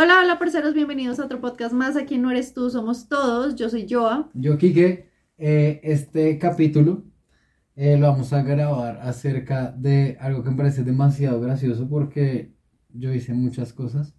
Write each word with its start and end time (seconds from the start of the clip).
Hola, 0.00 0.20
hola, 0.22 0.38
parceros, 0.38 0.74
bienvenidos 0.74 1.18
a 1.18 1.24
otro 1.24 1.40
podcast 1.40 1.72
más. 1.74 1.96
Aquí 1.96 2.18
no 2.18 2.30
eres 2.30 2.54
tú, 2.54 2.70
somos 2.70 3.08
todos. 3.08 3.56
Yo 3.56 3.68
soy 3.68 3.84
Joa. 3.90 4.30
Yo, 4.32 4.56
Kike, 4.56 5.10
eh, 5.38 5.80
este 5.82 6.38
capítulo 6.38 7.04
eh, 7.74 7.96
lo 7.98 8.06
vamos 8.08 8.32
a 8.32 8.42
grabar 8.42 9.00
acerca 9.02 9.72
de 9.72 10.16
algo 10.20 10.44
que 10.44 10.50
me 10.50 10.56
parece 10.56 10.84
demasiado 10.84 11.40
gracioso 11.40 11.88
porque 11.88 12.54
yo 12.90 13.12
hice 13.12 13.34
muchas 13.34 13.72
cosas. 13.72 14.14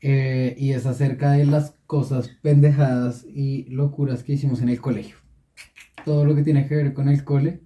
eh, 0.00 0.54
y 0.58 0.72
es 0.72 0.86
acerca 0.86 1.32
de 1.32 1.46
las 1.46 1.72
cosas 1.86 2.28
pendejadas 2.42 3.24
y 3.26 3.64
locuras 3.70 4.22
que 4.22 4.34
hicimos 4.34 4.62
en 4.62 4.68
el 4.68 4.80
colegio. 4.80 5.16
Todo 6.04 6.24
lo 6.24 6.34
que 6.36 6.42
tiene 6.44 6.68
que 6.68 6.76
ver 6.76 6.94
con 6.94 7.08
el 7.08 7.24
cole 7.24 7.62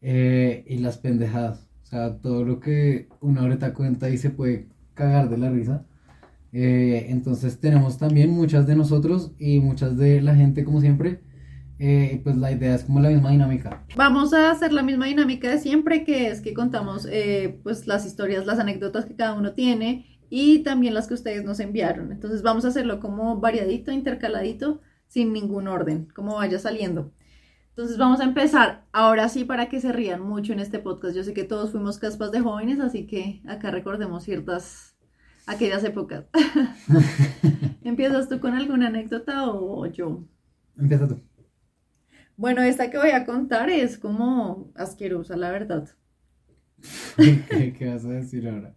eh, 0.00 0.64
y 0.68 0.78
las 0.78 0.98
pendejadas. 0.98 1.68
O 1.82 1.86
sea, 1.86 2.18
todo 2.20 2.44
lo 2.44 2.60
que 2.60 3.08
uno 3.20 3.42
ahorita 3.42 3.74
cuenta 3.74 4.10
y 4.10 4.18
se 4.18 4.30
puede 4.30 4.68
cagar 4.94 5.28
de 5.30 5.38
la 5.38 5.50
risa. 5.50 5.86
Eh, 6.52 7.06
entonces 7.08 7.60
tenemos 7.60 7.98
también 7.98 8.30
muchas 8.30 8.66
de 8.66 8.74
nosotros 8.74 9.32
y 9.38 9.60
muchas 9.60 9.96
de 9.96 10.20
la 10.22 10.34
gente 10.34 10.64
como 10.64 10.80
siempre. 10.80 11.20
Eh, 11.80 12.20
pues 12.24 12.36
la 12.36 12.50
idea 12.50 12.74
es 12.74 12.84
como 12.84 13.00
la 13.00 13.10
misma 13.10 13.30
dinámica. 13.30 13.84
Vamos 13.96 14.32
a 14.32 14.50
hacer 14.50 14.72
la 14.72 14.82
misma 14.82 15.06
dinámica 15.06 15.48
de 15.48 15.58
siempre, 15.58 16.04
que 16.04 16.28
es 16.28 16.40
que 16.40 16.52
contamos 16.52 17.06
eh, 17.10 17.60
pues 17.62 17.86
las 17.86 18.04
historias, 18.04 18.46
las 18.46 18.58
anécdotas 18.58 19.06
que 19.06 19.14
cada 19.14 19.34
uno 19.34 19.52
tiene 19.52 20.20
y 20.28 20.60
también 20.60 20.94
las 20.94 21.06
que 21.06 21.14
ustedes 21.14 21.44
nos 21.44 21.60
enviaron. 21.60 22.10
Entonces 22.10 22.42
vamos 22.42 22.64
a 22.64 22.68
hacerlo 22.68 22.98
como 22.98 23.38
variadito, 23.38 23.92
intercaladito, 23.92 24.80
sin 25.06 25.32
ningún 25.32 25.68
orden, 25.68 26.08
como 26.14 26.34
vaya 26.36 26.58
saliendo. 26.58 27.12
Entonces 27.70 27.96
vamos 27.96 28.18
a 28.18 28.24
empezar 28.24 28.86
ahora 28.92 29.28
sí 29.28 29.44
para 29.44 29.68
que 29.68 29.80
se 29.80 29.92
rían 29.92 30.20
mucho 30.20 30.52
en 30.52 30.58
este 30.58 30.80
podcast. 30.80 31.14
Yo 31.14 31.22
sé 31.22 31.32
que 31.32 31.44
todos 31.44 31.70
fuimos 31.70 31.98
caspas 31.98 32.32
de 32.32 32.40
jóvenes, 32.40 32.80
así 32.80 33.06
que 33.06 33.40
acá 33.46 33.70
recordemos 33.70 34.24
ciertas 34.24 34.87
aquellas 35.48 35.84
épocas. 35.84 36.26
¿Empiezas 37.82 38.28
tú 38.28 38.40
con 38.40 38.54
alguna 38.54 38.88
anécdota 38.88 39.50
o 39.50 39.86
yo? 39.86 40.24
Empieza 40.78 41.06
tú. 41.08 41.20
Bueno, 42.36 42.62
esta 42.62 42.90
que 42.90 42.96
voy 42.98 43.10
a 43.10 43.26
contar 43.26 43.68
es 43.68 43.98
como 43.98 44.72
asquerosa, 44.74 45.36
la 45.36 45.50
verdad. 45.50 45.88
¿Qué, 47.16 47.72
qué 47.72 47.88
vas 47.88 48.04
a 48.04 48.10
decir 48.10 48.48
ahora? 48.48 48.74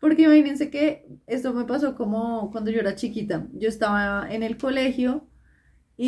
Porque 0.00 0.22
imagínense 0.22 0.70
que 0.70 1.06
esto 1.26 1.54
me 1.54 1.64
pasó 1.64 1.94
como 1.94 2.50
cuando 2.50 2.70
yo 2.70 2.80
era 2.80 2.96
chiquita. 2.96 3.46
Yo 3.54 3.68
estaba 3.68 4.26
en 4.32 4.42
el 4.42 4.58
colegio 4.58 5.28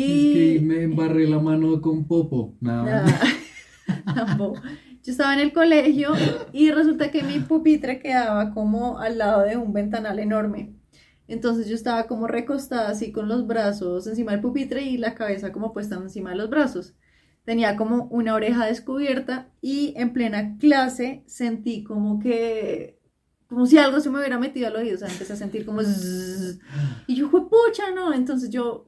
Es 0.05 0.25
y... 0.25 0.33
que 0.33 0.59
me 0.61 0.83
embarré 0.83 1.27
la 1.27 1.39
mano 1.39 1.81
con 1.81 2.07
popo. 2.07 2.57
Nada. 2.61 3.05
Ah, 3.07 3.33
tampoco. 4.13 4.61
Yo 5.05 5.11
estaba 5.11 5.35
en 5.35 5.39
el 5.39 5.53
colegio 5.53 6.13
y 6.51 6.71
resulta 6.71 7.11
que 7.11 7.21
mi 7.21 7.39
pupitre 7.39 7.99
quedaba 7.99 8.51
como 8.55 8.97
al 8.97 9.19
lado 9.19 9.43
de 9.43 9.55
un 9.55 9.71
ventanal 9.71 10.17
enorme. 10.17 10.73
Entonces 11.27 11.67
yo 11.67 11.75
estaba 11.75 12.07
como 12.07 12.25
recostada 12.25 12.89
así 12.89 13.11
con 13.11 13.27
los 13.27 13.45
brazos 13.45 14.07
encima 14.07 14.31
del 14.31 14.41
pupitre 14.41 14.81
y 14.81 14.97
la 14.97 15.13
cabeza 15.13 15.51
como 15.51 15.73
puesta 15.73 15.95
encima 15.95 16.31
de 16.31 16.37
los 16.37 16.49
brazos. 16.49 16.95
Tenía 17.43 17.75
como 17.75 18.05
una 18.05 18.33
oreja 18.33 18.65
descubierta 18.65 19.47
y 19.61 19.93
en 19.95 20.11
plena 20.11 20.57
clase 20.57 21.23
sentí 21.27 21.83
como 21.83 22.19
que, 22.19 22.99
como 23.47 23.67
si 23.67 23.77
algo 23.77 23.99
se 23.99 24.09
me 24.09 24.17
hubiera 24.17 24.39
metido 24.39 24.67
al 24.67 24.75
oído, 24.75 24.95
o 24.95 24.97
sea, 24.97 25.07
empecé 25.07 25.33
a 25.33 25.35
sentir 25.35 25.67
como 25.67 25.83
y 27.05 27.15
yo 27.15 27.29
fue 27.29 27.47
pucha, 27.47 27.91
¿no? 27.93 28.11
Entonces 28.11 28.49
yo 28.49 28.87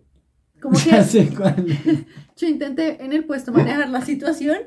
como 0.59 0.79
que 0.83 0.89
yo 2.35 2.47
intenté 2.47 3.03
en 3.05 3.13
el 3.13 3.25
puesto 3.25 3.51
manejar 3.51 3.88
la 3.89 4.01
situación 4.01 4.57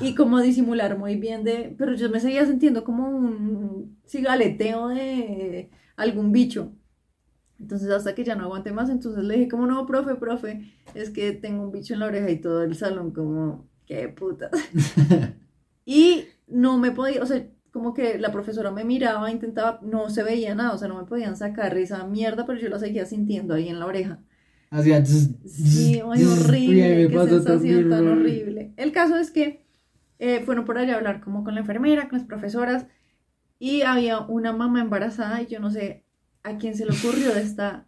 y 0.00 0.14
como 0.14 0.40
disimular 0.40 0.98
muy 0.98 1.16
bien 1.16 1.44
de, 1.44 1.74
pero 1.78 1.94
yo 1.94 2.10
me 2.10 2.20
seguía 2.20 2.46
sintiendo 2.46 2.84
como 2.84 3.08
un 3.08 3.98
cigaleteo 4.06 4.88
de 4.88 5.70
algún 5.96 6.32
bicho. 6.32 6.72
Entonces 7.58 7.90
hasta 7.90 8.14
que 8.14 8.24
ya 8.24 8.36
no 8.36 8.44
aguanté 8.44 8.72
más, 8.72 8.90
entonces 8.90 9.24
le 9.24 9.34
dije 9.36 9.48
como 9.48 9.66
no, 9.66 9.86
profe, 9.86 10.14
profe, 10.16 10.72
es 10.94 11.10
que 11.10 11.32
tengo 11.32 11.62
un 11.64 11.72
bicho 11.72 11.94
en 11.94 12.00
la 12.00 12.06
oreja 12.06 12.30
y 12.30 12.40
todo 12.40 12.62
el 12.62 12.76
salón 12.76 13.12
como, 13.12 13.68
qué 13.86 14.08
puta. 14.08 14.50
Y 15.86 16.24
no 16.48 16.78
me 16.78 16.90
podía, 16.90 17.22
o 17.22 17.26
sea, 17.26 17.46
como 17.70 17.94
que 17.94 18.18
la 18.18 18.32
profesora 18.32 18.70
me 18.72 18.84
miraba, 18.84 19.30
intentaba, 19.30 19.78
no 19.82 20.10
se 20.10 20.22
veía 20.24 20.54
nada, 20.54 20.72
o 20.74 20.78
sea, 20.78 20.88
no 20.88 20.98
me 21.00 21.06
podían 21.06 21.36
sacar 21.36 21.76
esa 21.78 22.04
mierda, 22.06 22.44
pero 22.44 22.58
yo 22.58 22.68
la 22.68 22.78
seguía 22.78 23.06
sintiendo 23.06 23.54
ahí 23.54 23.68
en 23.68 23.78
la 23.78 23.86
oreja. 23.86 24.20
Hacía. 24.70 25.04
Sí, 25.04 26.02
ay, 26.04 26.22
Y 26.22 26.24
horrible, 26.24 27.08
qué 27.08 27.28
sensación 27.28 27.90
tan 27.90 28.08
horrible. 28.08 28.72
El 28.76 28.92
caso 28.92 29.16
es 29.16 29.30
que 29.30 29.64
eh, 30.18 30.40
fueron 30.44 30.64
por 30.64 30.78
allá 30.78 30.94
a 30.94 30.96
hablar 30.96 31.20
como 31.20 31.44
con 31.44 31.54
la 31.54 31.60
enfermera, 31.60 32.08
con 32.08 32.18
las 32.18 32.26
profesoras, 32.26 32.86
y 33.58 33.82
había 33.82 34.20
una 34.20 34.52
mamá 34.52 34.80
embarazada, 34.80 35.42
y 35.42 35.46
yo 35.46 35.60
no 35.60 35.70
sé 35.70 36.04
a 36.42 36.56
quién 36.58 36.76
se 36.76 36.84
le 36.84 36.92
ocurrió 36.92 37.34
esta 37.36 37.86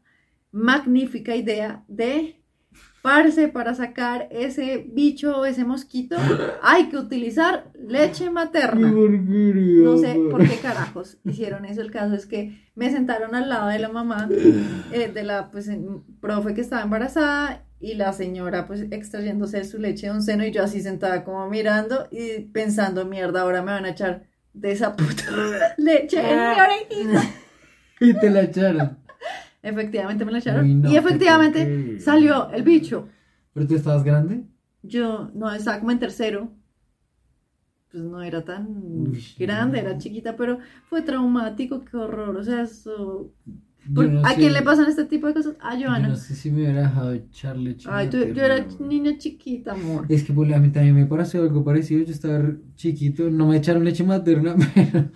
magnífica 0.50 1.37
idea 1.37 1.84
de, 1.88 2.38
parce, 3.03 3.48
para 3.48 3.75
sacar 3.75 4.28
ese 4.31 4.84
bicho 4.92 5.38
o 5.38 5.44
ese 5.44 5.64
mosquito, 5.64 6.16
hay 6.62 6.88
que 6.88 6.97
utilizar 6.97 7.70
leche 7.78 8.31
materna. 8.31 8.91
No 8.91 9.98
sé 9.98 10.20
por 10.31 10.47
qué 10.48 10.56
carajos 10.56 11.19
hicieron 11.25 11.64
eso. 11.64 11.81
El 11.81 11.91
caso 11.91 12.14
es 12.14 12.26
que 12.26 12.70
me 12.75 12.91
sentaron 12.91 13.34
al 13.34 13.48
lado 13.48 13.69
de 13.69 13.78
la 13.78 13.88
mamá, 13.88 14.28
eh, 14.92 15.10
de 15.12 15.22
la 15.22 15.50
pues, 15.50 15.70
profe 16.20 16.54
que 16.54 16.60
estaba 16.60 16.82
embarazada 16.82 17.64
y 17.81 17.94
la 17.94 18.12
señora 18.12 18.66
pues 18.66 18.87
extrayéndose 18.91 19.64
su 19.64 19.78
leche 19.78 20.08
de 20.08 20.12
un 20.12 20.22
seno 20.22 20.44
y 20.44 20.50
yo 20.50 20.64
así 20.64 20.81
sentada 20.81 21.25
como 21.25 21.48
mirando 21.48 22.08
y 22.10 22.41
pensando, 22.41 23.04
mierda, 23.04 23.42
ahora 23.42 23.62
me 23.62 23.72
van 23.72 23.84
a 23.84 23.91
echar 23.91 24.25
de 24.53 24.72
esa 24.72 24.97
puta 24.97 25.25
leche 25.76 26.19
en 26.20 26.37
mi 26.37 26.60
orejita. 26.60 27.22
Y 28.00 28.14
te 28.14 28.31
la 28.31 28.42
echaron. 28.42 28.98
Efectivamente 29.69 30.25
me 30.25 30.33
la 30.33 30.39
echaron 30.39 30.81
no, 30.83 30.91
y 30.91 30.97
efectivamente 30.97 31.61
porquería. 31.61 32.01
salió 32.01 32.51
el 32.51 32.62
bicho. 32.62 33.09
¿Pero 33.53 33.67
tú 33.67 33.75
estabas 33.75 34.05
grande? 34.05 34.45
Yo 34.83 35.31
no 35.34 35.53
estaba 35.53 35.79
como 35.81 35.91
en 35.93 35.99
tercero. 35.99 36.51
Pues 37.91 38.03
no 38.05 38.21
era 38.23 38.45
tan 38.45 38.67
Uy, 38.83 39.19
grande, 39.39 39.83
no. 39.83 39.89
era 39.89 39.99
chiquita, 39.99 40.37
pero 40.37 40.59
fue 40.91 41.01
traumático, 41.03 41.84
qué 41.84 41.97
horror. 41.97 42.37
O 42.37 42.45
sea, 42.45 42.62
eso. 42.62 43.33
Yo 43.91 44.03
no 44.03 44.21
¿A 44.21 44.31
sé- 44.31 44.37
quién 44.37 44.53
le 44.53 44.61
pasan 44.61 44.87
este 44.91 45.06
tipo 45.06 45.27
de 45.27 45.33
cosas? 45.34 45.56
A 45.61 45.75
Yo 45.79 45.87
Joana. 45.89 46.09
no 46.09 46.17
sé 46.17 46.35
si 46.35 46.50
me 46.50 46.59
hubiera 46.59 46.83
dejado 46.83 47.12
echar 47.15 47.56
leche. 47.56 47.89
Ay, 47.91 48.11
tú- 48.11 48.19
yo 48.35 48.43
era 48.45 48.67
niña 48.81 49.17
chiquita, 49.17 49.73
amor. 49.73 50.05
Es 50.11 50.23
que 50.25 50.35
pues, 50.35 50.53
a 50.53 50.59
mí 50.59 50.69
también 50.71 50.95
me 50.95 51.06
pareció 51.06 51.41
algo 51.43 51.65
parecido. 51.65 52.05
Yo 52.05 52.12
estaba 52.12 52.53
chiquito, 52.75 53.31
no 53.31 53.47
me 53.49 53.56
echaron 53.56 53.85
leche 53.85 54.05
materna, 54.05 54.55
pero, 54.73 55.11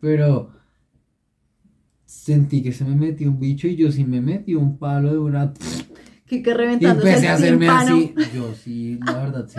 pero 0.00 0.52
sentí 2.24 2.62
que 2.62 2.72
se 2.72 2.84
me 2.84 2.94
metió 2.94 3.30
un 3.30 3.38
bicho 3.40 3.66
y 3.66 3.76
yo 3.76 3.90
sí 3.90 4.04
me 4.04 4.20
metí 4.20 4.54
un 4.54 4.78
palo 4.78 5.10
de 5.12 5.18
una. 5.18 5.52
Que, 6.26 6.42
que 6.42 6.50
Y 6.50 6.52
reventándose 6.54 7.08
empecé 7.08 7.28
a 7.28 7.34
hacerme 7.34 7.68
así. 7.68 8.14
Yo 8.34 8.54
sí, 8.54 8.98
la 9.04 9.12
verdad, 9.18 9.48
sí. 9.48 9.58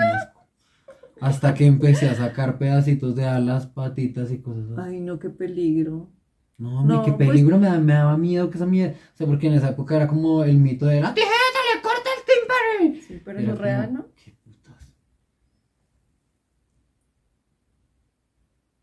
Hasta 1.19 1.53
que 1.53 1.65
empecé 1.65 2.09
a 2.09 2.15
sacar 2.15 2.57
pedacitos 2.57 3.15
de 3.15 3.25
alas, 3.25 3.67
patitas 3.67 4.31
y 4.31 4.39
cosas 4.39 4.65
así. 4.77 4.81
Ay, 4.95 4.99
no, 5.01 5.19
qué 5.19 5.29
peligro. 5.29 6.09
No, 6.57 6.85
No, 6.85 7.03
qué 7.03 7.11
pues- 7.13 7.29
peligro, 7.29 7.57
me, 7.57 7.69
me 7.79 7.93
daba 7.93 8.17
miedo 8.17 8.49
que 8.49 8.57
esa 8.57 8.65
mierda. 8.67 8.95
O 9.13 9.17
sea, 9.17 9.27
porque 9.27 9.47
en 9.47 9.53
esa 9.53 9.69
época 9.69 9.95
era 9.95 10.07
como 10.07 10.43
el 10.43 10.57
mito 10.57 10.85
de 10.85 11.01
la 11.01 11.13
tijera 11.13 11.31
le 11.75 11.81
corta 11.81 12.09
el 12.17 12.89
tímpano. 12.89 13.05
Sí, 13.07 13.21
pero 13.25 13.39
es 13.39 13.57
real, 13.57 13.93
¿no? 13.93 14.05
Qué 14.15 14.35
putas. 14.43 14.93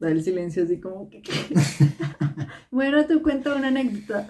Da 0.00 0.10
el 0.10 0.22
silencio 0.22 0.64
así 0.64 0.78
como 0.78 1.10
que. 1.10 1.22
bueno, 2.70 3.04
tú 3.06 3.20
cuenta 3.22 3.54
una 3.54 3.68
anécdota. 3.68 4.28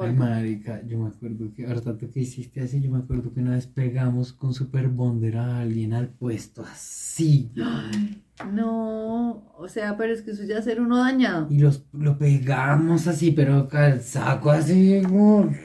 Ay, 0.00 0.12
marica, 0.12 0.80
yo 0.86 0.98
me 0.98 1.08
acuerdo 1.08 1.52
que, 1.54 1.66
ahorita 1.66 1.98
tú 1.98 2.08
que 2.08 2.20
hiciste 2.20 2.60
así, 2.60 2.80
yo 2.80 2.88
me 2.90 2.98
acuerdo 2.98 3.34
que 3.34 3.40
una 3.40 3.56
vez 3.56 3.66
pegamos 3.66 4.32
con 4.32 4.54
Super 4.54 4.86
Bonder 4.86 5.36
a 5.38 5.60
alguien 5.60 5.92
al 5.92 6.08
puesto 6.08 6.62
así, 6.62 7.50
Ay, 7.60 8.22
no, 8.52 9.52
o 9.56 9.68
sea, 9.68 9.96
pero 9.96 10.14
es 10.14 10.22
que 10.22 10.30
eso 10.30 10.44
ya 10.44 10.62
ser 10.62 10.80
uno 10.80 10.98
dañado. 10.98 11.48
y 11.50 11.58
los, 11.58 11.84
lo 11.92 12.16
pegamos 12.16 13.08
así, 13.08 13.32
pero 13.32 13.56
acá 13.56 13.88
el 13.88 14.00
saco 14.00 14.52
así, 14.52 15.02
como... 15.02 15.50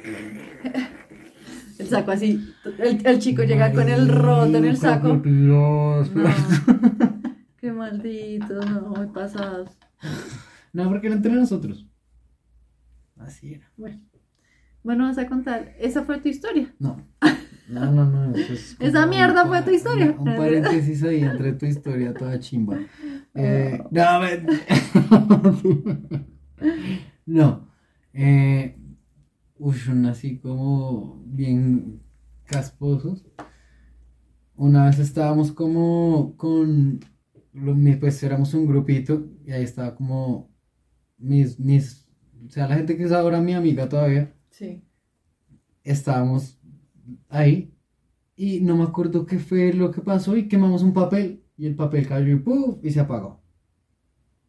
El 1.80 1.88
saco 1.90 2.12
así. 2.12 2.40
El, 2.78 3.06
el 3.06 3.20
chico 3.20 3.44
llega 3.44 3.74
con 3.74 3.90
el 3.90 4.08
roto 4.08 4.58
en 4.58 4.64
el 4.64 4.78
saco. 4.78 5.18
Dios. 5.18 6.16
No. 6.16 6.30
Qué 7.64 7.72
malditos, 7.72 8.70
no, 8.70 8.82
muy 8.90 9.08
pasados. 9.08 9.70
No, 10.74 10.90
porque 10.90 11.06
era 11.08 11.16
entre 11.16 11.32
nosotros. 11.32 11.88
Así 13.16 13.54
era. 13.54 13.72
Bueno, 13.78 14.02
bueno, 14.84 15.04
vas 15.06 15.18
a 15.20 15.28
contar. 15.28 15.74
Esa 15.80 16.04
fue 16.04 16.20
tu 16.20 16.28
historia. 16.30 16.74
No. 16.80 16.98
No, 17.70 17.92
no, 17.92 18.06
no. 18.10 18.36
eso 18.36 18.52
es 18.54 18.76
Esa 18.82 19.04
un 19.04 19.12
mierda 19.12 19.46
fue 19.46 19.62
tu 19.62 19.70
historia. 19.70 20.16
Un, 20.18 20.28
un 20.28 20.36
paréntesis 20.36 21.04
ahí 21.04 21.22
entre 21.22 21.54
tu 21.54 21.68
historia 21.68 22.14
toda 22.14 22.38
chimba. 22.40 22.78
Eh, 23.36 23.80
Oh. 23.82 23.90
no, 23.92 24.20
ven. 24.20 24.48
no. 27.26 27.68
Eh, 28.14 28.78
uy, 29.58 29.76
son 29.78 30.06
así 30.08 30.38
como 30.40 31.24
bien 31.28 32.02
casposos. 32.46 33.26
Una 34.56 34.86
vez 34.88 35.00
estábamos 35.00 35.52
como 35.52 36.36
con, 36.36 37.00
pues 38.00 38.24
éramos 38.24 38.54
un 38.54 38.66
grupito 38.68 39.28
y 39.46 39.52
ahí 39.52 39.64
estaba 39.64 39.96
como 39.96 40.52
mis, 41.18 41.60
mis 41.60 42.08
o 42.46 42.50
sea, 42.50 42.68
la 42.68 42.76
gente 42.76 42.98
que 42.98 43.04
es 43.04 43.12
ahora 43.12 43.40
mi 43.42 43.54
amiga 43.54 43.88
todavía, 43.88 44.34
Sí. 44.50 44.84
estábamos 45.84 46.60
ahí 47.30 47.74
y 48.36 48.62
no 48.62 48.78
me 48.78 48.84
acuerdo 48.84 49.26
qué 49.26 49.40
fue 49.40 49.74
lo 49.74 49.92
que 49.92 50.02
pasó 50.02 50.36
y 50.38 50.48
quemamos 50.48 50.84
un 50.84 50.94
papel 50.94 51.44
y 51.58 51.68
el 51.68 51.76
papel 51.76 52.08
cayó 52.08 52.28
y 52.34 52.40
¡puf! 52.40 52.80
y 52.84 52.92
se 52.92 53.00
apagó. 53.00 53.42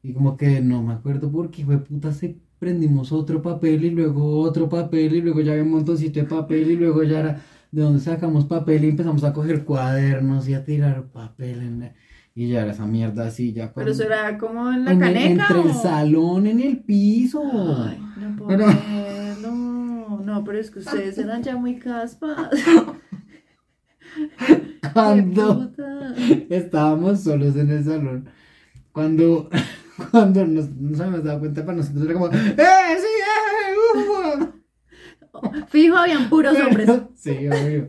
Y 0.02 0.12
como 0.12 0.36
que 0.36 0.60
no 0.60 0.82
me 0.82 0.92
acuerdo 0.94 1.30
por 1.32 1.50
qué 1.50 1.64
fue 1.64 1.78
puta 1.82 2.12
se 2.12 2.38
prendimos 2.58 3.12
otro 3.12 3.42
papel 3.42 3.84
y 3.84 3.90
luego 3.90 4.40
otro 4.40 4.68
papel 4.68 5.14
y 5.14 5.20
luego 5.22 5.40
ya 5.40 5.52
había 5.52 5.64
un 5.64 5.70
montoncito 5.72 6.20
de 6.20 6.26
papel 6.26 6.70
y 6.70 6.76
luego 6.76 7.02
ya 7.02 7.20
era 7.20 7.42
de 7.70 7.82
donde 7.82 8.00
sacamos 8.00 8.44
papel 8.46 8.84
y 8.84 8.88
empezamos 8.90 9.24
a 9.24 9.32
coger 9.32 9.64
cuadernos 9.64 10.48
y 10.48 10.54
a 10.54 10.64
tirar 10.64 11.10
papel 11.10 11.60
en 11.62 11.80
la- 11.80 11.94
y 12.34 12.48
ya 12.48 12.62
era 12.62 12.72
esa 12.72 12.86
mierda 12.86 13.26
así 13.26 13.52
ya 13.52 13.72
Pero 13.72 13.90
eso 13.92 14.02
era 14.04 14.36
como 14.38 14.70
en 14.72 14.84
la 14.84 14.92
en 14.92 15.02
el- 15.02 15.14
caneca. 15.14 15.46
entre 15.48 15.70
el 15.70 15.74
salón 15.76 16.46
en 16.46 16.60
el 16.60 16.78
piso. 16.82 17.42
Ay, 17.44 17.98
no 18.20 18.36
puedo 18.36 18.48
Pero- 18.48 18.66
creerlo. 18.66 19.54
No, 20.24 20.42
pero 20.44 20.58
es 20.58 20.70
que 20.70 20.78
ustedes 20.80 21.16
eran 21.18 21.42
ya 21.42 21.56
muy 21.56 21.76
caspas. 21.78 22.50
Cuando 24.92 25.72
estábamos 26.50 27.22
solos 27.24 27.56
en 27.56 27.70
el 27.70 27.84
salón, 27.84 28.28
cuando, 28.92 29.48
cuando 30.10 30.46
nos, 30.46 30.70
nos 30.70 31.00
habíamos 31.00 31.24
dado 31.24 31.40
cuenta 31.40 31.64
para 31.64 31.78
nosotros 31.78 32.04
era 32.04 32.12
como, 32.14 32.26
¡eh, 32.28 32.96
sí, 32.98 33.06
eh! 33.24 33.74
uh". 33.98 34.52
Fijo, 35.68 35.96
habían 35.96 36.28
puros 36.28 36.56
hombres. 36.58 36.90
Sí, 37.16 37.48
obvio. 37.48 37.88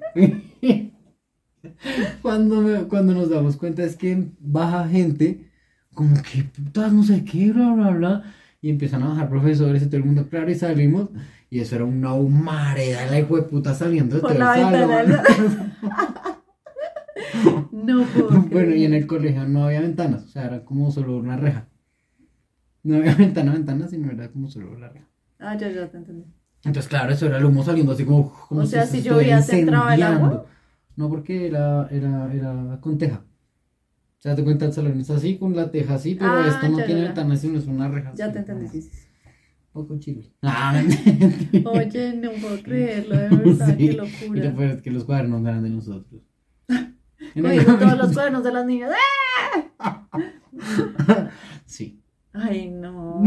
Cuando, 2.21 2.61
me- 2.61 2.83
cuando 2.87 3.13
nos 3.13 3.29
damos 3.29 3.57
cuenta 3.57 3.83
es 3.83 3.95
que 3.95 4.29
baja 4.39 4.87
gente, 4.87 5.49
como 5.93 6.15
que 6.21 6.43
putas, 6.43 6.91
no 6.93 7.03
sé 7.03 7.23
qué, 7.23 7.51
bla, 7.51 7.73
bla, 7.73 7.89
bla, 7.91 8.23
y 8.61 8.69
empiezan 8.69 9.03
a 9.03 9.09
bajar 9.09 9.29
profesores 9.29 9.83
y 9.83 9.85
todo 9.87 9.97
el 9.97 10.05
mundo, 10.05 10.27
claro, 10.29 10.49
y 10.51 10.55
salimos, 10.55 11.09
y 11.49 11.59
eso 11.59 11.75
era 11.75 11.85
una 11.85 12.13
humareda, 12.13 13.05
la 13.07 13.19
hijo 13.19 13.35
de 13.37 13.43
puta 13.43 13.73
saliendo 13.73 14.15
de 14.15 14.21
todo 14.21 14.31
el 14.33 14.37
salón. 14.71 15.11
No 17.71 18.03
puedo 18.05 18.29
Bueno, 18.51 18.75
y 18.75 18.85
en 18.85 18.93
el 18.93 19.07
colegio 19.07 19.47
no 19.47 19.65
había 19.65 19.81
ventanas, 19.81 20.23
o 20.23 20.27
sea, 20.27 20.45
era 20.45 20.63
como 20.65 20.91
solo 20.91 21.17
una 21.17 21.37
reja. 21.37 21.67
No 22.83 22.97
había 22.97 23.15
ventana, 23.17 23.53
ventana, 23.53 23.87
sino 23.87 24.11
era 24.11 24.29
como 24.29 24.49
solo 24.49 24.77
la 24.77 24.89
reja. 24.89 25.07
Ah, 25.39 25.55
ya, 25.55 25.69
ya 25.69 25.87
te 25.89 25.97
entendí. 25.97 26.25
Entonces, 26.63 26.89
claro, 26.89 27.11
eso 27.13 27.27
era 27.27 27.37
el 27.37 27.45
humo 27.45 27.63
saliendo 27.63 27.91
así 27.91 28.05
como. 28.05 28.31
como 28.47 28.61
O 28.61 28.65
sea, 28.65 28.85
se 28.85 28.93
si 28.93 28.97
estuviera 28.99 29.21
llovía, 29.23 29.41
¿se 29.41 29.59
entraba 29.59 29.93
el 29.95 30.03
agua? 30.03 30.45
No, 30.95 31.09
porque 31.09 31.47
era, 31.47 31.87
era, 31.91 32.33
era 32.33 32.79
con 32.81 32.97
teja. 32.97 33.25
O 34.17 34.21
sea, 34.25 34.35
te 34.35 34.43
cuenta 34.43 34.65
el 34.65 34.73
salón 34.73 34.99
es 34.99 35.09
así, 35.09 35.37
con 35.37 35.55
la 35.55 35.69
teja 35.69 35.95
así, 35.95 36.15
pero 36.15 36.31
Ah, 36.31 36.47
esto 36.47 36.67
no 36.69 36.79
ya, 36.79 36.85
tiene 36.85 37.01
ventanas, 37.01 37.41
sino 37.41 37.59
es 37.59 37.67
una 37.67 37.87
reja. 37.89 38.13
Ya 38.15 38.25
así, 38.25 38.33
te 38.33 38.39
entendí, 38.39 38.67
sí, 38.81 38.89
poco 39.71 39.99
chile. 39.99 40.31
Ah. 40.41 40.81
Oye, 41.65 42.13
no 42.13 42.31
puedo 42.41 42.63
creerlo, 42.63 43.15
de 43.15 43.29
verdad, 43.29 43.67
Sí, 43.77 43.77
qué 43.77 43.83
Y 43.83 43.91
lo 43.91 44.05
locura. 44.05 44.55
peor 44.55 44.71
es 44.71 44.81
que 44.81 44.91
los 44.91 45.03
cuadernos 45.03 45.41
no 45.41 45.49
eran 45.49 45.63
de 45.63 45.69
nosotros. 45.69 46.21
El 47.35 47.65
todos 47.65 47.97
los 47.97 48.13
cuadernos 48.13 48.43
de 48.43 48.51
las 48.51 48.65
niñas. 48.65 48.91
¡eh! 48.91 48.95
Sí. 51.65 52.01
Ay, 52.33 52.69
no. 52.69 53.23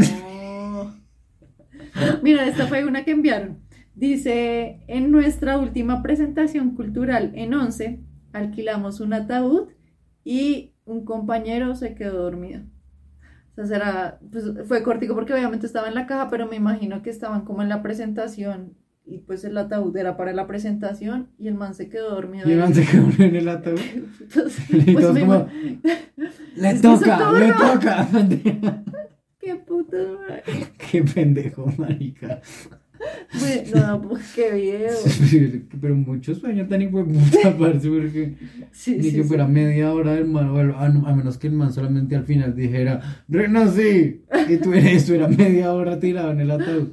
Mira, 2.21 2.45
esta 2.47 2.67
fue 2.67 2.85
una 2.85 3.03
que 3.03 3.11
enviaron. 3.11 3.59
Dice, 3.95 4.81
en 4.87 5.11
nuestra 5.11 5.57
última 5.57 6.01
presentación 6.01 6.75
cultural 6.75 7.31
en 7.35 7.53
11, 7.53 7.99
alquilamos 8.33 8.99
un 9.01 9.13
ataúd 9.13 9.69
y 10.23 10.73
un 10.85 11.05
compañero 11.05 11.75
se 11.75 11.95
quedó 11.95 12.23
dormido. 12.23 12.61
O 13.51 13.55
sea, 13.55 13.65
será, 13.65 14.19
pues, 14.31 14.45
fue 14.67 14.83
cortico 14.83 15.15
porque 15.15 15.33
obviamente 15.33 15.65
estaba 15.65 15.87
en 15.87 15.95
la 15.95 16.07
caja, 16.07 16.29
pero 16.29 16.47
me 16.47 16.55
imagino 16.55 17.01
que 17.01 17.09
estaban 17.09 17.43
como 17.45 17.61
en 17.61 17.69
la 17.69 17.81
presentación 17.81 18.77
y 19.09 19.17
pues 19.19 19.43
el 19.43 19.57
ataúd 19.57 19.95
era 19.97 20.15
para 20.15 20.33
la 20.33 20.45
presentación 20.45 21.29
y 21.39 21.47
el 21.47 21.55
man 21.55 21.73
se 21.73 21.89
quedó 21.89 22.11
dormido. 22.11 22.47
Y 22.47 22.51
el 22.51 22.59
man 22.59 22.73
se 22.75 22.85
quedó 22.85 23.07
en 23.17 23.35
el 23.35 23.49
ataúd. 23.49 23.79
Entonces, 24.19 24.67
pues 24.93 25.13
me 25.13 25.19
como, 25.21 25.47
Le 26.55 26.73
toca, 26.75 27.31
le 27.31 27.51
toca. 27.51 28.07
Qué 29.39 29.55
madre. 29.55 30.43
Qué 30.91 31.03
pendejo, 31.03 31.65
marica. 31.77 32.41
Bueno, 33.33 33.71
No, 33.73 34.01
pues 34.01 34.31
qué 34.33 34.51
video. 34.51 35.19
Pero 35.81 35.95
mucho 35.95 36.35
sueño 36.35 36.67
tan 36.67 36.81
hijo 36.81 37.05
puta, 37.05 37.57
parce, 37.57 37.89
porque 37.89 38.35
Sí, 38.71 38.97
ni 38.97 39.03
sí, 39.03 39.15
que 39.15 39.23
sí. 39.23 39.23
fuera 39.23 39.47
media 39.47 39.93
hora 39.93 40.13
del 40.13 40.25
man, 40.27 40.49
o 40.49 40.57
a, 40.59 40.85
a 40.85 41.15
menos 41.15 41.37
que 41.37 41.47
el 41.47 41.53
man 41.53 41.73
solamente 41.73 42.15
al 42.15 42.25
final 42.25 42.55
dijera, 42.55 43.23
renací, 43.27 44.25
y 44.45 44.57
tú 44.57 44.73
eres, 44.73 45.09
era 45.09 45.27
media 45.27 45.73
hora 45.73 45.99
tirado 45.99 46.31
en 46.31 46.41
el 46.41 46.51
ataúd. 46.51 46.89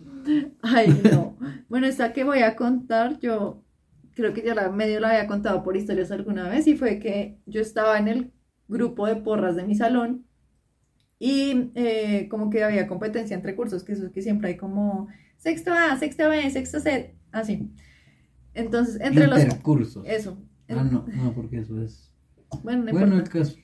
Ay, 0.63 1.01
no. 1.03 1.37
Bueno, 1.69 1.87
esta 1.87 2.13
que 2.13 2.25
voy 2.25 2.41
a 2.41 2.57
contar, 2.57 3.19
yo 3.21 3.65
creo 4.15 4.33
que 4.33 4.43
ya 4.43 4.55
la 4.55 4.71
medio 4.71 5.01
la 5.01 5.11
había 5.11 5.27
contado 5.27 5.63
por 5.63 5.77
historias 5.77 6.11
alguna 6.11 6.49
vez 6.49 6.67
y 6.67 6.77
fue 6.77 6.99
que 6.99 7.39
yo 7.47 7.61
estaba 7.61 7.99
en 7.99 8.09
el 8.09 8.33
grupo 8.69 9.07
de 9.07 9.17
porras 9.17 9.57
de 9.57 9.65
mi 9.65 9.75
salón 9.75 10.27
y 11.19 11.73
eh, 11.75 12.29
como 12.31 12.51
que 12.51 12.65
había 12.65 12.87
competencia 12.89 13.37
entre 13.37 13.57
cursos, 13.57 13.85
que 13.85 13.93
eso 13.93 14.07
es 14.07 14.13
que 14.13 14.23
siempre 14.23 14.51
hay 14.51 14.57
como 14.57 15.09
sexto 15.39 15.73
A, 15.73 15.97
sexto 15.99 16.29
B, 16.29 16.51
sexto 16.51 16.81
C, 16.81 17.17
así. 17.33 17.71
Entonces, 18.55 19.01
entre 19.01 19.27
los... 19.27 19.41
Intercursos. 19.41 20.05
Eso. 20.07 20.39
Ah, 20.69 20.83
no, 20.83 21.07
no, 21.07 21.33
porque 21.35 21.59
eso 21.61 21.81
es. 21.83 22.13
Bueno, 22.63 22.85
no 22.85 22.93
Bueno, 22.93 23.17
el 23.19 23.29
caso. 23.29 23.57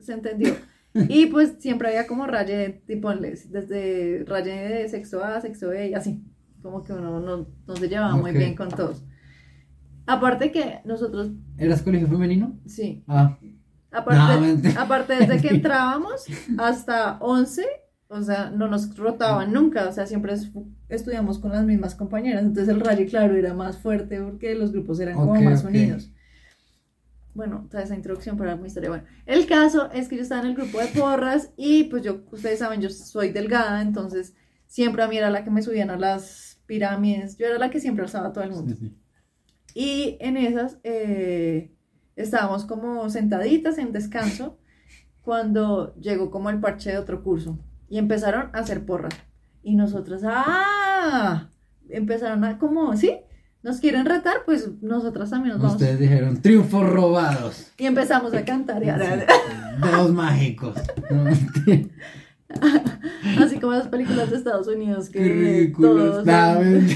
se 0.00 0.12
entendió. 0.12 0.54
Y 1.08 1.26
pues 1.26 1.54
siempre 1.60 1.88
había 1.88 2.06
como 2.06 2.26
raye, 2.26 2.82
tipo, 2.86 3.14
desde 3.14 4.24
raye 4.26 4.50
de 4.52 4.88
sexto 4.88 5.22
A, 5.24 5.40
sexto 5.40 5.68
B 5.68 5.90
y 5.90 5.94
así. 5.94 6.22
Como 6.62 6.82
que 6.84 6.92
uno 6.92 7.20
no, 7.20 7.46
no 7.66 7.76
se 7.76 7.88
llevaba 7.88 8.16
muy 8.16 8.32
Ok. 8.32 8.36
bien 8.36 8.54
con 8.56 8.68
todos. 8.68 9.04
Aparte 10.06 10.50
que 10.50 10.80
nosotros, 10.84 11.30
¿Eras 11.56 11.82
colegio 11.82 12.08
femenino? 12.08 12.58
sí, 12.66 13.04
Ah, 13.06 13.38
aparte, 13.92 14.60
No, 14.74 14.80
aparte 14.80 15.12
desde 15.14 15.40
que 15.40 15.48
entrábamos 15.54 16.24
hasta 16.58 17.18
11, 17.20 17.64
o 18.10 18.22
sea, 18.22 18.50
no 18.50 18.68
nos 18.68 18.96
rotaban 18.96 19.52
nunca, 19.52 19.88
o 19.88 19.92
sea, 19.92 20.06
siempre 20.06 20.34
es- 20.34 20.50
estudiamos 20.90 21.38
con 21.38 21.52
las 21.52 21.64
mismas 21.64 21.94
compañeras. 21.94 22.42
Entonces 22.44 22.68
el 22.74 22.80
raye, 22.80 23.06
claro, 23.06 23.36
era 23.36 23.54
más 23.54 23.78
fuerte 23.78 24.20
porque 24.22 24.54
los 24.54 24.72
grupos 24.72 25.00
eran 25.00 25.20
como 25.22 25.32
Ok, 25.32 25.40
más 25.42 25.64
ok. 25.64 25.64
unidos. 25.64 26.12
Bueno, 27.34 27.66
toda 27.70 27.84
esa 27.84 27.94
introducción 27.94 28.36
para 28.36 28.56
mi 28.56 28.66
historia. 28.66 28.90
Bueno, 28.90 29.04
el 29.26 29.46
caso 29.46 29.90
es 29.92 30.08
que 30.08 30.16
yo 30.16 30.22
estaba 30.22 30.40
en 30.42 30.48
el 30.48 30.56
grupo 30.56 30.80
de 30.80 30.88
porras 30.88 31.52
y 31.56 31.84
pues 31.84 32.02
yo, 32.02 32.22
ustedes 32.32 32.58
saben, 32.58 32.80
yo 32.80 32.90
soy 32.90 33.30
delgada, 33.30 33.82
entonces 33.82 34.34
siempre 34.66 35.02
a 35.04 35.08
mí 35.08 35.16
era 35.16 35.30
la 35.30 35.44
que 35.44 35.50
me 35.50 35.62
subían 35.62 35.90
a 35.90 35.96
las 35.96 36.60
pirámides, 36.66 37.36
yo 37.38 37.46
era 37.46 37.58
la 37.58 37.70
que 37.70 37.80
siempre 37.80 38.04
alzaba 38.04 38.28
a 38.28 38.32
todo 38.32 38.44
el 38.44 38.50
mundo. 38.50 38.74
sí, 38.74 38.76
sí. 38.76 38.96
Y 39.74 40.16
en 40.20 40.36
esas 40.36 40.78
eh, 40.84 41.72
estábamos 42.16 42.64
como 42.66 43.08
sentaditas 43.10 43.78
en 43.78 43.92
descanso 43.92 44.58
cuando 45.22 45.94
llegó 45.96 46.30
como 46.30 46.50
el 46.50 46.60
parche 46.60 46.92
de 46.92 46.98
otro 46.98 47.22
curso 47.24 47.58
y 47.90 47.98
empezaron 47.98 48.48
a 48.54 48.60
hacer 48.60 48.86
porras. 48.86 49.12
Y 49.62 49.74
nosotros, 49.74 50.22
¡ah! 50.24 51.48
Empezaron 51.90 52.44
a 52.44 52.56
como, 52.58 52.96
¿sí? 52.96 53.16
¿Nos 53.62 53.78
quieren 53.80 54.06
retar? 54.06 54.38
Pues 54.46 54.70
nosotras 54.80 55.28
también 55.28 55.52
nos 55.56 55.60
vamos. 55.62 55.74
Ustedes 55.74 55.98
dijeron 56.00 56.40
triunfos 56.40 56.88
robados. 56.88 57.70
Y 57.76 57.84
empezamos 57.84 58.32
a 58.32 58.42
cantar. 58.46 58.82
y 58.82 58.88
a- 58.88 58.96
Dedos 58.96 60.12
mágicos. 60.12 60.76
Así 63.38 63.60
como 63.60 63.72
las 63.72 63.88
películas 63.88 64.30
de 64.30 64.36
Estados 64.36 64.66
Unidos 64.66 65.08
que 65.10 65.20
ridículos. 65.22 66.24
todos 66.24 66.24
bailan. 66.24 66.88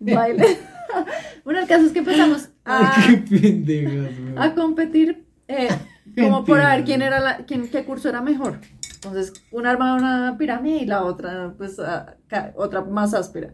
bueno, 1.44 1.60
el 1.60 1.66
caso 1.66 1.86
es 1.86 1.92
que 1.92 1.98
empezamos 1.98 2.48
a, 2.64 2.92
Ay, 3.06 3.24
qué 3.28 3.38
pendejos, 3.38 3.92
weón. 4.18 4.38
a 4.38 4.54
competir 4.54 5.26
eh, 5.48 5.68
como 6.16 6.44
por 6.44 6.58
Entiendo. 6.58 6.76
ver 6.76 6.84
quién 6.84 7.02
era 7.02 7.20
la, 7.20 7.36
quién, 7.38 7.68
qué 7.68 7.84
curso 7.84 8.08
era 8.08 8.22
mejor. 8.22 8.60
Entonces, 9.04 9.32
una 9.50 9.70
armaba 9.70 9.96
una 9.96 10.36
pirámide 10.38 10.78
y 10.78 10.86
la 10.86 11.04
otra, 11.04 11.54
pues, 11.58 11.78
a- 11.80 12.16
ca- 12.28 12.52
otra 12.56 12.82
más 12.84 13.14
áspera. 13.14 13.52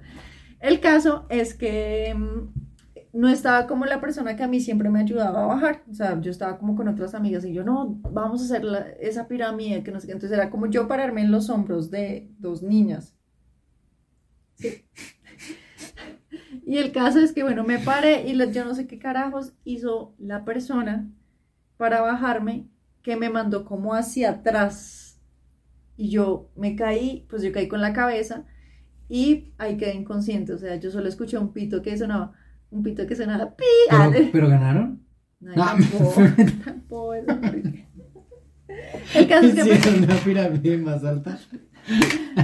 El 0.60 0.80
caso 0.80 1.26
es 1.30 1.54
que 1.54 2.14
mm, 2.16 2.52
no 3.14 3.28
estaba 3.28 3.66
como 3.66 3.86
la 3.86 4.00
persona 4.00 4.36
que 4.36 4.42
a 4.44 4.48
mí 4.48 4.60
siempre 4.60 4.90
me 4.90 5.00
ayudaba 5.00 5.42
a 5.44 5.46
bajar. 5.46 5.82
O 5.90 5.94
sea, 5.94 6.20
yo 6.20 6.30
estaba 6.30 6.58
como 6.58 6.76
con 6.76 6.88
otras 6.88 7.14
amigas 7.14 7.44
y 7.44 7.52
yo, 7.52 7.64
no, 7.64 7.98
vamos 8.12 8.42
a 8.42 8.44
hacer 8.46 8.96
esa 9.00 9.26
pirámide, 9.28 9.82
que 9.82 9.90
no. 9.92 9.98
Entonces 10.00 10.32
era 10.32 10.50
como 10.50 10.66
yo 10.68 10.86
pararme 10.88 11.22
en 11.22 11.32
los 11.32 11.50
hombros 11.50 11.90
de 11.90 12.30
dos 12.38 12.62
niñas. 12.62 13.14
Y 16.66 16.78
el 16.78 16.92
caso 16.92 17.18
es 17.20 17.32
que, 17.32 17.42
bueno, 17.42 17.64
me 17.64 17.78
paré 17.78 18.26
y 18.28 18.36
yo 18.52 18.64
no 18.64 18.74
sé 18.74 18.86
qué 18.86 18.98
carajos 18.98 19.52
hizo 19.64 20.14
la 20.18 20.44
persona 20.44 21.08
para 21.76 22.00
bajarme 22.02 22.68
que 23.02 23.16
me 23.16 23.30
mandó 23.30 23.64
como 23.64 23.94
hacia 23.94 24.30
atrás. 24.30 24.99
Y 26.00 26.08
yo 26.08 26.48
me 26.56 26.76
caí, 26.76 27.26
pues 27.28 27.42
yo 27.42 27.52
caí 27.52 27.68
con 27.68 27.82
la 27.82 27.92
cabeza 27.92 28.44
y 29.06 29.52
ahí 29.58 29.76
quedé 29.76 29.94
inconsciente. 29.94 30.54
O 30.54 30.58
sea, 30.58 30.76
yo 30.76 30.90
solo 30.90 31.08
escuché 31.10 31.36
un 31.36 31.52
pito 31.52 31.82
que 31.82 31.94
sonaba, 31.98 32.32
un 32.70 32.82
pito 32.82 33.06
que 33.06 33.14
sonaba 33.16 33.54
pi. 33.54 33.64
Ah, 33.90 34.08
Pero, 34.10 34.24
de- 34.24 34.30
pero 34.32 34.48
ganaron. 34.48 35.02
No, 35.40 35.52
Ah, 35.56 35.76
tampoco, 35.76 36.14
tampoco. 36.64 37.14
El 39.14 39.28
caso 39.28 39.46
es 39.48 39.54
que 39.54 39.62
Sí, 39.76 39.90
me- 39.90 40.06
una 40.06 40.14
pirámide 40.16 40.78
más 40.78 41.04
alta. 41.04 41.38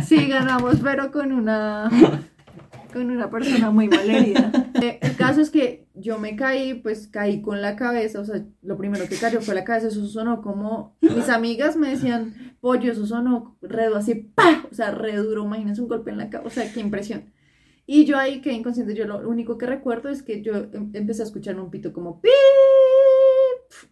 Sí, 0.07 0.27
ganamos, 0.29 0.77
pero 0.83 1.11
con 1.11 1.33
una 1.33 1.89
con 2.97 3.11
una 3.11 3.31
persona 3.31 3.71
muy 3.71 3.89
malherida. 3.89 4.53
Eh, 4.77 4.99
el 5.01 5.17
caso 5.17 5.41
es 5.41 5.49
que 5.49 5.87
yo 5.95 6.19
me 6.19 6.37
caí, 6.37 6.75
pues 6.75 7.09
caí 7.09 7.41
con 7.41 7.63
la 7.63 7.77
cabeza, 7.77 8.21
o 8.21 8.25
sea, 8.27 8.45
lo 8.61 8.77
primero 8.77 9.09
que 9.09 9.17
cayó 9.17 9.41
fue 9.41 9.55
la 9.55 9.65
cabeza, 9.65 9.89
eso 9.89 10.05
sonó 10.07 10.43
como, 10.43 10.99
mis 11.01 11.31
amigas 11.31 11.79
me 11.79 11.89
decían, 11.89 12.35
pollo, 12.61 12.93
eso 12.93 13.07
sonó 13.07 13.57
redo 13.63 13.97
así, 13.97 14.15
¡pah! 14.35 14.67
o 14.71 14.75
sea, 14.75 14.91
re 14.91 15.17
duro, 15.17 15.47
imagínense 15.47 15.81
un 15.81 15.89
golpe 15.89 16.11
en 16.11 16.19
la 16.19 16.29
cabeza, 16.29 16.49
o 16.49 16.51
sea, 16.51 16.71
qué 16.71 16.81
impresión. 16.81 17.33
Y 17.87 18.05
yo 18.05 18.19
ahí 18.19 18.43
quedé 18.43 18.53
inconsciente, 18.53 18.95
yo 18.95 19.07
lo 19.07 19.27
único 19.27 19.57
que 19.57 19.65
recuerdo 19.65 20.11
es 20.11 20.23
que 20.23 20.43
yo 20.43 20.55
em- 20.57 20.91
empecé 20.93 21.23
a 21.23 21.25
escuchar 21.25 21.59
un 21.59 21.71
pito 21.71 21.95
como 21.95 22.21
¡pip! 22.21 22.33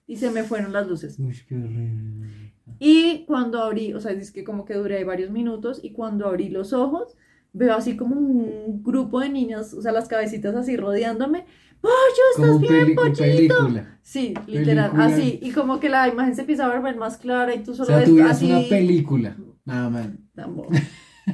y 0.07 0.17
se 0.17 0.31
me 0.31 0.43
fueron 0.43 0.75
las 0.75 0.87
luces. 0.87 1.19
Uy, 1.19 1.35
qué 1.49 1.55
horrible. 1.55 2.53
Y 2.79 3.25
cuando 3.25 3.63
abrí, 3.63 3.95
o 3.95 4.01
sea, 4.01 4.13
es 4.13 4.31
que 4.31 4.45
como 4.45 4.67
que 4.67 4.75
duré 4.75 5.03
varios 5.05 5.31
minutos 5.31 5.81
y 5.83 5.93
cuando 5.93 6.27
abrí 6.27 6.51
los 6.51 6.75
ojos, 6.75 7.17
veo 7.55 7.75
así 7.75 7.97
como 7.97 8.17
un 8.17 8.83
grupo 8.83 9.21
de 9.21 9.31
niñas, 9.31 9.73
o 9.73 9.81
sea, 9.81 9.93
las 9.93 10.09
cabecitas 10.09 10.55
así 10.55 10.77
rodeándome. 10.77 11.47
¡Pollo, 11.81 11.95
estás 12.37 12.61
bien, 12.61 12.95
pollito! 12.95 13.71
Sí, 14.03 14.35
literal, 14.47 14.91
Película. 14.91 15.05
así. 15.07 15.39
Y 15.43 15.53
como 15.53 15.81
que 15.81 15.89
la 15.89 16.09
imagen 16.09 16.35
se 16.35 16.43
empieza 16.43 16.67
a 16.67 16.81
ver 16.81 16.97
más 16.97 17.17
clara 17.17 17.55
y 17.55 17.63
tú 17.63 17.73
O 17.73 17.75
solo 17.75 17.87
sea, 17.87 17.97
ves 17.99 18.09
tú 18.09 18.23
así. 18.23 18.51
una 18.51 18.69
película. 18.69 19.37
Nada 19.65 19.89
más. 19.89 20.09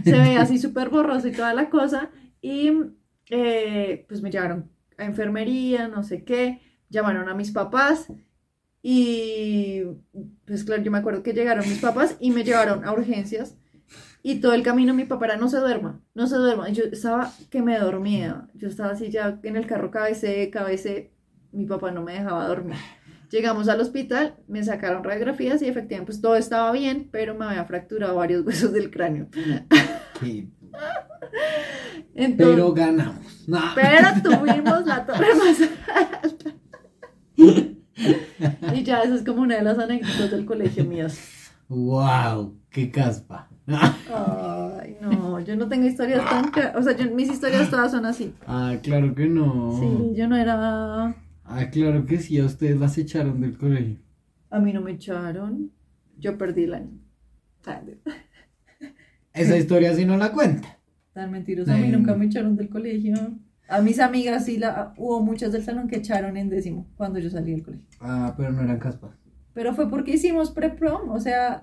Se 0.05 0.13
ve 0.13 0.37
así 0.37 0.59
súper 0.59 0.89
borroso 0.89 1.27
y 1.29 1.33
toda 1.33 1.53
la 1.55 1.69
cosa. 1.71 2.11
Y 2.41 2.71
eh, 3.31 4.05
pues 4.09 4.23
me 4.23 4.31
llevaron 4.31 4.71
a 4.99 5.05
enfermería, 5.05 5.89
no 5.89 6.03
sé 6.03 6.25
qué. 6.25 6.61
Llamaron 6.91 7.29
a 7.29 7.35
mis 7.35 7.51
papás. 7.51 8.09
Y 8.83 9.83
pues 10.47 10.65
claro, 10.65 10.83
yo 10.83 10.91
me 10.91 10.99
acuerdo 10.99 11.23
que 11.23 11.33
llegaron 11.33 11.69
mis 11.69 11.81
papás 11.81 12.17
y 12.21 12.31
me 12.31 12.45
llevaron 12.45 12.85
a 12.85 12.93
urgencias. 12.93 13.57
Y 14.23 14.41
todo 14.41 14.53
el 14.53 14.63
camino 14.63 14.93
mi 14.93 15.05
papá 15.05 15.27
era, 15.27 15.37
no 15.37 15.49
se 15.49 15.59
duerma, 15.59 16.01
no 16.15 16.27
se 16.27 16.37
duerma. 16.37 16.69
Y 16.69 16.75
yo 16.75 16.85
estaba 16.85 17.33
que 17.51 17.63
me 17.63 17.79
dormía. 17.79 18.49
Yo 18.55 18.69
estaba 18.69 18.91
así 18.93 19.11
ya 19.11 19.39
en 19.43 19.57
el 19.57 19.67
carro 19.67 19.91
cabecé, 19.91 20.51
cabecé. 20.51 21.13
Mi 21.53 21.65
papá 21.65 21.91
no 21.91 22.03
me 22.03 22.13
dejaba 22.13 22.47
dormir. 22.47 22.77
Llegamos 23.31 23.69
al 23.69 23.81
hospital, 23.81 24.35
me 24.49 24.63
sacaron 24.65 25.05
radiografías 25.05 25.63
y 25.63 25.69
efectivamente 25.69 26.07
pues 26.13 26.21
todo 26.21 26.35
estaba 26.37 26.73
bien, 26.73 27.09
pero 27.13 27.35
me 27.35 27.45
había 27.47 27.65
fracturado 27.65 28.17
varios 28.17 28.45
huesos 28.47 28.73
del 28.73 28.91
cráneo. 28.91 29.29
Entonces, 32.15 32.57
Pero 32.57 32.73
ganamos. 32.73 33.49
No. 33.49 33.61
pero 33.75 34.09
tuvimos 34.23 34.87
la 34.87 35.07
torre 35.07 35.35
más 35.39 35.61
alta. 36.23 36.51
Y 38.75 38.83
ya, 38.83 39.03
eso 39.03 39.15
es 39.15 39.23
como 39.25 39.43
una 39.43 39.57
de 39.57 39.63
las 39.63 39.79
anécdotas 39.79 40.31
del 40.31 40.45
colegio 40.45 40.85
mías. 40.85 41.19
Wow, 41.69 42.59
qué 42.71 42.91
caspa. 42.91 43.49
Ay, 44.81 44.97
no, 45.01 45.41
yo 45.41 45.57
no 45.57 45.69
tengo 45.69 45.87
historias 45.87 46.25
tan... 46.29 46.51
O 46.77 46.83
sea, 46.83 46.97
yo- 46.97 47.11
mis 47.15 47.31
historias 47.31 47.71
todas 47.71 47.91
son 47.93 48.05
así. 48.07 48.35
Ah, 48.47 48.75
claro 48.83 49.15
que 49.15 49.27
no. 49.27 49.79
Sí, 49.79 50.17
yo 50.17 50.29
no 50.29 50.37
era... 50.37 51.15
Ah, 51.45 51.65
claro 51.73 52.07
que 52.07 52.19
sí, 52.19 52.39
a 52.39 52.45
ustedes 52.47 52.79
las 52.79 52.97
echaron 52.99 53.41
del 53.41 53.57
colegio. 53.59 53.97
A 54.51 54.59
mí 54.61 54.73
no 54.73 54.81
me 54.81 54.93
echaron. 54.93 55.71
Yo 56.19 56.37
perdí 56.39 56.65
el 56.65 56.75
año. 56.75 56.99
Esa 59.33 59.57
historia 59.57 59.95
sí 59.95 60.05
no 60.05 60.17
la 60.17 60.33
cuenta. 60.33 60.79
tan 61.13 61.31
mentirosa. 61.31 61.75
A 61.75 61.79
mí 61.79 61.89
nunca 61.89 62.15
me 62.15 62.27
echaron 62.27 62.57
del 62.57 62.69
colegio. 62.69 63.15
A 63.69 63.81
mis 63.81 64.01
amigas 64.01 64.45
sí, 64.47 64.59
la, 64.59 64.95
hubo 64.97 65.23
muchas 65.23 65.53
del 65.53 65.63
salón 65.63 65.87
que 65.89 65.97
echaron 65.97 66.37
en 66.37 66.49
décimo 66.51 66.89
cuando 66.97 67.19
yo 67.21 67.31
salí 67.31 67.53
del 67.53 67.63
colegio. 67.63 67.87
Ah, 68.01 68.35
pero 68.37 68.51
no 68.53 68.63
eran 68.63 68.79
caspas. 68.81 69.13
Pero 69.55 69.75
fue 69.75 69.89
porque 69.89 70.13
hicimos 70.13 70.51
pre-prom, 70.51 71.11
o 71.11 71.21
sea, 71.21 71.63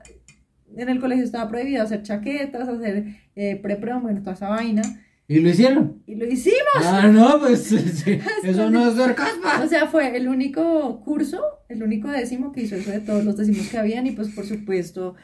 en 0.76 0.90
el 0.90 1.00
colegio 1.00 1.24
estaba 1.24 1.50
prohibido 1.50 1.84
hacer 1.84 2.04
chaquetas, 2.04 2.68
hacer 2.68 3.06
eh, 3.36 3.56
pre-prom, 3.56 4.04
bueno, 4.04 4.22
toda 4.22 4.34
esa 4.34 4.50
vaina. 4.50 4.82
¿Y 5.30 5.40
lo 5.40 5.50
hicieron? 5.50 6.02
Y 6.06 6.16
lo 6.16 6.26
hicimos. 6.26 6.86
Ah, 6.86 7.08
no, 7.08 7.40
pues 7.40 7.64
sí, 7.64 8.20
eso 8.44 8.70
no 8.70 8.90
es 8.90 8.96
ser 8.96 9.14
caspa. 9.14 9.62
O 9.64 9.68
sea, 9.68 9.88
fue 9.88 10.16
el 10.16 10.28
único 10.28 11.02
curso, 11.02 11.42
el 11.68 11.84
único 11.84 12.10
décimo 12.10 12.52
que 12.52 12.62
hizo 12.62 12.76
eso 12.76 12.92
de 12.92 13.02
todos 13.02 13.26
los 13.26 13.36
décimos 13.36 13.68
que 13.68 13.78
habían 13.78 14.08
y 14.08 14.12
pues 14.12 14.30
por 14.30 14.46
supuesto 14.46 15.16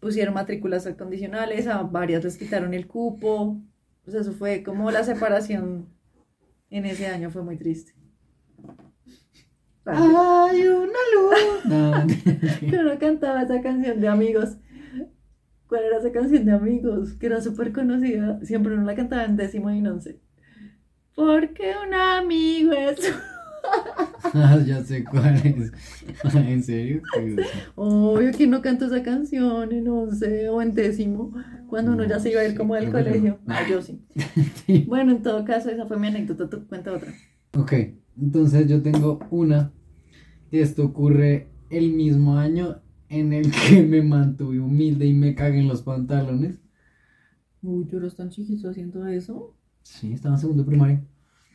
pusieron 0.00 0.34
matrículas 0.34 0.88
condicionales, 0.98 1.68
a 1.68 1.82
varias 1.82 2.24
les 2.24 2.36
quitaron 2.36 2.74
el 2.74 2.88
cupo. 2.88 3.60
O 4.04 4.10
sea, 4.10 4.22
eso 4.22 4.32
fue 4.32 4.64
como 4.64 4.90
la 4.90 5.04
separación 5.04 5.86
en 6.70 6.86
ese 6.86 7.06
año, 7.06 7.30
fue 7.30 7.44
muy 7.44 7.56
triste. 7.56 7.92
Hay 9.84 10.66
una 10.66 10.98
luz. 11.14 11.62
No, 11.64 12.06
Pero 12.60 12.82
no 12.82 12.98
cantaba 12.98 13.42
esa 13.42 13.60
canción 13.62 14.00
de 14.00 14.08
amigos. 14.08 14.56
¿Cuál 15.72 15.84
era 15.84 15.96
esa 15.96 16.12
canción 16.12 16.44
de 16.44 16.52
amigos? 16.52 17.14
Que 17.14 17.24
era 17.24 17.40
súper 17.40 17.72
conocida. 17.72 18.38
Siempre 18.44 18.74
uno 18.74 18.84
la 18.84 18.94
cantaba 18.94 19.24
en 19.24 19.38
décimo 19.38 19.70
y 19.70 19.78
en 19.78 19.86
once. 19.86 20.20
Porque 21.14 21.72
un 21.86 21.94
amigo 21.94 22.74
es. 22.74 23.10
Ah, 24.34 24.58
ya 24.66 24.82
sé 24.82 25.04
cuál 25.04 25.36
es. 25.36 25.72
¿En 26.34 26.62
serio? 26.62 27.00
Obvio 27.76 28.32
que 28.32 28.46
no 28.46 28.60
cantó 28.60 28.86
esa 28.86 29.02
canción 29.02 29.72
en 29.72 29.88
once 29.88 30.48
o 30.48 30.60
en 30.60 30.74
décimo. 30.74 31.32
Cuando 31.68 31.92
uno 31.92 32.04
ya 32.04 32.18
se 32.18 32.32
iba 32.32 32.40
a 32.40 32.44
ir 32.44 32.54
como 32.54 32.74
del 32.74 32.90
colegio. 32.90 33.38
no. 33.46 33.54
Ah, 33.54 33.62
yo 33.66 33.80
sí. 33.80 34.04
Sí. 34.66 34.84
Bueno, 34.86 35.12
en 35.12 35.22
todo 35.22 35.44
caso, 35.44 35.70
esa 35.70 35.86
fue 35.86 35.96
mi 35.96 36.08
anécdota. 36.08 36.50
Tú 36.50 36.66
cuenta 36.66 36.92
otra. 36.92 37.14
Ok, 37.56 37.72
entonces 38.20 38.68
yo 38.68 38.82
tengo 38.82 39.20
una. 39.30 39.72
Esto 40.50 40.84
ocurre 40.84 41.48
el 41.70 41.92
mismo 41.92 42.36
año 42.36 42.82
en 43.12 43.32
el 43.32 43.50
que 43.68 43.82
me 43.82 44.02
mantuve 44.02 44.58
humilde 44.60 45.06
y 45.06 45.12
me 45.14 45.34
cagué 45.34 45.60
en 45.60 45.68
los 45.68 45.82
pantalones. 45.82 46.58
Uy, 47.62 47.86
eras 47.92 48.16
tan 48.16 48.30
chiquito 48.30 48.70
haciendo 48.70 49.06
eso. 49.06 49.54
Sí, 49.82 50.12
estaba 50.12 50.34
en 50.34 50.40
segundo 50.40 50.62
de 50.64 50.68
primaria. 50.68 51.04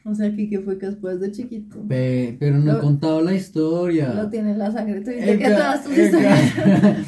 O 0.05 0.15
sea, 0.15 0.33
que, 0.33 0.49
que 0.49 0.61
fue 0.61 0.75
después 0.77 1.19
de 1.19 1.31
chiquito. 1.33 1.81
Pe- 1.85 2.37
pero 2.39 2.57
no 2.59 2.77
he 2.77 2.79
contado 2.79 3.21
la 3.21 3.33
historia. 3.33 4.13
Lo 4.13 4.29
tiene 4.29 4.51
en 4.51 4.59
la 4.59 4.71
sangre. 4.71 5.01
Tú 5.01 5.09
dices 5.11 5.37
que 5.37 5.49
todas 5.49 5.83
tus 5.83 5.97
historias 5.97 6.53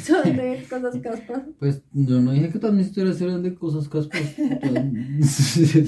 son 0.04 0.36
de 0.36 0.64
cosas 0.68 0.96
caspas. 1.00 1.42
Pues 1.58 1.82
yo 1.94 2.20
no 2.20 2.32
dije 2.32 2.50
que 2.50 2.58
todas 2.58 2.76
mis 2.76 2.88
historias 2.88 3.18
eran 3.22 3.42
de 3.42 3.54
cosas 3.54 3.88
caspas. 3.88 4.20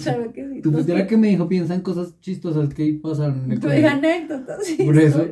Claro 0.03 0.33
que 0.33 0.49
sí. 0.55 0.61
Tú 0.63 0.71
la 0.73 1.07
que 1.07 1.17
me 1.19 1.29
dijo, 1.29 1.49
piensa 1.49 1.75
en 1.75 1.83
cosas 1.83 2.19
chistosas 2.21 2.73
que 2.73 2.95
pasaron 3.03 3.45
en 3.45 3.53
el 3.53 3.59
dije 3.59 3.61
colegio. 3.61 3.89
anécdotas. 3.91 4.65
sí, 4.67 4.83
Por 4.83 4.99
eso. 4.99 5.27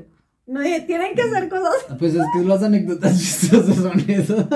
No 0.50 0.60
dije, 0.60 0.80
tienen 0.80 1.14
que 1.14 1.30
ser 1.30 1.48
cosas. 1.48 1.96
Pues 1.96 2.12
es 2.12 2.26
que 2.34 2.42
las 2.42 2.60
anécdotas 2.60 3.16
chistosas 3.20 3.76
son 3.76 4.00
esas. 4.10 4.46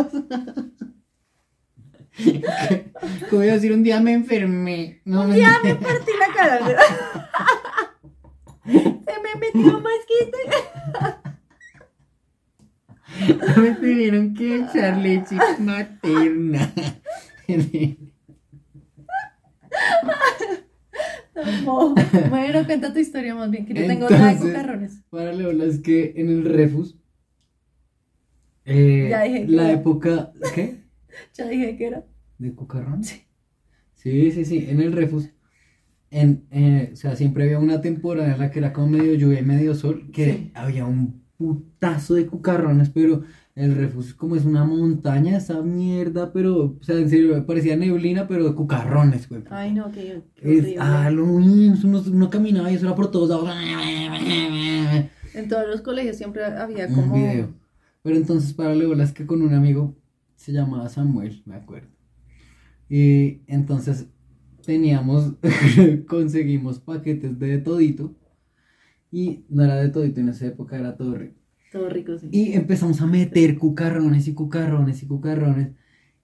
Que 2.16 3.30
voy 3.30 3.48
a 3.48 3.52
decir, 3.54 3.72
un 3.72 3.84
día 3.84 4.00
me 4.00 4.12
enfermé. 4.12 5.00
No, 5.04 5.22
me 5.28 5.38
Ya 5.38 5.60
me 5.62 5.76
partí 5.76 6.10
la 6.18 6.34
cara. 6.34 6.58
Se 8.66 8.72
me 8.72 9.36
metió 9.38 9.76
un 9.76 9.84
mosquito. 9.84 10.36
me 13.60 13.70
tuvieron 13.76 14.34
que 14.34 14.56
echar 14.62 14.96
leche 14.96 15.36
materna. 15.60 16.72
No. 21.64 21.94
Bueno, 22.30 22.64
cuenta 22.64 22.92
tu 22.92 22.98
historia 23.00 23.34
más 23.34 23.50
bien, 23.50 23.66
que 23.66 23.74
yo 23.74 23.86
tengo 23.86 24.04
otra 24.06 24.18
de 24.26 24.32
Entonces- 24.32 24.50
cucarrones. 24.54 25.02
Para 25.10 25.32
Leola 25.32 25.64
es 25.64 25.80
que 25.80 26.12
en 26.16 26.28
el 26.28 26.44
Refus, 26.44 26.96
eh, 28.64 29.08
Ya 29.10 29.22
dije 29.22 29.46
que 29.46 29.52
la 29.52 29.70
era. 29.70 29.80
época, 29.80 30.32
¿qué? 30.54 30.80
Ya 31.34 31.48
dije 31.48 31.76
que 31.76 31.86
era. 31.86 32.04
¿De 32.38 32.52
cucarrón? 32.54 33.04
Sí. 33.04 33.22
Sí, 33.94 34.30
sí, 34.32 34.44
sí, 34.44 34.66
en 34.68 34.80
el 34.80 34.92
Refus, 34.92 35.30
en, 36.10 36.46
eh, 36.50 36.90
o 36.92 36.96
sea, 36.96 37.16
siempre 37.16 37.44
había 37.44 37.58
una 37.58 37.80
temporada 37.80 38.32
en 38.34 38.38
la 38.38 38.50
que 38.50 38.58
era 38.58 38.72
como 38.72 38.88
medio 38.88 39.14
lluvia 39.14 39.40
y 39.40 39.44
medio 39.44 39.74
sol, 39.74 40.10
que 40.12 40.24
Sí. 40.32 40.50
había 40.54 40.84
un 40.84 41.22
putazo 41.36 42.14
de 42.14 42.26
cucarrones, 42.26 42.90
pero 42.90 43.22
el 43.54 43.76
Refus 43.76 44.14
como 44.14 44.34
es 44.34 44.44
una 44.44 44.64
montaña, 44.64 45.36
esa 45.36 45.62
mierda, 45.62 46.32
pero, 46.32 46.76
o 46.80 46.82
sea, 46.82 46.96
en 46.98 47.08
serio, 47.08 47.46
parecía 47.46 47.76
neblina, 47.76 48.26
pero 48.26 48.48
de 48.48 48.54
cucarrones, 48.54 49.28
güey. 49.28 49.44
Ay, 49.50 49.72
no, 49.72 49.92
que 49.92 50.22
Es, 50.36 50.74
ah, 50.78 51.08
lo 51.10 51.24
mismo, 51.26 51.88
uno, 51.88 52.02
uno 52.04 52.30
caminaba 52.30 52.70
y 52.70 52.74
eso 52.74 52.86
era 52.86 52.96
por 52.96 53.10
todos 53.10 53.28
lados. 53.28 53.48
En 55.34 55.48
todos 55.48 55.68
los 55.68 55.82
colegios 55.82 56.16
siempre 56.16 56.44
había 56.44 56.86
un 56.88 56.94
como. 56.94 57.14
video. 57.14 57.54
Pero 58.02 58.16
entonces 58.16 58.52
para 58.52 58.74
Leola 58.74 59.04
es 59.04 59.12
que 59.12 59.26
con 59.26 59.40
un 59.40 59.54
amigo 59.54 59.96
se 60.36 60.52
llamaba 60.52 60.88
Samuel, 60.88 61.42
me 61.46 61.54
acuerdo. 61.56 61.88
Y 62.88 63.40
entonces 63.46 64.06
teníamos, 64.64 65.34
conseguimos 66.08 66.80
paquetes 66.80 67.38
de 67.38 67.58
todito. 67.58 68.14
Y 69.10 69.44
no 69.48 69.62
era 69.62 69.76
de 69.76 69.90
todito, 69.90 70.20
en 70.20 70.28
esa 70.30 70.46
época 70.46 70.76
era 70.76 70.96
todo 70.96 71.14
rico. 71.14 71.43
Todo 71.74 71.88
rico, 71.88 72.16
sí. 72.16 72.28
Y 72.30 72.52
empezamos 72.52 73.00
a 73.00 73.06
meter 73.06 73.58
cucarrones 73.58 74.28
y 74.28 74.34
cucarrones 74.34 75.02
y 75.02 75.08
cucarrones. 75.08 75.72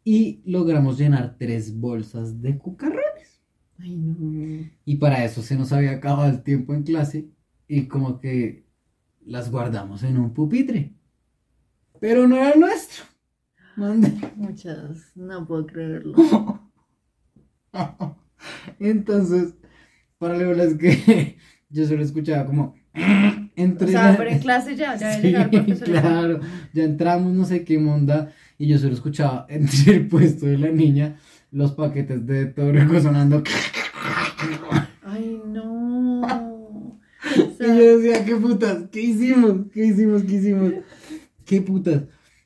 Y 0.05 0.43
logramos 0.45 0.97
llenar 0.97 1.35
tres 1.41 1.77
bolsas 1.77 2.41
de 2.41 2.57
cucarrones. 2.57 3.43
Ay, 3.77 3.97
no. 3.97 4.71
Y 4.85 4.97
para 4.99 5.25
eso 5.25 5.43
se 5.43 5.57
nos 5.57 5.73
había 5.73 5.91
acabado 5.91 6.31
el 6.31 6.45
tiempo 6.45 6.73
en 6.73 6.85
clase 6.85 7.31
y 7.67 7.89
como 7.89 8.21
que 8.21 8.65
las 9.27 9.51
guardamos 9.51 10.05
en 10.05 10.19
un 10.19 10.33
pupitre. 10.33 10.95
Pero 12.01 12.29
no 12.29 12.37
era 12.37 12.55
nuestro. 12.55 13.03
Mande. 13.77 14.13
Muchas, 14.37 15.11
no 15.17 15.49
puedo 15.49 15.67
creerlo. 15.67 16.15
Entonces, 18.79 19.57
para 20.17 20.37
es 20.63 20.75
que 20.77 21.39
yo 21.71 21.89
solo 21.89 22.05
escuchaba 22.05 22.47
como 22.47 22.77
entre 23.61 23.89
o 23.89 23.91
sea, 23.91 24.15
pero 24.17 24.31
en 24.31 24.39
clase 24.39 24.77
ya, 24.77 24.97
ya 24.97 25.13
sí, 25.21 25.33
claro, 25.85 26.41
ya 26.73 26.85
entramos 26.85 27.33
no 27.33 27.45
sé 27.45 27.65
qué 27.65 27.79
monda 27.79 28.33
y 28.59 28.69
yo 28.69 28.79
solo 28.79 28.95
escuchaba 28.95 29.47
entre 29.51 29.97
el 29.97 30.09
puesto 30.09 30.47
de 30.47 30.59
la 30.59 30.69
niña 30.69 31.17
los 31.53 31.73
paquetes 31.73 32.27
de 32.27 32.47
todo 32.47 32.73
sonando. 33.01 33.43
Ay 35.03 35.41
no. 35.47 36.21
Y 37.61 37.63
yo 37.63 37.99
decía 37.99 38.25
qué 38.25 38.37
putas 38.37 38.89
qué 38.91 39.03
hicimos 39.03 39.67
qué 39.73 39.87
hicimos 39.87 40.23
qué 40.23 40.35
hicimos 40.35 40.73
qué 41.45 41.61
putas 41.61 42.05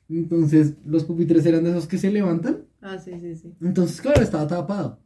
entonces 0.09 0.73
los 0.85 1.05
pupitres 1.05 1.45
eran 1.45 1.63
de 1.63 1.71
esos 1.71 1.87
que 1.87 1.97
se 1.97 2.11
levantan. 2.11 2.65
Ah 2.81 2.97
sí 2.97 3.11
sí 3.21 3.35
sí. 3.35 3.53
Entonces 3.61 4.01
claro 4.01 4.21
estaba 4.21 4.45
tapado. 4.47 4.99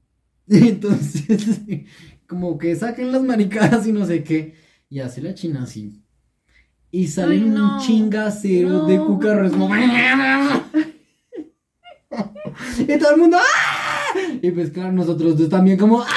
Entonces 0.47 1.37
como 2.27 2.57
que 2.57 2.75
saquen 2.75 3.11
las 3.11 3.21
maricadas 3.23 3.87
y 3.87 3.91
no 3.91 4.05
sé 4.05 4.23
qué 4.23 4.55
y 4.89 4.99
hace 4.99 5.21
la 5.21 5.33
china 5.33 5.63
así. 5.63 5.93
Y 6.91 7.07
sale 7.07 7.43
un 7.43 7.79
chingacero 7.79 8.85
de 8.85 8.97
cucarros. 8.97 9.51
y 12.79 12.97
todo 12.97 13.11
el 13.11 13.17
mundo. 13.17 13.37
¡ah! 13.39 14.19
Y 14.41 14.49
pues 14.51 14.71
claro, 14.71 14.91
nosotros 14.91 15.37
dos 15.37 15.49
también 15.49 15.77
como. 15.77 16.01
¡ah! 16.01 16.07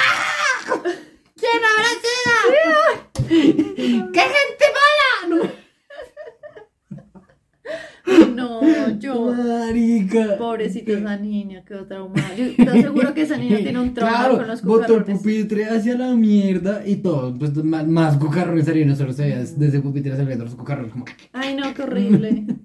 ¿Quién 1.35 1.61
habrá 1.69 1.89
sido? 2.01 2.73
¡Qué 4.11 4.21
gente 4.21 4.65
mala! 4.73 5.49
No. 8.27 8.32
No, 8.43 8.99
yo. 8.99 9.33
Marica. 9.33 10.37
Pobrecita 10.37 10.93
esa 10.93 11.17
niña, 11.17 11.63
quedó 11.65 11.85
traumada. 11.85 12.35
Yo 12.35 12.45
estoy 12.45 12.81
seguro 12.81 13.13
que 13.13 13.21
esa 13.21 13.37
niña 13.37 13.57
tiene 13.57 13.79
un 13.79 13.93
trauma 13.93 14.29
con 14.29 14.47
los 14.47 14.61
cucarrones. 14.61 14.89
Botó 14.89 14.97
el 14.97 15.17
pupitre 15.17 15.65
hacia 15.65 15.97
la 15.97 16.13
mierda 16.13 16.85
y 16.85 16.97
todo. 16.97 17.33
Pues 17.33 17.55
más, 17.63 17.87
más 17.87 18.17
cucarrones 18.17 18.65
salieron, 18.65 18.95
solo 18.95 19.13
se 19.13 19.23
veía 19.23 19.39
desde 19.39 19.77
el 19.77 19.83
pupitre 19.83 20.13
hacia 20.13 20.35
los 20.35 20.55
cucarrones. 20.55 20.91
Como... 20.91 21.05
Ay, 21.31 21.55
no, 21.55 21.73
qué 21.73 21.81
horrible. 21.83 22.45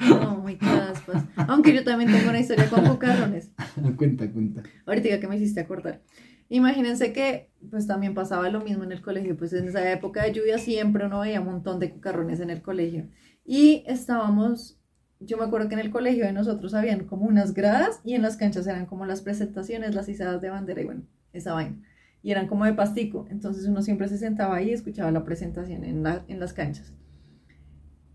No, 0.00 0.38
muy 0.38 0.56
caspas. 0.56 1.24
Aunque 1.36 1.74
yo 1.74 1.84
también 1.84 2.10
tengo 2.10 2.30
una 2.30 2.40
historia 2.40 2.70
con 2.70 2.86
cucarrones. 2.86 3.50
cuenta, 3.98 4.30
cuenta. 4.30 4.62
Ahorita 4.86 5.20
que 5.20 5.28
me 5.28 5.36
hiciste 5.36 5.60
acordar. 5.60 6.00
Imagínense 6.48 7.12
que 7.12 7.50
pues 7.70 7.86
también 7.86 8.14
pasaba 8.14 8.48
lo 8.48 8.60
mismo 8.60 8.82
en 8.82 8.92
el 8.92 9.02
colegio, 9.02 9.36
pues 9.36 9.52
en 9.52 9.68
esa 9.68 9.88
época 9.92 10.24
de 10.24 10.32
lluvia 10.32 10.58
siempre 10.58 11.06
uno 11.06 11.20
veía 11.20 11.40
un 11.40 11.46
montón 11.46 11.78
de 11.78 11.90
cucarrones 11.90 12.40
en 12.40 12.50
el 12.50 12.60
colegio. 12.60 13.08
Y 13.44 13.84
estábamos, 13.86 14.79
yo 15.20 15.36
me 15.36 15.44
acuerdo 15.44 15.68
que 15.68 15.74
en 15.74 15.80
el 15.80 15.90
colegio 15.90 16.24
de 16.24 16.32
nosotros 16.32 16.74
habían 16.74 17.04
como 17.04 17.26
unas 17.26 17.52
gradas 17.54 18.00
y 18.04 18.14
en 18.14 18.22
las 18.22 18.36
canchas 18.36 18.66
eran 18.66 18.86
como 18.86 19.04
las 19.06 19.20
presentaciones, 19.20 19.94
las 19.94 20.08
izadas 20.08 20.40
de 20.40 20.48
bandera 20.48 20.80
y 20.80 20.84
bueno, 20.86 21.02
esa 21.32 21.52
vaina. 21.52 21.76
Y 22.22 22.32
eran 22.32 22.48
como 22.48 22.64
de 22.64 22.72
pastico, 22.72 23.26
entonces 23.30 23.66
uno 23.66 23.82
siempre 23.82 24.08
se 24.08 24.18
sentaba 24.18 24.56
ahí 24.56 24.70
y 24.70 24.72
escuchaba 24.72 25.10
la 25.10 25.24
presentación 25.24 25.84
en, 25.84 26.04
en 26.06 26.40
las 26.40 26.52
canchas. 26.52 26.92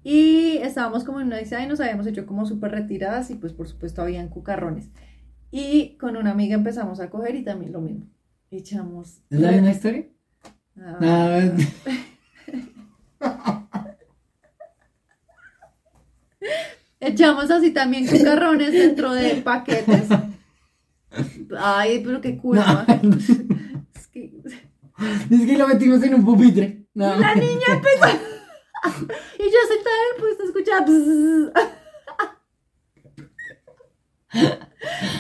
Y 0.04 0.58
estábamos 0.58 1.04
como 1.04 1.20
en 1.20 1.28
una 1.28 1.42
isla 1.42 1.64
y 1.64 1.68
nos 1.68 1.80
habíamos 1.80 2.06
hecho 2.06 2.26
como 2.26 2.46
súper 2.46 2.72
retiradas 2.72 3.32
y 3.32 3.36
pues 3.36 3.54
por 3.54 3.68
supuesto 3.68 4.02
habían 4.02 4.30
cucarrones. 4.30 4.90
Y 5.50 5.98
con 5.98 6.18
una 6.18 6.32
amiga 6.32 6.56
empezamos 6.56 7.00
a 7.00 7.10
coger 7.10 7.36
y 7.36 7.44
también 7.44 7.72
lo 7.72 7.82
mismo. 7.82 8.08
Echamos... 8.52 9.22
¿Es 9.30 9.40
la 9.40 9.52
misma 9.52 9.72
historia? 9.72 10.06
Ah. 10.78 11.52
Echamos 17.00 17.52
así 17.52 17.72
también 17.72 18.08
cucarrones 18.12 18.74
dentro 18.74 19.14
de 19.14 19.36
paquetes. 19.36 20.08
Ay, 21.58 22.02
pero 22.04 22.22
qué 22.22 22.38
culpa. 22.38 22.86
Es, 23.96 24.08
que... 24.08 24.32
es 25.30 25.46
que 25.46 25.58
lo 25.58 25.68
metimos 25.68 26.02
en 26.04 26.16
un 26.16 26.24
pupitre. 26.24 26.86
La 26.94 27.36
niña 27.36 27.66
empezó. 27.68 28.18
y 29.40 29.44
yo 29.44 29.60
sentada 29.68 29.96
en 29.98 30.14
el 30.14 30.22
puesto 30.22 30.44
escuchaba. 30.46 30.86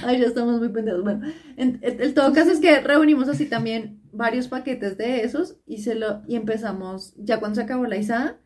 Ay, 0.03 0.19
ya 0.19 0.27
estamos 0.27 0.59
muy 0.59 0.69
pendejos. 0.69 1.03
Bueno, 1.03 1.27
en, 1.57 1.79
el 1.81 2.13
todo 2.13 2.31
caso 2.33 2.51
es 2.51 2.59
que 2.59 2.79
reunimos 2.79 3.27
así 3.27 3.47
también 3.47 4.01
varios 4.11 4.47
paquetes 4.47 4.97
de 4.97 5.21
esos 5.23 5.57
y, 5.65 5.79
se 5.79 5.95
lo, 5.95 6.21
y 6.27 6.35
empezamos, 6.35 7.13
ya 7.17 7.39
cuando 7.39 7.55
se 7.55 7.63
acabó 7.63 7.85
la 7.85 7.97
izada, 7.97 8.39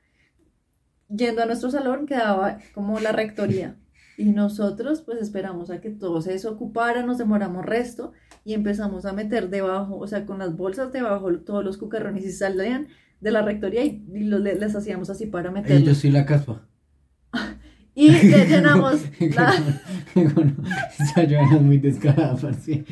yendo 1.10 1.42
a 1.42 1.46
nuestro 1.46 1.72
salón 1.72 2.06
quedaba 2.06 2.60
como 2.74 3.00
la 3.00 3.12
rectoría. 3.12 3.76
Y 4.18 4.32
nosotros 4.32 5.02
pues 5.02 5.22
esperamos 5.22 5.72
a 5.72 5.80
que 5.80 5.90
todo 5.90 6.22
se 6.22 6.34
desocupara, 6.34 7.04
nos 7.04 7.18
demoramos 7.18 7.66
resto 7.66 8.12
y 8.44 8.54
empezamos 8.54 9.06
a 9.06 9.14
meter 9.14 9.50
debajo, 9.50 9.98
o 9.98 10.08
sea, 10.08 10.26
con 10.26 10.40
las 10.40 10.58
bolsas 10.58 10.92
debajo 10.92 11.34
todos 11.40 11.64
los 11.64 11.78
cucarrones 11.78 12.26
y 12.26 12.32
salían 12.32 12.88
de 13.22 13.32
la 13.32 13.42
rectoría 13.42 13.84
y, 13.86 14.02
les 14.10 14.76
hacíamos 14.76 15.10
así 15.10 15.26
para 15.26 15.52
meter. 15.52 15.84
Yo 15.84 15.96
soy 15.96 16.12
la 16.12 16.26
caspa. 16.26 16.69
Y 17.96 18.12
le 18.12 18.46
llenamos 18.46 19.02
la... 19.20 19.54
esa 21.00 21.28
Joana 21.28 21.56
es 21.56 21.62
muy 21.62 21.78
descarada, 21.78 22.36
parce. 22.36 22.86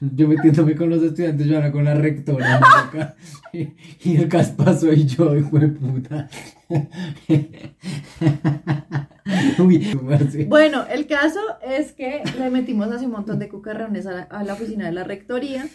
Yo 0.00 0.28
metiéndome 0.28 0.74
con 0.74 0.90
los 0.90 1.02
estudiantes, 1.02 1.48
Joana 1.48 1.70
con 1.70 1.84
la 1.84 1.94
rectora. 1.94 3.14
y, 3.52 3.68
y 4.02 4.16
el 4.16 4.28
caspa 4.28 4.74
soy 4.74 5.06
yo, 5.06 5.36
hijo 5.36 5.58
de 5.58 5.68
puta. 5.68 6.28
bueno, 10.48 10.84
el 10.88 11.06
caso 11.06 11.40
es 11.62 11.92
que 11.92 12.22
le 12.38 12.50
metimos 12.50 12.88
así 12.88 13.06
un 13.06 13.12
montón 13.12 13.38
de 13.38 13.48
cucarrones 13.48 14.06
a 14.06 14.42
la, 14.42 14.52
oficina 14.52 14.86
de 14.86 14.92
la 14.92 15.04
rectoría 15.04 15.68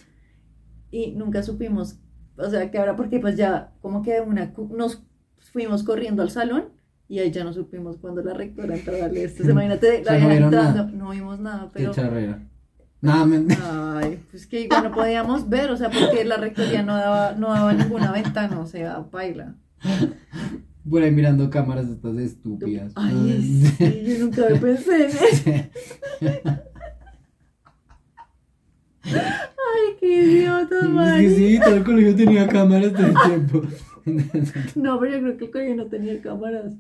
y 0.89 1.12
nunca 1.12 1.43
supimos, 1.43 1.99
o 2.38 2.49
sea, 2.49 2.71
que 2.71 2.77
ahora 2.77 2.95
porque 2.95 3.19
pues 3.19 3.38
ya 3.38 3.73
como 3.82 4.01
que 4.01 4.21
una 4.21 4.54
nos 4.69 5.04
fuimos 5.39 5.84
corriendo 5.84 6.21
al 6.21 6.30
salón 6.30 6.69
y 7.12 7.19
ahí 7.19 7.30
ya 7.30 7.43
no 7.43 7.52
supimos 7.52 7.97
cuando 7.97 8.24
la 8.24 8.34
rectora 8.34 8.74
entró 8.74 8.95
a 8.95 9.00
darle 9.00 9.26
esto. 9.26 9.43
Imagínate, 9.43 10.02
la 10.02 10.17
no 10.17 10.32
entrando, 10.32 10.86
no 10.95 11.10
vimos 11.10 11.41
nada, 11.41 11.69
pero... 11.74 11.91
Nada, 13.02 14.00
Ay, 14.00 14.24
pues 14.32 14.47
que 14.47 14.62
igual 14.62 14.84
no 14.84 14.91
podíamos 14.93 15.50
ver, 15.50 15.71
o 15.71 15.76
sea, 15.76 15.89
porque 15.89 16.24
la 16.24 16.38
rectoría 16.38 16.84
no 16.84 16.95
daba, 16.95 17.34
no 17.34 17.50
daba 17.50 17.74
ninguna 17.74 18.13
ventana, 18.13 18.58
o 18.62 18.65
sea, 18.65 19.00
baila. 19.12 19.56
Por 20.89 21.04
ahí 21.04 21.12
mirando 21.12 21.50
cámaras 21.50 21.89
estas 21.89 22.17
estúpidas. 22.17 22.93
Ay, 22.95 23.74
sí, 23.78 24.04
yo 24.06 24.26
nunca 24.26 24.47
me 24.50 24.56
pensé 24.56 24.95
en 24.95 25.10
eso. 25.10 25.52
Ay, 29.04 29.97
qué 30.00 30.24
idiota, 30.24 30.88
man. 30.88 31.19
Sí, 31.19 31.36
sí, 31.36 31.60
todo 31.62 31.76
el 31.76 31.84
colegio 31.84 32.15
tenía 32.15 32.47
cámaras 32.47 32.93
todo 32.93 33.08
el 33.08 33.15
tiempo. 33.26 33.63
no, 34.76 34.97
pero 34.97 35.12
yo 35.12 35.21
creo 35.21 35.38
que 35.38 35.45
el 35.45 35.52
colegio 35.52 35.76
no 35.76 35.88
tenía 35.88 36.21
cámaras. 36.21 36.74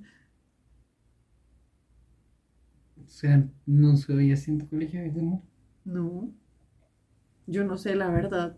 O 3.10 3.10
sea, 3.21 3.47
¿no 3.67 3.95
se 3.97 4.13
veía 4.15 4.33
así 4.33 4.49
en 4.49 4.57
tu 4.57 4.67
colegio, 4.67 4.99
no? 5.13 5.43
No. 5.85 6.33
Yo 7.45 7.63
no 7.63 7.77
sé, 7.77 7.95
la 7.95 8.09
verdad. 8.09 8.55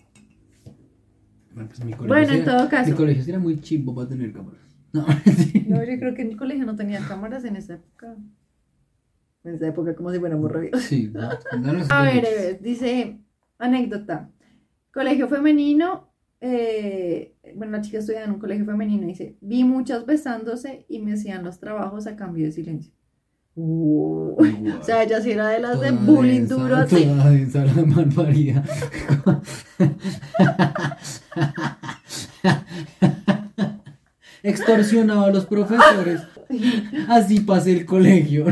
Bueno, 1.54 1.68
pues 1.68 1.84
mi 1.84 1.92
colegio. 1.92 2.08
Bueno, 2.08 2.34
en 2.34 2.46
todo 2.46 2.70
caso. 2.70 2.90
Mi 2.90 2.96
colegio 2.96 3.24
era 3.28 3.40
muy 3.40 3.60
chimbo 3.60 3.94
para 3.94 4.08
tener 4.08 4.32
cámaras. 4.32 4.62
No, 4.94 5.06
no, 5.68 5.84
yo 5.84 6.00
creo 6.00 6.14
que 6.14 6.22
en 6.22 6.32
el 6.32 6.38
colegio 6.38 6.66
no 6.66 6.78
tenía 6.78 7.06
cámaras 7.06 7.44
en 7.44 7.58
esa 7.58 7.74
época. 7.74 8.16
En 9.44 9.56
esa 9.56 9.68
época, 9.68 9.96
como 9.96 10.14
si 10.14 10.20
fuéramos 10.20 10.50
revios. 10.50 10.82
Sí, 10.82 11.12
A 11.90 12.04
ver, 12.04 12.62
dice, 12.62 13.20
anécdota. 13.58 14.32
Colegio 14.94 15.28
femenino, 15.28 16.14
eh, 16.40 17.36
bueno, 17.56 17.74
la 17.74 17.82
chica 17.82 17.98
estudiaba 17.98 18.28
en 18.28 18.32
un 18.32 18.40
colegio 18.40 18.66
femenino, 18.66 19.08
dice, 19.08 19.36
vi 19.42 19.66
muchas 19.66 20.06
besándose 20.06 20.86
y 20.88 21.00
me 21.00 21.14
hacían 21.14 21.44
los 21.44 21.60
trabajos 21.60 22.08
a 22.08 22.16
cambio 22.16 22.46
de 22.46 22.54
silencio. 22.54 22.94
o 23.56 24.36
sea, 24.82 25.04
ella 25.04 25.22
sí 25.22 25.32
era 25.32 25.50
de 25.50 25.60
las 25.60 25.80
de 25.80 25.92
bullying 25.92 26.48
duro. 26.48 26.78
Así. 26.78 27.06
Toda 27.06 27.36
esa 27.36 27.66
la 27.66 27.74
extorsionaba 34.44 35.28
a 35.28 35.32
los 35.32 35.46
profesores. 35.46 36.22
Así 37.08 37.42
pasé 37.42 37.74
el 37.74 37.86
colegio. 37.86 38.46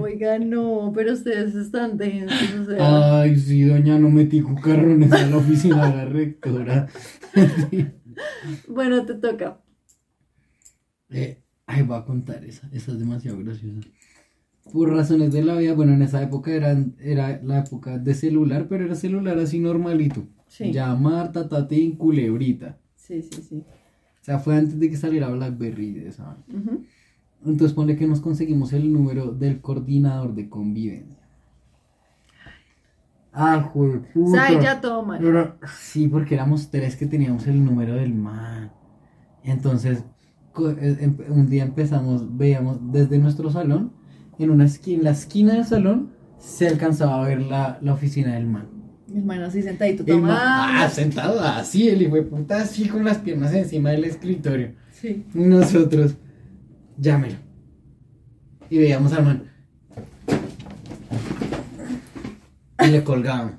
Oiga, 0.00 0.38
no, 0.38 0.92
pero 0.94 1.12
ustedes 1.12 1.54
están 1.54 1.96
densos. 1.96 2.68
Ay, 2.78 3.38
sí, 3.38 3.62
doña, 3.62 3.98
no 3.98 4.10
metí 4.10 4.40
cucarrones 4.40 5.12
a 5.12 5.26
la 5.26 5.36
oficina 5.36 5.88
de 5.88 5.96
la 5.96 6.04
rectora. 6.06 6.88
Bueno, 8.66 9.04
te 9.04 9.14
toca. 9.14 9.60
Eh, 11.10 11.40
ay, 11.66 11.82
voy 11.82 11.98
a 11.98 12.04
contar 12.04 12.44
esa, 12.44 12.68
esa 12.72 12.92
es 12.92 12.98
demasiado 12.98 13.38
graciosa. 13.38 13.80
Por 14.72 14.90
razones 14.90 15.32
de 15.32 15.42
la 15.42 15.56
vida, 15.56 15.74
bueno, 15.74 15.92
en 15.94 16.02
esa 16.02 16.22
época 16.22 16.52
eran, 16.52 16.94
era 17.00 17.40
la 17.42 17.60
época 17.60 17.98
de 17.98 18.14
celular, 18.14 18.66
pero 18.68 18.84
era 18.84 18.94
celular 18.94 19.38
así 19.38 19.58
normalito. 19.58 20.26
Sí. 20.46 20.72
Llamar, 20.72 21.32
tatatín, 21.32 21.96
culebrita. 21.96 22.78
Sí, 22.96 23.22
sí, 23.22 23.42
sí 23.42 23.64
sea, 24.28 24.38
fue 24.38 24.56
antes 24.56 24.78
de 24.78 24.90
que 24.90 24.96
saliera 24.98 25.30
BlackBerry 25.30 25.92
de 25.92 26.08
esa. 26.08 26.36
Entonces 27.42 27.72
ponle 27.72 27.96
que 27.96 28.06
nos 28.06 28.20
conseguimos 28.20 28.74
el 28.74 28.92
número 28.92 29.32
del 29.32 29.62
coordinador 29.62 30.34
de 30.34 30.50
convivencia. 30.50 31.16
Ah, 33.32 33.70
joder, 33.72 34.02
O 34.14 34.30
sea, 34.30 34.60
ya 34.60 34.82
todo 34.82 35.02
mal. 35.02 35.18
Pero, 35.18 35.56
sí, 35.80 36.08
porque 36.08 36.34
éramos 36.34 36.70
tres 36.70 36.96
que 36.96 37.06
teníamos 37.06 37.46
el 37.46 37.64
número 37.64 37.94
del 37.94 38.12
man. 38.12 38.70
Entonces, 39.44 40.04
eh, 40.58 40.96
em- 41.00 41.16
un 41.30 41.48
día 41.48 41.62
empezamos, 41.64 42.36
veíamos 42.36 42.92
desde 42.92 43.18
nuestro 43.18 43.48
salón, 43.50 43.92
en 44.38 44.50
una 44.50 44.64
esquina, 44.66 44.98
en 44.98 45.04
la 45.04 45.10
esquina 45.10 45.54
del 45.54 45.64
salón, 45.64 46.10
se 46.38 46.68
alcanzaba 46.68 47.22
a 47.24 47.28
ver 47.28 47.42
la, 47.42 47.78
la 47.82 47.92
oficina 47.94 48.34
del 48.34 48.46
man. 48.46 48.68
Mi 49.08 49.18
hermano 49.20 49.46
así 49.46 49.62
sentadito 49.62 50.04
El 50.06 50.20
man, 50.20 50.36
tomando. 50.36 50.84
ah, 50.84 50.88
sentado 50.90 51.40
así, 51.40 51.88
el 51.88 52.02
hijo 52.02 52.16
de 52.16 52.22
puta, 52.22 52.60
así 52.60 52.88
con 52.88 53.04
las 53.04 53.18
piernas 53.18 53.54
encima 53.54 53.90
del 53.90 54.04
escritorio. 54.04 54.72
Sí. 54.92 55.24
Y 55.34 55.38
nosotros, 55.38 56.14
llámelo. 56.98 57.36
Y 58.70 58.78
veíamos 58.78 59.12
al 59.14 59.24
man. 59.24 59.42
Y 62.84 62.86
le 62.90 63.02
colgábamos. 63.02 63.54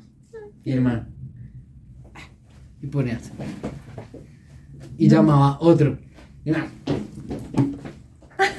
Y 0.64 0.72
el 0.72 0.82
man. 0.82 1.10
Y 2.82 2.88
ponía 2.88 3.18
así. 3.18 3.32
Y 4.98 5.10
llamaba 5.10 5.58
otro. 5.60 5.98
Y 6.46 6.50
el 6.52 6.58
man. 6.58 6.68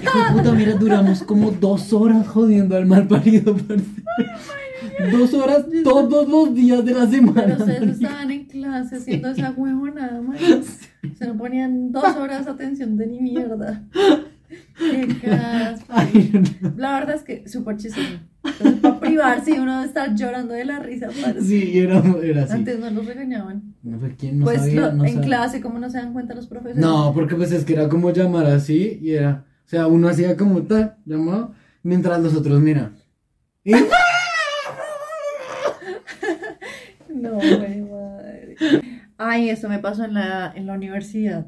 Hijo 0.03 0.19
de 0.19 0.33
puta, 0.33 0.53
mira, 0.53 0.75
duramos 0.75 1.23
como 1.23 1.51
dos 1.51 1.93
horas 1.93 2.27
jodiendo 2.29 2.77
al 2.77 2.87
mal 2.87 3.07
parido. 3.09 3.57
parce. 3.57 3.85
Dos 5.13 5.33
horas 5.35 5.65
todos 5.85 6.29
los 6.29 6.55
días 6.55 6.85
de 6.85 6.93
la 6.95 7.07
semana. 7.09 7.43
Pero 7.47 7.57
ustedes 7.59 7.89
estaban 8.01 8.31
en 8.31 8.45
clase 8.45 8.97
haciendo 8.97 9.29
esa 9.31 9.51
huevonada, 9.53 10.21
man. 10.21 10.37
Se 11.19 11.27
nos 11.27 11.37
ponían 11.37 11.91
dos 11.93 12.17
horas 12.17 12.47
atención 12.47 12.97
de 12.97 13.07
ni 13.07 13.21
mierda. 13.21 13.83
Ay, 15.89 16.31
no. 16.61 16.73
La 16.77 16.93
verdad 16.99 17.17
es 17.17 17.23
que 17.23 17.49
súper 17.49 17.77
chistoso. 17.77 18.07
Entonces, 18.45 18.81
para 18.81 19.01
privarse 19.01 19.61
uno 19.61 19.75
debe 19.77 19.87
estar 19.87 20.15
llorando 20.15 20.55
de 20.55 20.65
la 20.65 20.79
risa. 20.81 21.09
parce. 21.23 21.43
Sí, 21.43 21.79
era, 21.79 22.03
era 22.23 22.45
así. 22.45 22.53
Antes 22.55 22.79
no 22.81 22.91
los 22.91 23.07
regañaban. 23.07 23.75
No 23.83 23.99
fue 23.99 24.15
quién 24.17 24.39
no 24.39 24.45
pues 24.47 24.61
sabía, 24.61 24.81
lo- 24.83 24.93
no 24.93 25.05
en 25.05 25.15
sabía. 25.15 25.27
clase, 25.27 25.61
¿cómo 25.61 25.79
no 25.79 25.91
se 25.91 25.99
dan 25.99 26.13
cuenta 26.13 26.35
los 26.35 26.47
profesores? 26.47 26.79
No, 26.85 27.13
porque 27.15 27.35
pues 27.37 27.53
es 27.53 27.65
que 27.65 27.75
era 27.75 27.89
como 27.89 28.11
llamar 28.13 28.47
así 28.47 28.99
y 29.03 29.11
era, 29.13 29.45
sea, 29.71 29.87
uno 29.87 30.09
hacía 30.09 30.37
como 30.37 30.63
tal, 30.63 30.97
llamado, 31.05 31.55
mientras 31.83 32.21
los 32.21 32.35
otros 32.35 32.61
miran. 32.61 32.97
Y- 33.65 33.73
No, 37.09 37.35
güey, 37.35 37.83
madre. 37.83 38.57
Ay, 39.19 39.51
eso 39.51 39.69
me 39.69 39.79
pasó 39.79 40.05
en 40.05 40.15
la, 40.15 40.53
en 40.55 40.67
la 40.67 40.73
universidad. 40.75 41.47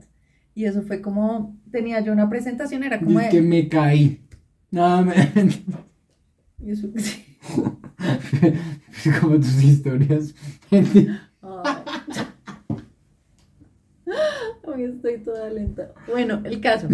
Y 0.55 0.65
eso 0.67 0.83
fue 0.83 1.01
como, 1.01 1.59
tenía 1.71 2.01
yo 2.01 2.13
una 2.13 2.29
presentación, 2.29 2.83
era 2.85 2.99
como 3.01 3.19
es 3.21 3.31
que 3.31 3.41
me 3.41 3.69
caí. 3.69 4.21
Nada, 4.71 5.03
me... 5.03 5.15
y 6.65 6.71
eso- 6.73 6.89
sí. 6.97 7.25
como 9.21 9.37
tus 9.37 9.63
historias. 9.63 10.35
Ay. 10.71 10.85
Hoy 14.65 14.83
estoy 14.85 15.19
toda 15.19 15.49
lenta. 15.51 15.93
Bueno, 16.09 16.41
el 16.45 16.61
caso. 16.61 16.89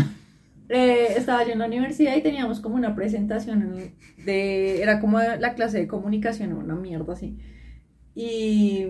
Eh, 0.68 1.14
estaba 1.16 1.44
yo 1.44 1.52
en 1.52 1.60
la 1.60 1.66
universidad 1.66 2.14
y 2.16 2.22
teníamos 2.22 2.60
como 2.60 2.76
una 2.76 2.94
presentación 2.94 3.62
en- 3.62 4.24
de... 4.24 4.82
Era 4.82 5.00
como 5.00 5.18
la 5.20 5.54
clase 5.54 5.78
de 5.78 5.88
comunicación, 5.88 6.52
una 6.52 6.74
mierda 6.74 7.14
así. 7.14 7.38
Y 8.14 8.86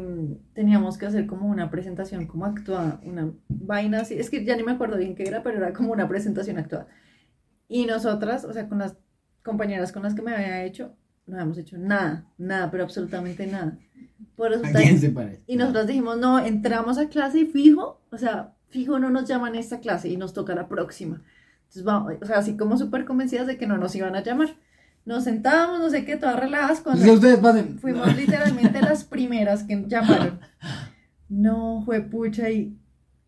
teníamos 0.55 0.97
que 0.97 1.07
hacer 1.07 1.27
como 1.27 1.49
una 1.49 1.71
presentación 1.71 2.27
como 2.27 2.47
actuada, 2.47 3.01
una 3.05 3.31
vaina 3.49 4.01
así. 4.01 4.15
Es 4.19 4.31
que 4.31 4.45
ya 4.45 4.57
ni 4.57 4.63
me 4.63 4.73
acuerdo 4.73 4.97
bien 4.97 5.15
qué 5.15 5.25
era, 5.25 5.43
pero 5.43 5.59
era 5.59 5.73
como 5.73 5.93
una 5.93 6.09
presentación 6.09 6.59
actuada. 6.59 6.89
Y 7.69 7.85
nosotras, 7.87 8.45
o 8.45 8.53
sea, 8.53 8.69
con 8.69 8.79
las 8.79 8.97
compañeras 9.43 9.93
con 9.93 10.03
las 10.03 10.15
que 10.15 10.23
me 10.23 10.33
había 10.35 10.65
hecho, 10.65 10.97
no 11.27 11.35
habíamos 11.37 11.59
hecho 11.59 11.77
nada, 11.79 12.27
nada, 12.39 12.71
pero 12.71 12.85
absolutamente 12.85 13.47
nada. 13.47 13.79
Por 14.35 14.47
¿A 14.49 14.51
resulta 14.57 14.79
quién 14.81 14.99
se 14.99 15.11
parece? 15.11 15.43
y 15.47 15.57
nosotros 15.57 15.87
dijimos, 15.87 16.17
no, 16.19 16.39
entramos 16.45 16.97
a 16.99 17.09
clase 17.09 17.41
y 17.41 17.47
fijo, 17.47 18.01
o 18.11 18.17
sea, 18.19 18.55
fijo 18.69 18.99
no 18.99 19.11
nos 19.11 19.29
llaman 19.29 19.55
a 19.55 19.59
esta 19.61 19.81
clase 19.81 20.09
y 20.09 20.17
nos 20.17 20.33
toca 20.33 20.55
la 20.55 20.69
próxima. 20.69 21.23
Entonces, 21.69 21.85
vamos, 21.85 22.15
o 22.23 22.27
sea, 22.27 22.39
así 22.39 22.57
como 22.57 22.79
súper 22.79 23.05
convencidas 23.05 23.47
de 23.47 23.59
que 23.59 23.67
no 23.67 23.77
nos 23.77 23.95
iban 23.95 24.17
a 24.17 24.23
llamar. 24.23 24.57
Nos 25.05 25.25
sentábamos, 25.25 25.81
no 25.81 25.91
sé 25.91 26.05
qué, 26.05 26.17
todas 26.17 26.41
relajadas, 26.41 26.81
cuando 26.81 27.03
Si 27.03 27.11
ustedes 27.11 27.39
pasen. 27.39 27.79
fuimos 27.79 28.15
literalmente 28.17 28.81
las 28.81 29.05
primeras 29.05 29.65
que 29.65 29.85
llamaron. 29.87 30.41
No, 31.29 31.83
fue 31.85 32.01
pucha, 32.01 32.51
¿y 32.51 32.79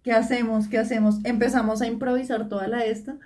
qué 0.03 0.13
hacemos? 0.13 0.69
¿Qué 0.69 0.79
hacemos? 0.79 1.17
Empezamos 1.25 1.83
a 1.83 1.87
improvisar 1.87 2.49
toda 2.49 2.67
la 2.67 2.85
esta. 2.85 3.19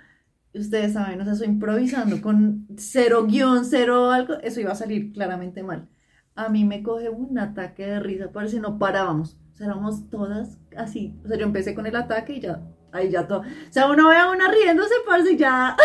Ustedes 0.53 0.93
saben, 0.93 1.19
o 1.21 1.23
sea, 1.23 1.33
eso 1.33 1.45
improvisando 1.45 2.21
con 2.21 2.67
cero 2.77 3.25
guion, 3.25 3.65
cero 3.65 4.11
algo, 4.11 4.35
eso 4.35 4.59
iba 4.59 4.71
a 4.73 4.75
salir 4.75 5.13
claramente 5.13 5.63
mal. 5.63 5.87
A 6.35 6.49
mí 6.49 6.65
me 6.65 6.83
coge 6.83 7.09
un 7.09 7.37
ataque 7.39 7.85
de 7.85 7.99
risa, 8.01 8.31
parece 8.31 8.59
no 8.59 8.77
parábamos. 8.77 9.37
O 9.53 9.57
sea, 9.57 9.67
éramos 9.67 10.09
todas 10.09 10.57
así. 10.75 11.17
O 11.23 11.27
sea, 11.29 11.37
yo 11.37 11.45
empecé 11.45 11.73
con 11.73 11.85
el 11.85 11.95
ataque 11.95 12.33
y 12.33 12.41
ya, 12.41 12.61
ahí 12.95 13.09
ya 13.09 13.27
todo. 13.27 13.39
O 13.39 13.43
sea, 13.69 13.89
uno 13.89 14.09
ve 14.09 14.15
a 14.15 14.31
una 14.31 14.49
riéndose, 14.49 14.93
parce, 15.07 15.33
y 15.33 15.37
ya, 15.37 15.75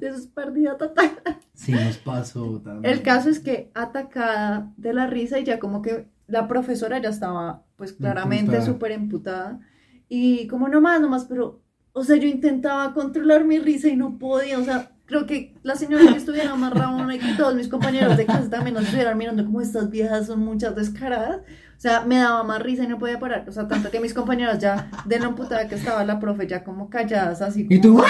eso 0.00 0.16
es 0.16 0.26
pérdida 0.26 0.76
total. 0.76 1.10
Sí, 1.54 1.72
nos 1.72 1.98
pasó 1.98 2.60
también. 2.60 2.92
El 2.92 3.02
caso 3.02 3.30
es 3.30 3.40
que 3.40 3.70
atacada 3.74 4.72
de 4.76 4.92
la 4.92 5.06
risa 5.06 5.38
y 5.38 5.44
ya 5.44 5.58
como 5.58 5.82
que 5.82 6.08
la 6.26 6.48
profesora 6.48 6.98
ya 6.98 7.10
estaba 7.10 7.62
pues 7.76 7.92
claramente 7.92 8.62
súper 8.62 8.92
emputada 8.92 9.60
y 10.08 10.46
como 10.48 10.68
no 10.68 10.80
más, 10.80 11.00
no 11.00 11.08
más, 11.08 11.24
pero, 11.24 11.62
o 11.92 12.04
sea, 12.04 12.16
yo 12.16 12.28
intentaba 12.28 12.92
controlar 12.92 13.44
mi 13.44 13.58
risa 13.58 13.88
y 13.88 13.96
no 13.96 14.18
podía, 14.18 14.58
o 14.58 14.64
sea, 14.64 14.92
creo 15.06 15.26
que 15.26 15.54
la 15.62 15.76
señora 15.76 16.06
que 16.10 16.18
estuviera 16.18 16.54
rabona 16.54 17.16
y 17.16 17.36
todos 17.36 17.54
mis 17.54 17.68
compañeros 17.68 18.16
de 18.16 18.26
clase 18.26 18.48
también 18.48 18.74
nos 18.74 18.84
estuvieran 18.84 19.18
mirando 19.18 19.44
como 19.44 19.60
estas 19.60 19.90
viejas 19.90 20.26
son 20.26 20.40
muchas 20.40 20.74
descaradas, 20.74 21.40
o 21.76 21.80
sea, 21.80 22.04
me 22.04 22.16
daba 22.16 22.42
más 22.44 22.62
risa 22.62 22.84
y 22.84 22.86
no 22.86 22.98
podía 22.98 23.18
parar, 23.18 23.44
o 23.48 23.52
sea, 23.52 23.68
tanto 23.68 23.90
que 23.90 24.00
mis 24.00 24.14
compañeras 24.14 24.58
ya 24.58 24.90
de 25.04 25.18
la 25.18 25.26
emputada 25.26 25.68
que 25.68 25.74
estaba 25.74 26.04
la 26.04 26.18
profe 26.20 26.46
ya 26.46 26.64
como 26.64 26.88
calladas 26.88 27.42
así 27.42 27.66
¿Y 27.68 27.80
tú? 27.80 28.02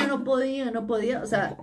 yo 0.00 0.08
no 0.08 0.24
podía, 0.24 0.70
no 0.70 0.86
podía, 0.86 1.22
o 1.22 1.26
sea, 1.26 1.56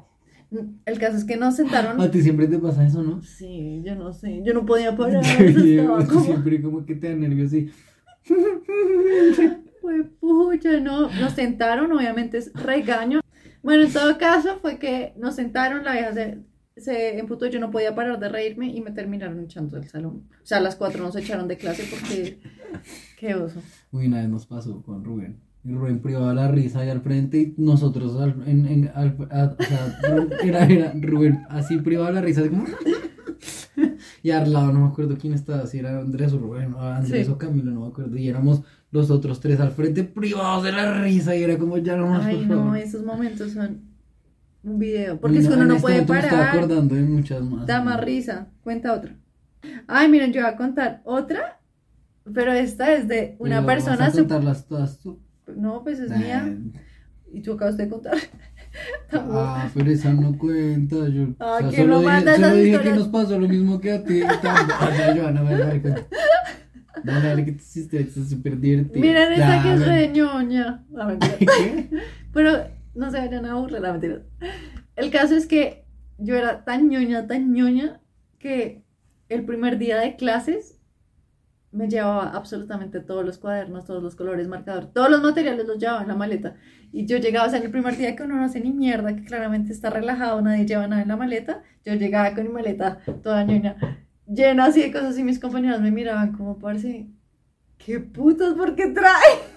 el 0.85 0.99
caso 0.99 1.17
es 1.17 1.25
que 1.25 1.37
nos 1.37 1.55
sentaron 1.55 1.99
A 1.99 2.09
ti 2.09 2.21
siempre 2.21 2.47
te 2.47 2.57
pasa 2.57 2.85
eso, 2.85 3.03
¿no? 3.03 3.21
Sí, 3.21 3.81
yo 3.83 3.95
no 3.95 4.13
sé, 4.13 4.41
yo 4.43 4.53
no 4.53 4.65
podía 4.65 4.95
parar, 4.97 5.23
estaba 5.23 6.05
como, 6.05 6.23
siempre 6.23 6.61
como 6.61 6.85
que 6.85 6.95
te 6.95 7.09
da 7.09 7.15
nervios 7.15 7.53
y... 7.53 7.71
fue 9.81 10.03
pucha, 10.03 10.79
no, 10.79 11.09
nos 11.09 11.33
sentaron, 11.33 11.91
obviamente 11.91 12.39
es 12.39 12.51
regaño. 12.53 13.21
Bueno, 13.61 13.83
en 13.83 13.93
todo 13.93 14.17
caso 14.17 14.57
fue 14.61 14.79
que 14.79 15.13
nos 15.17 15.35
sentaron, 15.35 15.83
la 15.83 15.93
vieja 15.93 16.13
se, 16.13 16.39
se 16.77 17.17
emputó, 17.19 17.45
yo 17.47 17.59
no 17.59 17.71
podía 17.71 17.95
parar 17.95 18.19
de 18.19 18.29
reírme 18.29 18.67
y 18.67 18.81
me 18.81 18.91
terminaron 18.91 19.39
echando 19.39 19.77
del 19.79 19.87
salón. 19.89 20.23
O 20.43 20.45
sea, 20.45 20.57
a 20.57 20.61
las 20.61 20.75
cuatro 20.75 21.03
nos 21.03 21.15
echaron 21.15 21.47
de 21.47 21.57
clase 21.57 21.83
porque, 21.89 22.39
qué 23.19 23.33
oso. 23.35 23.61
Uy, 23.91 24.07
una 24.07 24.19
vez 24.19 24.29
nos 24.29 24.45
pasó 24.45 24.81
con 24.83 25.03
Rubén. 25.03 25.37
Y 25.63 25.71
Rubén 25.73 25.99
privaba 25.99 26.33
la 26.33 26.47
risa 26.47 26.81
ahí 26.81 26.89
al 26.89 27.01
frente 27.01 27.39
y 27.39 27.53
nosotros 27.57 28.15
al, 28.21 28.43
en, 28.47 28.67
en- 28.67 28.91
al- 28.93 29.17
a- 29.31 29.55
o 29.57 29.63
sea, 29.63 29.97
era, 30.43 30.65
era 30.65 30.93
Rubén 31.01 31.43
así 31.49 31.77
privaba 31.79 32.11
la 32.11 32.21
risa 32.21 32.41
así 32.41 32.49
como... 32.49 32.65
Y 34.21 34.31
al 34.31 34.51
lado 34.51 34.71
no 34.71 34.81
me 34.81 34.87
acuerdo 34.87 35.17
quién 35.19 35.33
estaba, 35.33 35.67
si 35.67 35.77
era 35.79 35.99
Andrés 35.99 36.33
o 36.33 36.39
Rubén, 36.39 36.73
o 36.73 36.81
Andrés 36.81 37.27
Sí. 37.27 37.31
o 37.31 37.37
Camilo, 37.37 37.71
no 37.71 37.81
me 37.81 37.87
acuerdo. 37.87 38.17
Y 38.17 38.27
éramos 38.27 38.61
los 38.91 39.11
otros 39.11 39.39
tres 39.39 39.59
al 39.59 39.71
frente 39.71 40.03
privados 40.03 40.63
de 40.63 40.71
la 40.71 41.01
risa 41.03 41.35
y 41.35 41.43
era 41.43 41.57
como 41.57 41.77
ya 41.77 41.95
no 41.95 42.07
más, 42.07 42.25
Ay, 42.25 42.37
por 42.37 42.45
no, 42.47 42.55
favor. 42.63 42.77
esos 42.77 43.03
momentos 43.05 43.51
son 43.51 43.81
un 44.65 44.79
video, 44.79 45.19
porque 45.19 45.39
es 45.39 45.47
que 45.47 45.53
uno 45.53 45.65
no 45.65 45.75
este 45.75 45.81
puede 45.81 45.95
momento 46.01 46.13
Me 46.13 46.19
estaba 46.19 46.41
parar. 46.41 46.57
acordando 46.57 46.95
de 46.95 47.01
muchas 47.03 47.41
más. 47.43 47.65
Da 47.67 47.81
más 47.81 48.01
risa. 48.01 48.47
Cuenta 48.63 48.93
otra. 48.93 49.15
Ay, 49.87 50.09
miren, 50.09 50.31
yo 50.33 50.41
voy 50.41 50.49
a 50.49 50.55
contar 50.57 51.01
otra, 51.05 51.59
pero 52.33 52.51
esta 52.53 52.93
es 52.93 53.07
de 53.07 53.35
una 53.39 53.57
Pero 53.57 53.67
persona. 53.67 53.97
Vas 53.97 54.13
a 54.15 54.17
contarlas 54.17 54.65
todas 54.67 54.99
tú. 54.99 55.19
No, 55.55 55.83
pues 55.83 55.99
es 55.99 56.09
mía. 56.17 56.57
Y 57.31 57.41
tú 57.41 57.53
acabas 57.53 57.77
de 57.77 57.89
contar. 57.89 58.15
Ah, 59.13 59.69
pero 59.73 59.89
esa 59.89 60.11
no 60.11 60.37
cuenta. 60.37 61.07
Yo, 61.07 61.27
Ah, 61.39 61.55
o 61.55 61.59
sea, 61.59 61.69
¿quién 61.69 61.81
solo 61.83 62.01
lo 62.01 62.09
dije, 62.09 62.35
solo 62.35 62.53
dije 62.55 62.79
que 62.81 62.91
nos 62.91 63.07
pasó 63.07 63.39
lo 63.39 63.47
mismo 63.47 63.79
que 63.79 63.93
a 63.93 64.03
ti. 64.03 64.21
O 64.21 64.27
sea, 64.41 65.15
Joana, 65.15 65.43
dale, 65.43 65.81
dale, 67.03 67.45
que 67.45 67.51
te 67.53 67.61
hiciste, 67.61 68.01
está 68.01 68.21
súper 68.25 68.59
divertido. 68.59 68.99
Miren 68.99 69.31
esa 69.31 69.63
que 69.63 69.73
es 69.75 69.79
de 69.79 70.07
ñoña. 70.09 70.83
Mentira. 70.91 71.37
¿Qué? 71.57 71.89
Pero 72.33 72.67
no 72.95 73.11
se 73.11 73.19
vayan 73.19 73.45
a 73.45 73.55
burlar, 73.55 73.81
la 73.81 73.91
mentira. 73.91 74.21
El 74.95 75.11
caso 75.11 75.35
es 75.35 75.45
que 75.45 75.85
yo 76.17 76.35
era 76.35 76.63
tan 76.63 76.89
ñoña, 76.89 77.27
tan 77.27 77.53
ñoña, 77.53 78.01
que 78.39 78.83
el 79.29 79.45
primer 79.45 79.77
día 79.77 79.99
de 79.99 80.15
clases 80.15 80.79
me 81.71 81.89
llevaba 81.89 82.29
absolutamente 82.29 83.01
todos 83.01 83.25
los 83.25 83.37
cuadernos, 83.37 83.85
todos 83.85 84.01
los 84.01 84.15
colores, 84.15 84.47
marcadores, 84.47 84.93
todos 84.93 85.09
los 85.09 85.21
materiales 85.21 85.67
los 85.67 85.77
llevaba 85.77 86.01
en 86.03 86.07
la 86.07 86.15
maleta. 86.15 86.55
Y 86.93 87.05
yo 87.05 87.17
llegaba, 87.17 87.47
o 87.47 87.49
sea, 87.49 87.59
en 87.59 87.65
el 87.65 87.71
primer 87.71 87.97
día 87.97 88.15
que 88.15 88.23
uno 88.23 88.35
no 88.35 88.45
hace 88.45 88.61
ni 88.61 88.71
mierda, 88.71 89.13
que 89.13 89.25
claramente 89.25 89.73
está 89.73 89.89
relajado, 89.89 90.41
nadie 90.41 90.65
lleva 90.65 90.87
nada 90.87 91.01
en 91.01 91.09
la 91.09 91.17
maleta, 91.17 91.63
yo 91.83 91.93
llegaba 91.95 92.33
con 92.33 92.43
mi 92.43 92.49
maleta 92.49 92.99
toda 93.21 93.43
ñoña, 93.43 93.75
llena 94.25 94.65
así 94.65 94.81
de 94.81 94.93
cosas 94.93 95.17
y 95.17 95.23
mis 95.23 95.39
compañeros 95.39 95.81
me 95.81 95.91
miraban 95.91 96.31
como, 96.31 96.57
parce, 96.59 97.07
¿qué 97.77 97.99
putas 97.99 98.53
por 98.53 98.75
qué 98.75 98.87
trae? 98.87 99.54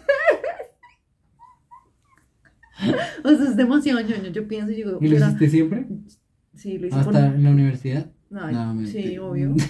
O 3.25 3.29
sea, 3.31 3.45
es 3.49 3.57
demasiado 3.57 4.01
ñoño. 4.01 4.29
Yo 4.31 4.47
pienso 4.49 4.73
y 4.73 4.77
digo, 4.77 4.99
¿Y 5.01 5.09
lo 5.09 5.15
"Mira, 5.15 5.27
hiciste 5.27 5.49
siempre? 5.51 5.87
sí, 6.55 6.79
lo 6.79 6.87
hice 6.87 6.97
por... 7.05 7.17
¿Hasta 7.17 7.35
en 7.35 7.43
la 7.45 7.51
universidad? 7.51 8.11
Ay, 8.35 8.55
No, 8.55 8.87
sí, 8.87 9.19
obvio. 9.19 9.55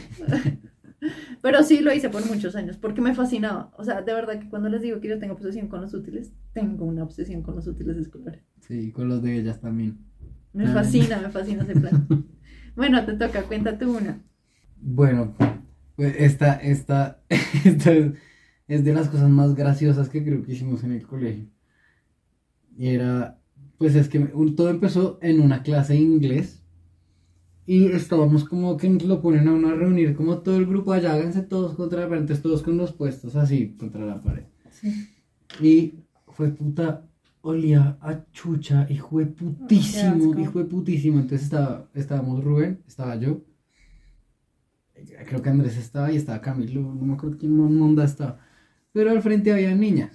Pero 1.43 1.63
sí 1.63 1.81
lo 1.81 1.93
hice 1.93 2.11
por 2.11 2.27
muchos 2.27 2.57
años 2.57 2.77
porque 2.77 3.01
me 3.01 3.15
fascinaba. 3.15 3.73
O 3.79 3.85
sea, 3.85 4.03
de 4.03 4.13
verdad 4.13 4.41
que 4.41 4.49
cuando 4.49 4.69
les 4.69 4.83
digo 4.83 5.01
que 5.01 5.09
yo 5.09 5.19
tengo 5.19 5.35
obsesión 5.35 5.69
con 5.69 5.81
los 5.81 5.95
útiles, 5.95 6.33
tengo 6.53 6.85
una 6.85 7.05
obsesión 7.05 7.43
con 7.43 7.55
los 7.55 7.67
útiles 7.67 7.97
escolares. 7.97 8.43
Sí, 8.61 8.91
con 8.93 9.09
los 9.09 9.23
de 9.23 9.37
ellas 9.39 9.61
también. 9.61 9.99
Me 10.53 10.67
fascina, 10.67 11.21
me 11.21 11.31
fascina 11.31 11.63
ese 11.63 11.75
plan. 11.79 12.07
Bueno, 12.75 13.05
te 13.05 13.13
toca, 13.15 13.43
cuéntate 13.43 13.87
una. 13.87 14.21
Bueno, 14.81 15.35
pues 15.97 16.15
esta, 16.19 16.55
esta, 16.55 17.23
esta 17.65 17.93
es, 17.93 18.13
es 18.67 18.85
de 18.85 18.93
las 18.93 19.09
cosas 19.09 19.29
más 19.31 19.55
graciosas 19.55 20.09
que 20.09 20.25
creo 20.25 20.43
que 20.45 20.53
hicimos 20.53 20.83
en 20.85 20.93
el 20.93 21.07
colegio. 21.07 21.47
Y 22.79 22.89
era, 22.89 23.39
pues 23.77 23.95
es 23.97 24.09
que 24.09 24.19
un- 24.21 24.57
todo 24.57 24.71
empezó 24.71 25.19
en 25.21 25.41
una 25.41 25.63
clase 25.63 25.93
de 25.95 25.99
inglés. 26.01 26.63
Y 27.67 27.85
estábamos 27.89 28.45
como 28.45 28.79
que 28.79 28.89
nos 28.89 29.05
lo 29.05 29.21
ponen 29.21 29.47
a 29.47 29.53
uno 29.53 29.69
a 29.69 29.75
reunir, 29.75 30.15
como 30.17 30.39
todo 30.39 30.57
el 30.57 30.65
grupo 30.65 30.93
allá, 30.95 31.13
háganse 31.13 31.43
todos 31.43 31.75
contra 31.75 32.01
la 32.01 32.09
pared, 32.09 32.23
entonces 32.23 32.43
todos 32.43 32.63
con 32.63 32.79
los 32.79 32.93
puestos 32.93 33.37
así 33.37 33.77
contra 33.77 34.07
la 34.07 34.23
pared. 34.23 34.45
Sí. 34.71 35.09
Y 35.61 35.95
fue 36.29 36.49
puta, 36.51 37.07
olía 37.43 37.99
a 38.01 38.25
chucha, 38.33 38.87
hijo 38.89 39.19
de 39.19 39.27
putísimo, 39.27 40.39
hijo 40.41 40.61
de 40.61 40.65
putísimo. 40.65 41.19
Entonces 41.21 41.43
estaba, 41.43 41.91
estábamos 41.95 42.43
Rubén, 42.43 42.83
estaba 42.87 43.17
yo, 43.17 43.43
creo 45.27 45.43
que 45.43 45.51
Andrés 45.51 45.77
estaba 45.77 46.11
y 46.11 46.17
estaba 46.17 46.41
Camilo, 46.41 46.81
no 46.81 47.05
me 47.05 47.15
acuerdo 47.15 47.37
quién 47.39 47.55
monda 47.55 48.05
estaba. 48.05 48.39
Pero 48.93 49.11
al 49.11 49.21
frente 49.23 49.53
había 49.53 49.75
niñas. 49.75 50.11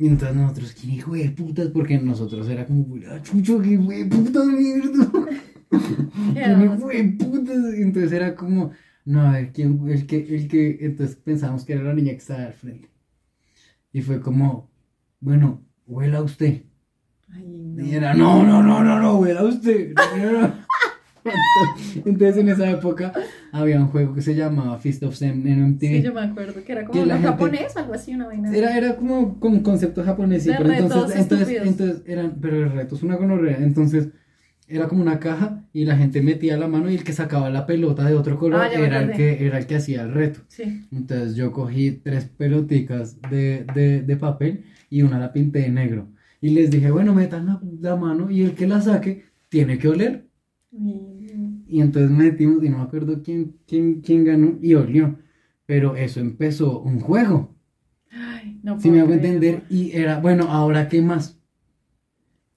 Entonces 0.00 0.36
nosotros, 0.36 0.76
¿quién 0.80 0.94
hijo 0.94 1.12
de 1.12 1.30
putas? 1.30 1.68
Porque 1.68 1.98
nosotros 1.98 2.48
era 2.48 2.66
como, 2.66 2.96
ah, 3.08 3.20
chucho, 3.22 3.60
qué 3.60 3.70
hijo 3.70 3.88
de 3.88 4.04
putas, 4.06 4.46
mierda. 4.46 5.10
¿Quién 6.32 6.62
hijo 6.62 6.88
de 6.88 7.04
putas? 7.18 7.74
Entonces 7.74 8.12
era 8.12 8.34
como, 8.34 8.72
no, 9.04 9.22
a 9.22 9.32
ver, 9.32 9.52
¿quién, 9.52 9.88
el 9.88 10.06
que, 10.06 10.18
el 10.18 10.48
que, 10.48 10.78
entonces 10.80 11.16
pensamos 11.16 11.64
que 11.64 11.72
era 11.72 11.82
la 11.82 11.94
niña 11.94 12.12
que 12.12 12.18
estaba 12.18 12.44
al 12.44 12.52
frente. 12.52 12.90
Y 13.92 14.02
fue 14.02 14.20
como, 14.20 14.70
bueno, 15.20 15.64
huela 15.86 16.22
usted. 16.22 16.62
Ay, 17.30 17.44
no. 17.46 17.84
Y 17.84 17.94
era, 17.94 18.14
no, 18.14 18.42
no, 18.42 18.62
no, 18.62 18.84
no, 18.84 19.00
no, 19.00 19.18
huela 19.18 19.44
usted. 19.44 19.94
No, 20.18 20.32
no, 20.32 20.42
no. 20.42 20.67
Entonces 22.04 22.36
en 22.38 22.48
esa 22.48 22.70
época 22.70 23.12
había 23.52 23.80
un 23.80 23.88
juego 23.88 24.14
que 24.14 24.22
se 24.22 24.34
llamaba 24.34 24.78
Fist 24.78 25.02
of 25.02 25.16
Zen 25.16 25.46
en 25.46 25.62
MTV. 25.72 25.80
Sí, 25.80 26.02
yo 26.02 26.12
me 26.14 26.20
acuerdo 26.22 26.62
que 26.64 26.72
era 26.72 26.84
como 26.84 27.00
gente- 27.04 27.18
japonés, 27.18 27.76
algo 27.76 27.94
así, 27.94 28.14
una 28.14 28.26
vaina. 28.26 28.54
Era, 28.54 28.76
era 28.76 28.96
como 28.96 29.38
con 29.40 29.60
concepto 29.60 30.02
japonés, 30.04 30.42
sí, 30.44 30.50
De 30.50 30.56
pero 30.56 30.68
retos 30.70 30.84
entonces, 30.84 31.20
entonces, 31.20 31.48
entonces 31.64 32.02
eran, 32.06 32.38
pero 32.40 32.56
el 32.56 32.72
reto 32.72 32.94
es 32.96 33.02
una 33.02 33.16
gonorrea, 33.16 33.58
entonces 33.58 34.08
era 34.70 34.86
como 34.86 35.00
una 35.00 35.18
caja 35.18 35.64
y 35.72 35.86
la 35.86 35.96
gente 35.96 36.20
metía 36.20 36.58
la 36.58 36.68
mano 36.68 36.90
y 36.90 36.94
el 36.94 37.02
que 37.02 37.14
sacaba 37.14 37.48
la 37.48 37.64
pelota 37.64 38.04
de 38.06 38.14
otro 38.14 38.36
color 38.38 38.60
Ah, 38.60 38.68
era 38.70 39.02
el 39.02 39.12
que, 39.12 39.46
era 39.46 39.56
el 39.58 39.66
que 39.66 39.76
hacía 39.76 40.02
el 40.02 40.12
reto. 40.12 40.40
Sí. 40.48 40.86
Entonces 40.92 41.36
yo 41.36 41.52
cogí 41.52 41.92
tres 41.92 42.26
peloticas 42.26 43.18
de, 43.30 43.64
de, 43.74 44.02
de 44.02 44.16
papel 44.18 44.64
y 44.90 45.00
una 45.00 45.18
la 45.18 45.32
pinté 45.32 45.60
de 45.60 45.70
negro. 45.70 46.08
Y 46.42 46.50
les 46.50 46.70
dije, 46.70 46.90
bueno, 46.90 47.14
metan 47.14 47.46
la, 47.46 47.60
la 47.80 47.96
mano 47.96 48.30
y 48.30 48.42
el 48.42 48.52
que 48.54 48.66
la 48.66 48.80
saque 48.82 49.24
tiene 49.48 49.78
que 49.78 49.88
oler. 49.88 50.26
Y 51.68 51.80
entonces 51.80 52.10
metimos, 52.10 52.64
y 52.64 52.68
no 52.68 52.78
me 52.78 52.84
acuerdo 52.84 53.22
quién, 53.22 53.56
quién, 53.66 54.00
quién 54.00 54.24
ganó, 54.24 54.58
y 54.60 54.74
olió. 54.74 55.18
Pero 55.66 55.96
eso 55.96 56.20
empezó 56.20 56.80
un 56.80 57.00
juego. 57.00 57.54
Ay, 58.10 58.58
no 58.62 58.80
Si 58.80 58.90
me 58.90 59.00
hago 59.00 59.12
entender, 59.12 59.64
y 59.68 59.92
era, 59.92 60.18
bueno, 60.20 60.44
ahora 60.44 60.88
qué 60.88 61.02
más. 61.02 61.38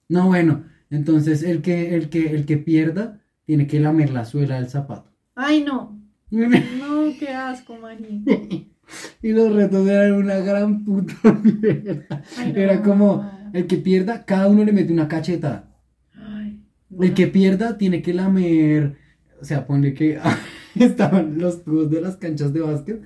No, 0.08 0.28
bueno, 0.28 0.64
entonces 0.90 1.42
el 1.42 1.62
que, 1.62 1.94
el 1.94 2.08
que, 2.08 2.34
el 2.34 2.44
que 2.46 2.56
pierda 2.58 3.20
tiene 3.44 3.66
que 3.66 3.80
lamer 3.80 4.10
la 4.10 4.24
suela 4.24 4.56
del 4.56 4.68
zapato. 4.68 5.10
Ay, 5.34 5.64
no. 5.64 5.98
No, 6.30 7.12
qué 7.18 7.28
asco, 7.28 7.76
María. 7.76 8.08
y 9.22 9.32
los 9.32 9.54
retos 9.54 9.86
eran 9.86 10.12
una 10.14 10.36
gran 10.36 10.84
puta 10.84 11.14
mierda. 11.42 12.22
Ay, 12.38 12.52
Era 12.56 12.82
como, 12.82 13.30
el 13.52 13.66
que 13.66 13.76
pierda, 13.76 14.24
cada 14.24 14.48
uno 14.48 14.64
le 14.64 14.72
mete 14.72 14.92
una 14.92 15.08
cachetada. 15.08 15.74
Ay, 16.14 16.62
El 16.98 17.14
que 17.14 17.26
pierda 17.26 17.76
tiene 17.76 18.02
que 18.02 18.14
lamer, 18.14 18.96
o 19.42 19.44
sea, 19.44 19.66
ponle 19.66 19.92
que 19.92 20.18
estaban 20.76 21.38
los 21.38 21.64
tubos 21.64 21.90
de 21.90 22.00
las 22.00 22.16
canchas 22.16 22.52
de 22.52 22.60
básquet. 22.60 23.02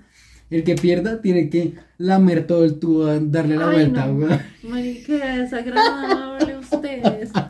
El 0.49 0.63
que 0.63 0.77
pierda 0.77 1.21
tiene 1.21 1.51
que 1.51 1.75
lamer 1.99 2.47
todo 2.47 2.65
el 2.65 2.79
tubo, 2.79 3.07
darle 3.07 3.57
la 3.57 3.69
Ay, 3.69 3.75
vuelta, 3.75 4.07
no. 4.07 4.15
güey. 4.63 5.03
Qué 5.03 5.19
desagradable 5.19 6.59
ustedes. 6.59 7.31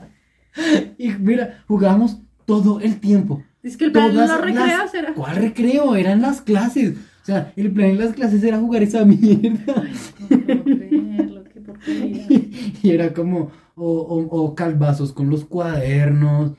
Y 0.97 1.11
mira, 1.11 1.63
jugábamos 1.69 2.17
todo 2.47 2.81
el 2.81 2.99
tiempo. 2.99 3.43
Es 3.63 3.77
que 3.77 3.85
el 3.85 3.93
plan 3.93 4.09
de 4.09 4.27
los 4.27 4.41
recreos 4.41 4.95
era. 4.95 5.13
¿Cuál 5.13 5.37
recreo? 5.37 5.95
Eran 5.97 6.23
las 6.23 6.41
clases. 6.41 6.97
O 6.97 7.27
sea, 7.27 7.53
el 7.57 7.71
plan 7.73 7.91
en 7.91 7.99
las 7.99 8.15
clases 8.15 8.43
era 8.43 8.59
jugar 8.59 8.83
esa 8.83 9.05
mierda. 9.05 9.75
Ay, 9.77 9.93
no 10.31 10.39
puedo 10.47 10.65
creerlo, 10.65 11.45
qué 11.45 11.61
porquería. 11.61 12.27
y 12.83 12.91
era 12.91 13.13
como, 13.13 13.51
o, 13.75 13.85
o, 14.01 14.21
o 14.45 14.55
calvazos 14.55 15.13
con 15.13 15.29
los 15.29 15.45
cuadernos. 15.45 16.53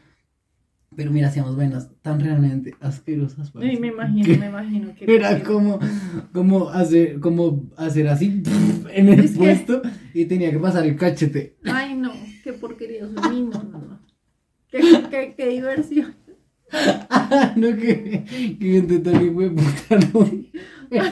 Pero 0.97 1.11
mira, 1.11 1.27
hacíamos 1.27 1.55
vainas 1.55 1.91
tan 2.01 2.19
realmente 2.19 2.73
asquerosas. 2.79 3.53
Me 3.53 3.71
imagino, 3.75 4.25
que 4.25 4.37
me 4.37 4.47
imagino 4.47 4.95
que. 4.95 5.05
Era 5.15 5.43
como, 5.43 5.77
como 6.33 6.69
hacer, 6.69 7.19
como 7.19 7.69
hacer 7.77 8.07
así 8.07 8.41
en 8.91 9.09
el 9.09 9.19
Es 9.19 9.33
que- 9.33 9.37
puesto 9.37 9.81
y 10.15 10.25
tenía 10.25 10.49
que 10.49 10.57
pasar 10.57 10.87
el 10.87 10.95
cachete. 10.95 11.55
Ay, 11.65 11.93
no, 11.95 12.11
qué 12.43 12.51
porquería. 12.53 13.07
Ay, 13.21 13.43
no, 13.43 13.61
no, 13.61 13.77
no. 13.79 13.99
Qué, 14.71 14.79
qué, 15.11 15.35
qué 15.37 15.47
diversión. 15.49 16.15
no, 17.55 17.67
que, 17.77 18.25
que 18.59 18.71
gente 18.71 18.95
hijo 19.23 19.39
de 19.41 19.49
puta, 19.51 19.99
no. 20.13 20.29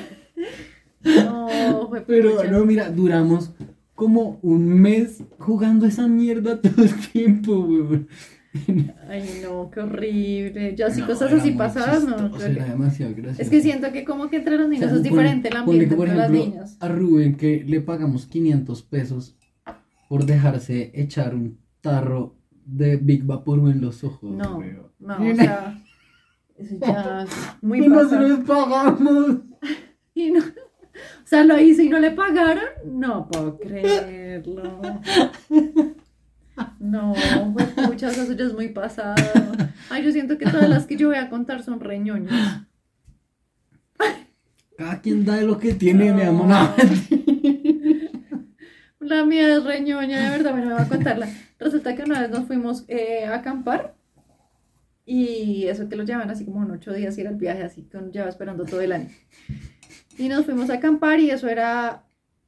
No, 1.04 1.88
fue 1.89 2.02
Pero 2.02 2.43
no, 2.50 2.65
mira, 2.65 2.89
duramos 2.89 3.52
como 3.93 4.39
un 4.41 4.65
mes 4.82 5.24
jugando 5.38 5.86
esa 5.86 6.08
mierda 6.08 6.60
todo 6.60 6.84
el 6.84 6.95
tiempo, 7.12 7.60
weón. 7.60 8.08
Ay, 9.10 9.41
no, 9.44 9.70
qué 9.72 9.80
horrible. 9.82 10.76
Yo 10.76 10.88
así 10.88 11.02
No, 11.02 11.08
cosas 11.08 11.34
así 11.34 11.52
pasadas, 11.52 12.04
no. 12.06 12.15
creo 12.15 12.32
que- 12.32 12.46
Era 12.46 12.65
demasiado 12.65 13.13
gracioso. 13.15 13.41
Es 13.41 13.50
que 13.50 13.62
siento 13.62 13.91
que 13.91 14.04
como 14.06 14.30
que 14.30 14.38
entre 14.38 14.58
los 14.58 14.65
O 14.65 14.70
niños 14.70 14.88
sea, 14.89 14.96
es 14.98 15.04
diferente 15.04 15.50
el 15.50 15.56
ambiente 15.58 15.89
que, 15.89 15.96
por 15.96 16.08
entre 16.08 16.18
las 16.20 16.30
ejemplo, 16.32 16.52
niñas. 16.54 16.78
A 16.80 16.88
Rubén 16.88 17.36
que 17.38 17.63
le 17.65 17.82
pagamos 17.82 18.26
500 18.28 18.82
pesos 18.84 19.36
por 20.10 20.26
dejarse 20.26 20.91
echar 20.94 21.34
un 21.36 21.58
tarro 21.82 22.36
de 22.65 22.98
Big 22.98 23.24
Vaporub 23.24 23.68
en 23.70 23.82
los 23.82 24.04
ojos. 24.04 24.32
No, 24.32 24.62
no, 25.00 25.15
o 25.32 25.36
sea, 25.36 25.82
eso 26.58 26.76
ya 26.80 27.24
es 27.24 27.30
muy 27.62 27.84
y 27.84 27.88
nosotros 27.88 28.39
pagamos. 28.46 29.38
Y 30.18 30.32
no- 30.32 30.39
o 30.39 31.26
sea, 31.28 31.44
lo 31.44 31.60
hice 31.60 31.84
y 31.84 31.89
no 31.89 32.00
le 32.00 32.12
pagaron. 32.12 32.63
No 32.86 33.28
puedo 33.28 33.58
creerlo. 33.60 34.80
No, 36.80 37.13
pues 37.54 37.76
muchas 37.88 38.18
eso 38.18 38.34
ya 38.34 38.46
es 38.46 38.54
muy 38.54 38.70
pasado. 38.70 39.15
Ay, 39.89 40.04
yo 40.04 40.12
siento 40.12 40.38
que 40.38 40.46
todas 40.46 40.70
las 40.70 40.86
que 40.86 40.96
yo 40.96 41.08
voy 41.10 41.18
a 41.18 41.30
contar 41.30 41.63
son 41.63 41.80
reñoñas. 41.80 42.62
Cada 44.78 45.02
quien 45.02 45.26
da 45.26 45.36
de 45.36 45.46
lo 45.46 45.58
que 45.58 45.74
tiene, 45.74 46.13
mi 46.13 46.24
No. 46.24 46.30
amor. 46.30 46.48
No, 46.48 46.76
La 49.00 49.24
mía 49.24 49.56
es 49.56 49.63
reñoña, 49.63 50.24
de 50.24 50.30
verdad, 50.38 50.52
bueno, 50.52 50.68
me 50.68 50.74
voy 50.74 50.82
a 50.84 50.88
contarla. 50.88 51.28
Resulta 51.60 51.96
que 51.96 52.04
una 52.04 52.22
vez 52.22 52.30
nos 52.32 52.46
fuimos 52.48 52.86
eh, 52.88 53.26
a 53.26 53.36
acampar 53.36 53.94
y 55.06 55.65
eso 55.68 55.88
que 55.88 55.96
lo 55.96 56.04
llevan 56.04 56.30
así 56.32 56.44
como 56.46 56.63
en 56.63 56.72
ocho 56.72 56.91
días 56.91 57.15
y 57.18 57.22
era 57.22 57.30
el 57.30 57.36
viaje 57.36 57.62
así 57.63 57.84
que 57.84 57.98
uno 57.98 58.10
lleva 58.12 58.30
esperando 58.30 58.65
todo 58.65 58.82
el 58.82 58.91
año. 58.94 59.10
Y 60.18 60.28
nos 60.28 60.46
fuimos 60.46 60.70
a 60.72 60.76
acampar 60.76 61.20
y 61.20 61.30
eso 61.30 61.48
era, 61.48 62.04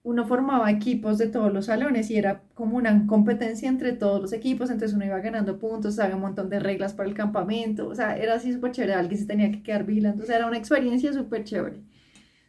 uno 0.07 0.25
formaba 0.25 0.71
equipos 0.71 1.17
de 1.17 1.27
todos 1.27 1.51
los 1.53 1.65
salones 1.65 2.09
y 2.11 2.17
era 2.17 2.41
como 2.53 2.77
una 2.77 3.05
competencia 3.07 3.67
entre 3.69 3.91
todos 3.93 4.21
los 4.21 4.31
equipos, 4.33 4.69
entonces 4.69 4.95
uno 4.95 5.05
iba 5.05 5.19
ganando 5.19 5.59
puntos, 5.59 5.99
había 5.99 6.15
un 6.15 6.21
montón 6.21 6.49
de 6.49 6.59
reglas 6.59 6.93
para 6.93 7.09
el 7.09 7.15
campamento, 7.15 7.87
o 7.89 7.95
sea, 7.95 8.15
era 8.17 8.35
así 8.35 8.53
súper 8.53 8.71
chévere, 8.71 8.93
alguien 8.93 9.19
se 9.19 9.25
tenía 9.27 9.51
que 9.51 9.61
quedar 9.63 9.85
vigilando, 9.85 10.23
o 10.23 10.25
sea, 10.25 10.37
era 10.37 10.47
una 10.47 10.57
experiencia 10.57 11.11
súper 11.13 11.43
chévere. 11.43 11.81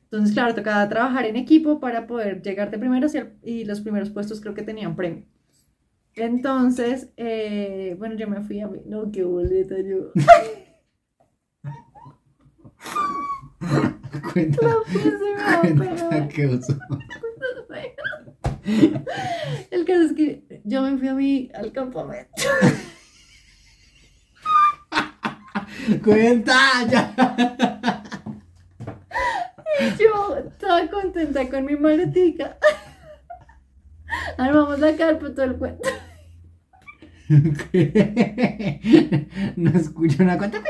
Entonces, 0.04 0.32
claro, 0.34 0.54
tocaba 0.54 0.88
trabajar 0.88 1.26
en 1.26 1.36
equipo 1.36 1.80
para 1.80 2.06
poder 2.06 2.40
llegar 2.42 2.70
de 2.70 2.78
primeros 2.78 3.14
y, 3.14 3.18
el- 3.18 3.32
y 3.44 3.64
los 3.66 3.80
primeros 3.82 4.08
puestos 4.10 4.40
creo 4.40 4.54
que 4.54 4.62
tenían 4.62 4.96
premio. 4.96 5.24
Entonces, 6.16 7.10
eh, 7.16 7.94
bueno, 7.98 8.14
yo 8.16 8.28
me 8.28 8.40
fui 8.42 8.60
a 8.60 8.68
mí. 8.68 8.80
No, 8.86 9.10
qué 9.12 9.22
boleta 9.24 9.76
yo. 9.80 10.12
cuenta, 14.32 14.60
Pues, 14.92 15.04
se 15.04 15.10
me 15.18 15.32
va 15.34 15.56
a 15.56 15.60
cuenta 15.60 15.84
pegar. 15.84 16.28
qué 16.28 16.46
oso. 16.46 16.78
El 19.70 19.84
caso 19.84 20.02
es 20.02 20.12
que 20.12 20.62
yo 20.64 20.82
me 20.82 20.98
fui 20.98 21.08
a 21.08 21.14
mí 21.14 21.50
al 21.54 21.72
campamento. 21.72 22.42
Cuenta 26.04 26.54
ya. 26.90 27.14
Y 29.80 30.02
yo 30.02 30.36
estaba 30.36 30.88
contenta 30.88 31.48
con 31.48 31.64
mi 31.64 31.76
maletica. 31.76 32.58
Armamos 34.36 34.80
la 34.80 34.96
carpa 34.96 35.32
todo 35.34 35.44
el 35.44 35.56
cuento. 35.56 35.88
no 39.56 39.70
escucho 39.70 40.22
una 40.22 40.36
cuenta. 40.38 40.62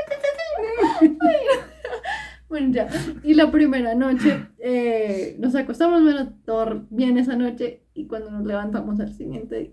Bueno, 2.49 2.73
ya. 2.73 2.89
Y 3.23 3.35
la 3.35 3.51
primera 3.51 3.93
noche 3.93 4.47
eh, 4.57 5.35
nos 5.39 5.53
acostamos, 5.55 6.01
bueno, 6.01 6.33
todo 6.45 6.85
bien 6.89 7.17
esa 7.17 7.35
noche. 7.35 7.83
Y 7.93 8.07
cuando 8.07 8.31
nos 8.31 8.43
levantamos 8.45 8.99
al 8.99 9.13
siguiente 9.13 9.55
día. 9.59 9.71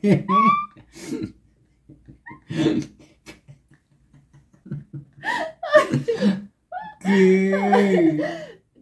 ¿Qué? 0.00 0.24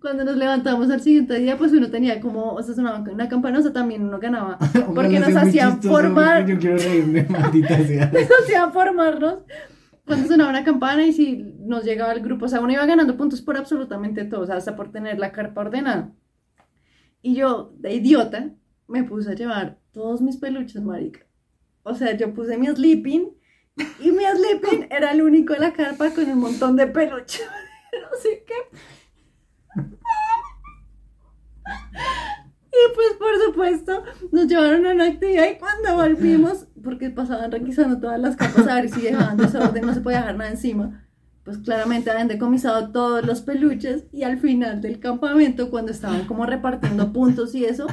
Cuando 0.00 0.24
nos 0.24 0.36
levantamos 0.36 0.90
al 0.90 1.00
siguiente 1.00 1.38
día, 1.38 1.56
pues 1.56 1.72
uno 1.72 1.88
tenía 1.90 2.20
como, 2.20 2.52
o 2.54 2.62
sea, 2.62 2.74
sonaba 2.74 3.04
una 3.10 3.28
campana, 3.28 3.60
o 3.60 3.62
sea, 3.62 3.72
también 3.72 4.02
uno 4.02 4.18
ganaba. 4.18 4.58
Porque 4.94 5.18
nos 5.18 5.34
hacían 5.34 5.80
formar, 5.80 6.44
Yo 6.44 6.58
quiero 6.58 6.76
reírme, 6.76 7.24
maldita 7.28 7.78
sea. 7.84 8.06
nos 8.12 8.28
hacían 8.42 8.72
formarnos 8.72 9.38
cuando 10.12 10.28
sonaba 10.28 10.50
una 10.50 10.62
campana 10.62 11.06
y 11.06 11.12
si 11.14 11.36
nos 11.60 11.84
llegaba 11.84 12.12
el 12.12 12.20
grupo, 12.20 12.44
o 12.44 12.48
sea, 12.48 12.60
uno 12.60 12.70
iba 12.70 12.84
ganando 12.84 13.16
puntos 13.16 13.40
por 13.40 13.56
absolutamente 13.56 14.24
todo, 14.24 14.42
o 14.42 14.46
sea, 14.46 14.56
hasta 14.56 14.76
por 14.76 14.92
tener 14.92 15.18
la 15.18 15.32
carpa 15.32 15.62
ordenada. 15.62 16.12
Y 17.22 17.34
yo, 17.34 17.72
de 17.78 17.94
idiota, 17.94 18.50
me 18.88 19.04
puse 19.04 19.30
a 19.30 19.34
llevar 19.34 19.78
todos 19.90 20.20
mis 20.20 20.36
peluches, 20.36 20.82
marica. 20.82 21.20
O 21.82 21.94
sea, 21.94 22.14
yo 22.14 22.34
puse 22.34 22.58
mi 22.58 22.66
sleeping 22.66 23.30
y 24.00 24.12
mi 24.12 24.24
sleeping 24.24 24.88
era 24.90 25.12
el 25.12 25.22
único 25.22 25.54
en 25.54 25.62
la 25.62 25.72
carpa 25.72 26.10
con 26.10 26.28
un 26.28 26.40
montón 26.40 26.76
de 26.76 26.88
peluches. 26.88 27.48
no 28.02 28.18
sé 28.20 28.44
qué. 28.46 28.54
Y 32.72 32.94
pues 32.94 33.08
por 33.18 33.38
supuesto 33.44 34.02
nos 34.30 34.46
llevaron 34.46 34.86
a 34.86 34.92
una 34.92 35.04
actividad 35.04 35.46
y 35.50 35.58
cuando 35.58 35.94
volvimos, 35.94 36.66
porque 36.82 37.10
pasaban 37.10 37.52
requisando 37.52 38.00
todas 38.00 38.18
las 38.18 38.34
capas 38.34 38.66
a 38.66 38.76
ver 38.76 38.88
si 38.88 39.02
dejaban 39.02 39.36
desorden, 39.36 39.84
no 39.84 39.92
se 39.92 40.00
podía 40.00 40.20
dejar 40.20 40.36
nada 40.36 40.50
encima, 40.50 41.06
pues 41.44 41.58
claramente 41.58 42.10
habían 42.10 42.28
decomisado 42.28 42.90
todos 42.90 43.26
los 43.26 43.42
peluches 43.42 44.04
y 44.10 44.22
al 44.22 44.38
final 44.38 44.80
del 44.80 45.00
campamento 45.00 45.70
cuando 45.70 45.92
estaban 45.92 46.24
como 46.26 46.46
repartiendo 46.46 47.12
puntos 47.12 47.54
y 47.54 47.66
eso, 47.66 47.86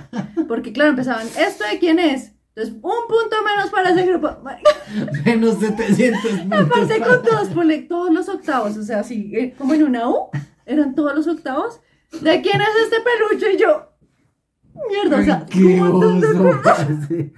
porque 0.48 0.72
claro, 0.72 0.92
empezaban, 0.92 1.28
¿esto 1.28 1.66
de 1.70 1.80
quién 1.80 2.00
es? 2.00 2.34
Entonces, 2.56 2.76
un 2.82 3.08
punto 3.08 3.36
menos 3.46 3.70
para 3.70 3.92
ese 3.92 4.06
grupo. 4.06 4.30
Menos 5.26 5.60
700 5.60 6.22
puntos. 6.42 6.60
Aparte 6.60 7.00
con 7.00 7.24
todos, 7.24 7.48
ponle 7.50 7.78
todos 7.84 8.12
los 8.12 8.28
octavos, 8.28 8.76
o 8.76 8.84
sea, 8.84 9.00
así 9.00 9.32
eh, 9.34 9.54
como 9.58 9.76
en 9.76 9.84
una 9.84 10.10
U, 10.10 10.30
eran 10.66 10.94
todos 10.94 11.16
los 11.16 11.28
octavos. 11.28 11.80
¿De 12.12 12.42
quién 12.42 12.60
es 12.60 12.68
este 12.84 12.98
peluche? 13.00 13.54
Y 13.54 13.58
yo, 13.58 13.94
mierda, 14.90 15.20
o 15.20 15.24
sea, 15.24 15.46
qué 15.46 15.82
oso. 15.82 16.52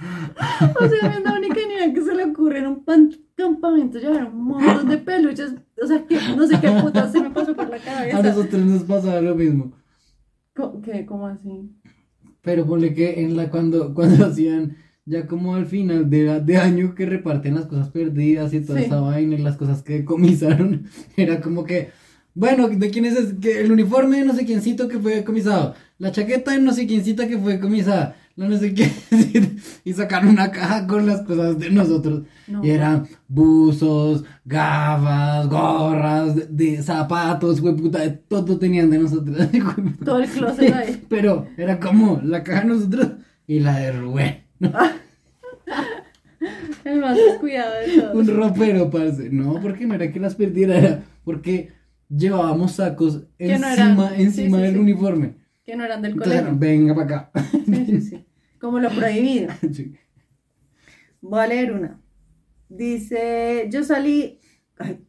O 0.00 0.88
sea, 0.88 0.98
a 1.02 1.08
mí 1.10 1.16
es 1.18 1.24
la 1.24 1.34
única 1.34 1.54
niña 1.56 1.92
que 1.92 2.02
se 2.02 2.14
le 2.14 2.24
ocurre 2.26 2.60
en 2.60 2.66
un 2.68 2.84
pan- 2.84 3.10
campamento 3.34 3.98
llevar 3.98 4.26
un 4.32 4.44
montón 4.44 4.88
de 4.88 4.98
peluches. 4.98 5.54
O 5.82 5.86
sea, 5.86 6.04
que 6.06 6.16
no 6.36 6.46
sé 6.46 6.58
qué 6.60 6.70
puta 6.70 7.10
se 7.10 7.20
me 7.20 7.30
pasó 7.30 7.54
por 7.54 7.68
la 7.68 7.76
A 7.76 7.80
cabeza. 7.80 8.22
nosotros 8.22 8.62
nos 8.64 8.82
pasaba 8.84 9.20
lo 9.20 9.34
mismo. 9.34 9.72
¿Qué? 10.84 11.04
¿Cómo 11.04 11.26
así? 11.26 11.70
Pero 12.42 12.64
ponle 12.66 12.94
que 12.94 13.20
en 13.22 13.36
la 13.36 13.50
cuando, 13.50 13.92
cuando 13.94 14.26
hacían 14.26 14.76
ya 15.04 15.26
como 15.26 15.54
al 15.56 15.66
final 15.66 16.08
de, 16.10 16.40
de 16.42 16.56
año 16.58 16.94
que 16.94 17.06
reparten 17.06 17.54
las 17.56 17.66
cosas 17.66 17.88
perdidas 17.90 18.52
y 18.54 18.60
toda 18.60 18.78
Sí. 18.78 18.84
esa 18.84 19.00
vaina 19.00 19.34
y 19.36 19.38
las 19.38 19.56
cosas 19.56 19.82
que 19.82 19.94
decomisaron, 19.94 20.84
era 21.16 21.40
como 21.40 21.64
que, 21.64 21.90
bueno, 22.34 22.68
¿de 22.68 22.90
quién 22.90 23.04
es 23.04 23.16
ese- 23.16 23.36
que 23.38 23.60
el 23.60 23.72
uniforme 23.72 24.18
de 24.18 24.24
no 24.24 24.34
sé 24.34 24.44
quiéncito 24.44 24.88
que 24.88 24.98
fue 24.98 25.16
decomisado? 25.16 25.74
La 25.98 26.12
chaqueta 26.12 26.52
de 26.52 26.60
no 26.60 26.72
sé 26.72 26.86
quiéncita 26.86 27.26
que 27.26 27.36
fue 27.38 27.54
decomisada, 27.54 28.14
la 28.36 28.48
no 28.48 28.56
sé 28.56 28.72
quién, 28.72 28.92
y 29.84 29.92
sacaron 29.92 30.28
una 30.28 30.52
caja 30.52 30.86
con 30.86 31.04
las 31.06 31.22
cosas 31.22 31.58
de 31.58 31.70
nosotros. 31.70 32.22
No. 32.46 32.64
Y 32.64 32.70
eran 32.70 33.08
buzos, 33.26 34.22
gafas, 34.44 35.48
gorras, 35.48 36.36
de, 36.36 36.46
de 36.76 36.82
zapatos, 36.82 37.60
güey, 37.60 37.74
puta, 37.74 37.98
de 37.98 38.10
todo 38.10 38.56
tenían 38.58 38.90
de 38.90 38.98
nosotros. 39.00 39.36
Todo 40.04 40.20
el 40.20 40.28
closet 40.28 40.72
ahí. 40.72 41.02
pero 41.08 41.48
era 41.56 41.80
como 41.80 42.20
la 42.22 42.44
caja 42.44 42.60
de 42.60 42.66
nosotros 42.68 43.08
y 43.48 43.58
la 43.58 43.76
de 43.80 43.92
Rubén. 43.92 44.42
El 46.84 47.00
más 47.00 47.16
descuidado 47.16 47.72
de 47.80 48.00
todos. 48.00 48.14
Un 48.14 48.36
ropero, 48.36 48.90
parce. 48.90 49.28
No, 49.30 49.60
porque 49.60 49.86
no 49.86 49.94
era 49.94 50.10
que 50.12 50.20
las 50.20 50.36
perdiera, 50.36 50.78
era 50.78 51.02
porque 51.24 51.70
llevábamos 52.08 52.72
sacos 52.72 53.26
no 53.56 53.68
encima, 53.72 53.72
eran- 53.72 53.98
encima 54.14 54.58
sí, 54.58 54.62
del 54.62 54.74
sí. 54.74 54.78
uniforme. 54.78 55.36
Que 55.64 55.76
no 55.76 55.84
eran 55.84 56.02
del 56.02 56.12
Entonces, 56.12 56.42
colegio. 56.42 56.58
venga 56.58 56.94
para 56.94 57.06
acá. 57.28 57.30
Sí, 57.66 57.86
sí, 57.86 58.00
sí. 58.00 58.26
Como 58.58 58.78
lo 58.80 58.90
prohibido. 58.90 59.48
Voy 61.20 61.40
a 61.40 61.46
leer 61.46 61.72
una. 61.72 62.00
Dice, 62.68 63.68
yo 63.70 63.84
salí, 63.84 64.40
ay, 64.78 65.04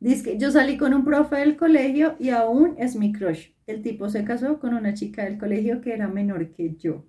dice 0.00 0.22
que 0.24 0.38
yo 0.38 0.50
salí 0.50 0.76
con 0.78 0.94
un 0.94 1.04
profe 1.04 1.36
del 1.36 1.56
colegio 1.56 2.16
y 2.20 2.30
aún 2.30 2.74
es 2.78 2.96
mi 2.96 3.12
crush. 3.12 3.50
El 3.66 3.82
tipo 3.82 4.08
se 4.10 4.24
casó 4.24 4.60
con 4.60 4.74
una 4.74 4.94
chica 4.94 5.24
del 5.24 5.38
colegio 5.38 5.80
que 5.80 5.92
era 5.94 6.08
menor 6.08 6.52
que 6.52 6.76
yo. 6.76 7.06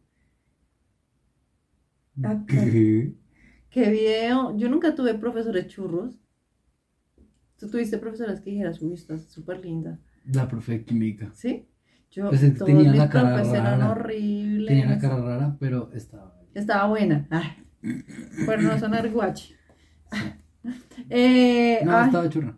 Acá. 2.24 2.46
¿Qué? 2.48 3.14
¿Qué 3.70 3.90
video? 3.90 4.58
Yo 4.58 4.70
nunca 4.70 4.96
tuve 4.96 5.14
profesores 5.16 5.68
churros. 5.68 6.21
Tú 7.62 7.70
tuviste 7.70 7.98
profesoras 8.00 8.42
que 8.42 8.50
dijeras, 8.50 8.82
uy, 8.82 8.94
estás 8.96 9.26
súper 9.32 9.64
linda. 9.64 10.00
La 10.26 10.48
profe 10.48 10.74
de 10.74 10.84
química. 10.84 11.30
¿Sí? 11.34 11.68
Yo, 12.10 12.28
Pues 12.30 12.42
todos 12.42 12.66
tenía 12.66 12.90
mis 12.90 12.98
la 13.00 13.08
cara 13.10 13.36
profes 13.36 13.54
eran 13.54 13.80
rara. 13.80 13.92
horribles. 13.92 14.68
Tenía 14.68 14.86
una 14.88 14.98
cara 15.00 15.18
rara, 15.22 15.58
pero 15.60 15.92
estaba. 15.94 16.42
Estaba 16.56 16.88
buena. 16.90 17.28
Ay, 17.30 17.64
por 18.46 18.62
no 18.62 18.78
sonar 18.80 19.10
guachi. 19.12 19.54
Eh, 21.10 21.80
No, 21.86 21.96
ay, 21.98 22.06
estaba 22.08 22.30
churra. 22.30 22.58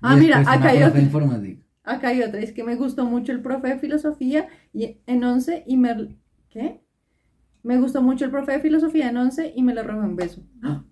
Ah, 0.00 0.16
mira, 0.16 0.40
acá 0.40 0.68
hay 0.70 0.82
otra. 0.82 1.00
informática. 1.00 1.62
Acá 1.84 2.08
hay 2.08 2.22
otra, 2.22 2.40
es 2.40 2.52
que 2.52 2.64
me 2.64 2.76
gustó 2.76 3.04
mucho 3.04 3.32
el 3.32 3.42
profe 3.42 3.68
de 3.68 3.78
filosofía 3.78 4.48
y 4.72 4.98
en 5.06 5.22
11 5.22 5.64
y 5.66 5.76
me... 5.76 6.16
¿Qué? 6.48 6.82
Me 7.62 7.78
gustó 7.78 8.02
mucho 8.02 8.24
el 8.24 8.30
profe 8.30 8.52
de 8.52 8.60
filosofía 8.60 9.08
en 9.10 9.16
11 9.18 9.52
y 9.54 9.62
me 9.62 9.74
le 9.74 9.82
robé 9.82 10.00
un 10.06 10.16
beso. 10.16 10.42
Según 10.62 10.84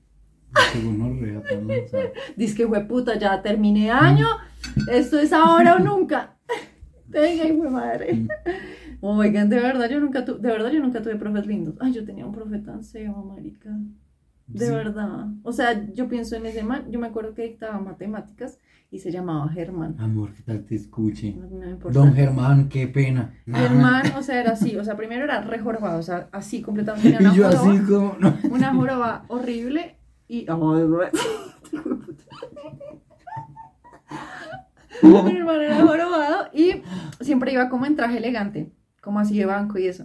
Dice 2.37 2.57
que 2.57 2.81
puta, 2.81 3.19
ya 3.19 3.43
terminé 3.43 3.91
año, 3.91 4.27
esto 4.91 5.19
es 5.19 5.33
ahora 5.33 5.77
o 5.77 5.79
nunca. 5.79 6.37
Venga, 7.09 7.45
hijo 7.45 7.71
madre. 7.71 8.27
Oigan, 9.01 9.49
de 9.49 9.57
verdad 9.57 9.89
yo 9.91 10.01
nunca 10.01 10.25
tuve, 10.25 10.39
de 10.39 10.49
verdad 10.49 10.71
yo 10.71 10.81
nunca 10.81 11.03
tuve 11.03 11.17
profes 11.17 11.47
lindos. 11.47 11.75
Ay, 11.81 11.93
yo 11.93 12.05
tenía 12.05 12.25
un 12.25 12.33
profe 12.33 12.59
tan 12.59 12.85
feo, 12.85 13.13
marica. 13.25 13.71
De 14.47 14.67
Sí. 14.67 14.73
verdad. 14.73 15.27
O 15.43 15.53
sea, 15.53 15.87
yo 15.93 16.09
pienso 16.09 16.37
en 16.37 16.47
ese 16.47 16.63
man, 16.63 16.85
yo 16.91 16.99
me 17.01 17.07
acuerdo 17.09 17.35
que 17.35 17.43
dictaba 17.43 17.81
matemáticas 17.81 18.59
y 18.91 18.99
se 18.99 19.11
llamaba 19.11 19.49
Germán. 19.49 19.97
Amor, 19.99 20.33
¿qué 20.35 20.43
tal 20.43 20.65
te 20.65 20.75
escuche? 20.75 21.35
No, 21.35 21.47
no 21.49 21.71
importa. 21.71 21.99
Don 21.99 22.13
Germán, 22.15 22.69
qué 22.69 22.87
pena. 22.87 23.35
Man, 23.47 24.03
o 24.17 24.23
sea, 24.23 24.41
era 24.41 24.53
así, 24.53 24.77
o 24.77 24.85
sea, 24.85 24.97
primero 24.97 25.25
era 25.25 25.41
rejorobado, 25.43 25.99
o 25.99 26.03
sea, 26.03 26.29
así 26.33 26.61
completamente. 26.63 27.13
Tenía 27.13 27.21
Y 27.35 27.39
una 27.41 27.51
yo 27.51 27.59
joroba, 27.59 27.73
así 27.73 27.85
como, 27.85 28.17
no. 28.21 28.39
una 28.51 28.75
joroba 28.75 29.25
horrible 29.29 29.97
y... 30.33 30.47
Ay, 30.49 30.85
güey. 30.85 31.11
Mi 35.03 35.37
hermano 35.37 35.61
era 35.63 35.81
jorobado 35.81 36.49
y 36.53 36.83
siempre 37.21 37.53
iba 37.53 37.69
como 37.69 37.87
en 37.87 37.97
traje 37.97 38.19
elegante, 38.19 38.73
como 39.01 39.19
así 39.19 39.39
de 39.39 39.47
banco 39.47 39.79
y 39.79 39.87
eso. 39.87 40.05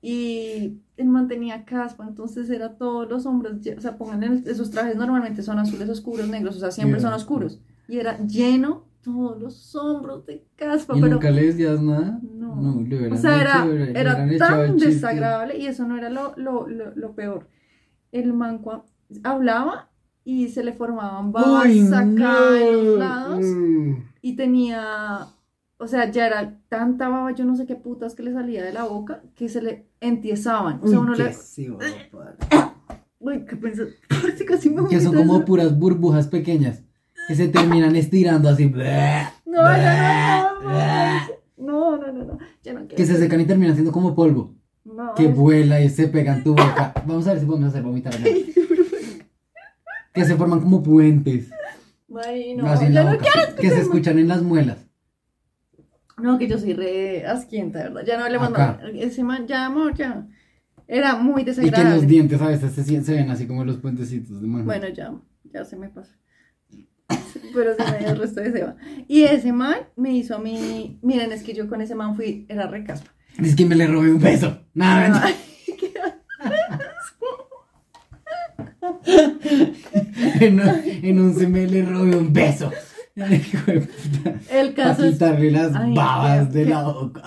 Y 0.00 0.78
él 0.96 1.08
mantenía 1.08 1.64
caspa, 1.64 2.06
entonces 2.06 2.48
era 2.50 2.76
todos 2.76 3.08
los 3.08 3.26
hombros, 3.26 3.54
lle- 3.60 3.76
o 3.76 3.80
sea, 3.80 3.96
pongan 3.98 4.22
esos 4.46 4.70
trajes 4.70 4.94
normalmente 4.96 5.42
son 5.42 5.58
azules 5.58 5.88
oscuros, 5.88 6.28
negros, 6.28 6.56
o 6.56 6.60
sea, 6.60 6.70
siempre 6.70 7.00
son 7.00 7.12
oscuros. 7.12 7.60
Y 7.88 7.98
era 7.98 8.16
lleno 8.18 8.86
todos 9.02 9.40
los 9.40 9.74
hombros 9.74 10.24
de 10.26 10.44
caspa, 10.54 10.96
¿Y 10.96 11.00
pero 11.00 11.14
nunca 11.14 11.30
le 11.30 11.46
decías 11.46 11.80
nada? 11.80 12.20
no. 12.22 12.80
le 12.86 13.10
O 13.12 13.16
sea, 13.16 13.40
era, 13.40 13.64
le 13.66 13.98
era 13.98 14.24
el 14.24 14.38
tan 14.38 14.76
desagradable 14.76 15.58
y 15.58 15.66
eso 15.66 15.86
no 15.86 15.96
era 15.96 16.10
lo, 16.10 16.34
lo, 16.36 16.68
lo, 16.68 16.94
lo 16.94 17.14
peor. 17.14 17.48
El 18.12 18.32
manco 18.34 18.84
hablaba 19.24 19.88
y 20.24 20.48
se 20.48 20.62
le 20.62 20.72
formaban 20.72 21.32
babas 21.32 21.66
acá 21.92 22.58
en 22.60 22.74
no. 22.76 22.82
los 22.82 22.98
lados 22.98 23.44
Mm. 23.44 23.92
y 24.22 24.36
tenía, 24.36 25.26
o 25.78 25.86
sea, 25.88 26.10
ya 26.10 26.26
era 26.26 26.58
tanta 26.68 27.08
baba, 27.08 27.32
yo 27.32 27.44
no 27.44 27.56
sé 27.56 27.66
qué 27.66 27.76
putas 27.76 28.14
que 28.14 28.22
le 28.22 28.32
salía 28.32 28.62
de 28.64 28.72
la 28.72 28.84
boca, 28.84 29.22
que 29.34 29.48
se 29.48 29.62
le 29.62 29.86
entiezaban. 30.00 30.80
O 30.82 30.88
sea, 30.88 30.98
Uy, 31.00 31.04
uno 31.06 31.14
qué 31.16 31.24
le... 31.24 31.32
sí. 31.32 31.68
Uy, 33.20 33.44
qué 33.46 33.56
pensé, 33.56 33.84
casi 34.46 34.70
me 34.70 34.86
Que 34.88 35.00
son 35.00 35.14
como 35.14 35.36
eso. 35.36 35.44
puras 35.44 35.76
burbujas 35.78 36.28
pequeñas 36.28 36.82
que 37.26 37.34
se 37.34 37.48
terminan 37.48 37.96
estirando 37.96 38.48
así. 38.48 38.66
No, 38.68 38.78
ya 38.80 40.52
no, 40.62 40.62
no, 41.58 41.96
no, 41.96 41.96
no, 41.96 42.12
no, 42.12 42.24
no, 42.24 42.38
ya 42.62 42.72
no 42.74 42.80
quiero. 42.80 42.96
Que 42.96 43.04
se 43.06 43.16
secan 43.16 43.40
y 43.40 43.44
terminan 43.44 43.74
siendo 43.74 43.90
como 43.92 44.14
polvo. 44.14 44.54
No, 44.84 45.14
Que 45.14 45.26
es- 45.26 45.34
vuela 45.36 45.80
y 45.80 45.88
se 45.90 46.06
pega 46.08 46.36
en 46.36 46.44
tu 46.44 46.50
boca. 46.50 46.92
Vamos 47.06 47.26
a 47.26 47.32
ver 47.32 47.40
si 47.40 47.46
podemos 47.46 47.68
hacer 47.70 47.82
vomitar. 47.82 48.14
Que 50.18 50.24
se 50.24 50.36
forman 50.36 50.60
como 50.60 50.82
puentes. 50.82 51.50
No, 52.08 52.20
no 52.64 53.18
que 53.60 53.70
se 53.70 53.80
escuchan 53.80 54.18
en 54.18 54.28
las 54.28 54.42
muelas. 54.42 54.78
No, 56.16 56.38
que 56.38 56.48
yo 56.48 56.58
soy 56.58 56.72
re 56.72 57.26
asquienta, 57.26 57.84
¿verdad? 57.84 58.02
Ya 58.06 58.18
no 58.18 58.28
le 58.28 58.38
mando. 58.38 58.58
Acá. 58.58 58.80
Ese 58.94 59.22
man, 59.22 59.46
ya, 59.46 59.66
amor, 59.66 59.94
ya. 59.94 60.26
Era 60.86 61.16
muy 61.16 61.42
Y 61.42 61.44
que 61.44 61.50
desagradable. 61.52 61.96
los 61.96 62.06
dientes 62.06 62.40
a 62.40 62.48
veces 62.48 62.72
se, 62.72 63.02
se 63.02 63.12
ven 63.14 63.30
así 63.30 63.46
como 63.46 63.64
los 63.64 63.76
puentecitos 63.76 64.40
de 64.40 64.46
manjar. 64.48 64.64
Bueno, 64.80 64.88
ya, 64.94 65.12
ya 65.44 65.64
se 65.64 65.76
me 65.76 65.88
pasa. 65.90 66.16
Pero 67.54 67.74
se 67.76 67.92
me 67.92 67.98
dio 67.98 68.08
el 68.08 68.18
resto 68.18 68.40
de 68.40 68.52
Seba. 68.52 68.76
Y 69.06 69.22
ese 69.22 69.52
man 69.52 69.76
me 69.96 70.12
hizo 70.12 70.34
a 70.36 70.38
mí. 70.38 70.98
Miren, 71.02 71.30
es 71.32 71.42
que 71.42 71.54
yo 71.54 71.68
con 71.68 71.80
ese 71.80 71.94
man 71.94 72.16
fui. 72.16 72.46
Era 72.48 72.66
recaspa. 72.66 73.10
Es 73.38 73.54
que 73.54 73.64
me 73.66 73.76
le 73.76 73.86
robé 73.86 74.12
un 74.12 74.20
beso. 74.20 74.58
Nada. 74.74 75.22
Ay, 75.24 75.34
qué 75.78 75.92
en, 80.40 80.60
un, 80.60 80.68
en 80.84 81.20
un 81.20 81.34
se 81.34 81.46
me 81.48 81.66
le 81.66 81.84
robé 81.84 82.16
un 82.16 82.32
beso. 82.32 82.70
El 83.16 84.74
Para 84.74 84.74
caso 84.74 85.04
es. 85.04 85.12
quitarle 85.14 85.50
las 85.50 85.74
Ay, 85.74 85.94
babas 85.94 86.48
qué- 86.48 86.58
de 86.58 86.64
qué- 86.64 86.70
la 86.70 86.82
boca. 86.84 87.22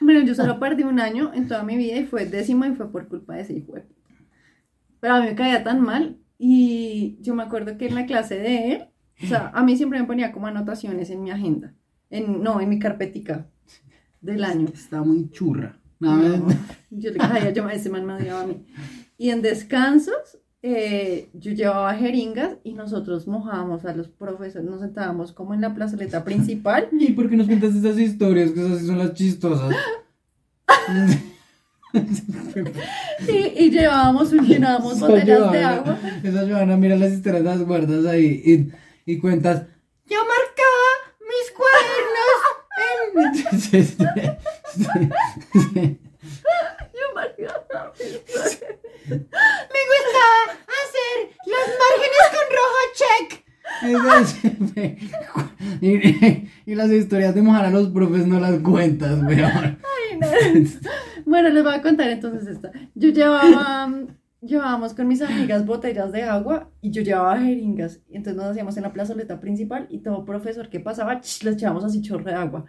Bueno, 0.00 0.20
yo 0.24 0.34
solo 0.34 0.58
perdí 0.60 0.84
un 0.84 1.00
año 1.00 1.32
en 1.34 1.48
toda 1.48 1.62
mi 1.64 1.76
vida 1.76 1.96
y 1.96 2.04
fue 2.06 2.26
décimo 2.26 2.64
y 2.64 2.74
fue 2.74 2.90
por 2.90 3.08
culpa 3.08 3.34
de 3.34 3.42
ese 3.42 3.54
hijo. 3.54 3.74
Pero 5.00 5.14
a 5.14 5.20
mí 5.20 5.26
me 5.26 5.34
caía 5.34 5.62
tan 5.64 5.80
mal 5.82 6.18
y 6.38 7.18
yo 7.20 7.34
me 7.34 7.42
acuerdo 7.42 7.76
que 7.76 7.86
en 7.88 7.94
la 7.96 8.06
clase 8.06 8.36
de 8.38 8.72
él, 8.72 8.84
o 9.22 9.26
sea, 9.26 9.50
a 9.54 9.62
mí 9.62 9.76
siempre 9.76 9.98
me 10.00 10.06
ponía 10.06 10.32
como 10.32 10.46
anotaciones 10.46 11.10
en 11.10 11.22
mi 11.22 11.30
agenda, 11.30 11.74
en, 12.10 12.42
no, 12.42 12.60
en 12.60 12.68
mi 12.68 12.78
carpetica 12.78 13.46
del 14.20 14.44
año. 14.44 14.68
Está 14.72 15.02
muy 15.02 15.28
churra. 15.30 15.78
No, 15.98 16.16
No, 16.16 16.46
yo 16.90 17.10
le 17.10 17.16
caía, 17.18 17.50
yo, 17.52 17.68
ese 17.68 17.88
man 17.90 18.04
me 18.06 18.12
odiaba 18.14 18.42
a 18.42 18.46
mí. 18.46 18.64
Y 19.18 19.30
en 19.30 19.40
descansos, 19.42 20.38
eh, 20.68 21.28
yo 21.34 21.52
llevaba 21.52 21.94
jeringas 21.94 22.56
y 22.64 22.72
nosotros 22.72 23.28
mojábamos 23.28 23.84
a 23.84 23.94
los 23.94 24.08
profesores, 24.08 24.68
nos 24.68 24.80
sentábamos 24.80 25.30
como 25.32 25.54
en 25.54 25.60
la 25.60 25.72
plazoleta 25.72 26.24
principal 26.24 26.88
¿Y 26.92 27.12
por 27.12 27.30
qué 27.30 27.36
nos 27.36 27.46
cuentas 27.46 27.76
esas 27.76 27.96
historias? 27.98 28.50
Que 28.50 28.66
esas 28.66 28.80
sí 28.80 28.86
son 28.86 28.98
las 28.98 29.14
chistosas. 29.14 29.72
y, 33.28 33.36
y 33.64 33.70
llevábamos, 33.70 34.32
llenábamos 34.32 34.98
botellas 34.98 35.52
de 35.52 35.62
agua. 35.62 35.96
Esa 36.24 36.48
Joana, 36.48 36.76
mira 36.76 36.96
las 36.96 37.12
historias, 37.12 37.44
las 37.44 37.62
guardas 37.62 38.04
ahí 38.06 38.42
y, 38.44 38.72
y 39.12 39.18
cuentas. 39.18 39.62
Yo 40.06 40.18
marcaba 40.18 40.90
mis 41.30 41.52
cuadernos. 41.56 42.42
en-". 42.42 42.46
Sí, 43.60 43.82
sí, 43.84 43.96
sí, 44.74 44.82
sí. 45.72 45.98
Yo 46.92 47.14
marcaba 47.14 47.92
mis 47.98 48.12
historias. 48.16 48.76
Me 49.08 49.82
gustaba 49.92 50.40
hacer 50.66 51.16
los 51.46 51.66
márgenes 51.80 52.26
con 52.32 52.46
rojo 52.56 52.80
check. 52.94 53.28
Y, 55.80 55.90
y 56.70 56.74
las 56.74 56.90
historias 56.90 57.34
de 57.34 57.42
mojar 57.42 57.66
a 57.66 57.70
los 57.70 57.88
profes 57.88 58.26
no 58.26 58.40
las 58.40 58.60
cuentas, 58.60 59.18
weón. 59.22 59.78
Ay, 59.82 60.18
no. 60.18 60.26
Bueno, 61.26 61.48
les 61.50 61.62
voy 61.62 61.74
a 61.74 61.82
contar 61.82 62.08
entonces 62.08 62.46
esta. 62.46 62.70
Yo 62.94 63.10
llevaba, 63.10 63.92
llevábamos 64.40 64.94
con 64.94 65.08
mis 65.08 65.20
amigas 65.20 65.66
botellas 65.66 66.12
de 66.12 66.22
agua 66.22 66.70
y 66.80 66.90
yo 66.90 67.02
llevaba 67.02 67.38
jeringas. 67.38 68.00
Entonces 68.08 68.36
nos 68.36 68.46
hacíamos 68.50 68.76
en 68.76 68.84
la 68.84 68.92
plazoleta 68.92 69.40
principal 69.40 69.86
y 69.90 69.98
todo 69.98 70.24
profesor 70.24 70.68
que 70.70 70.80
pasaba, 70.80 71.20
ch, 71.20 71.42
le 71.42 71.50
echábamos 71.50 71.84
así 71.84 72.00
chorro 72.00 72.24
de 72.24 72.34
agua. 72.34 72.64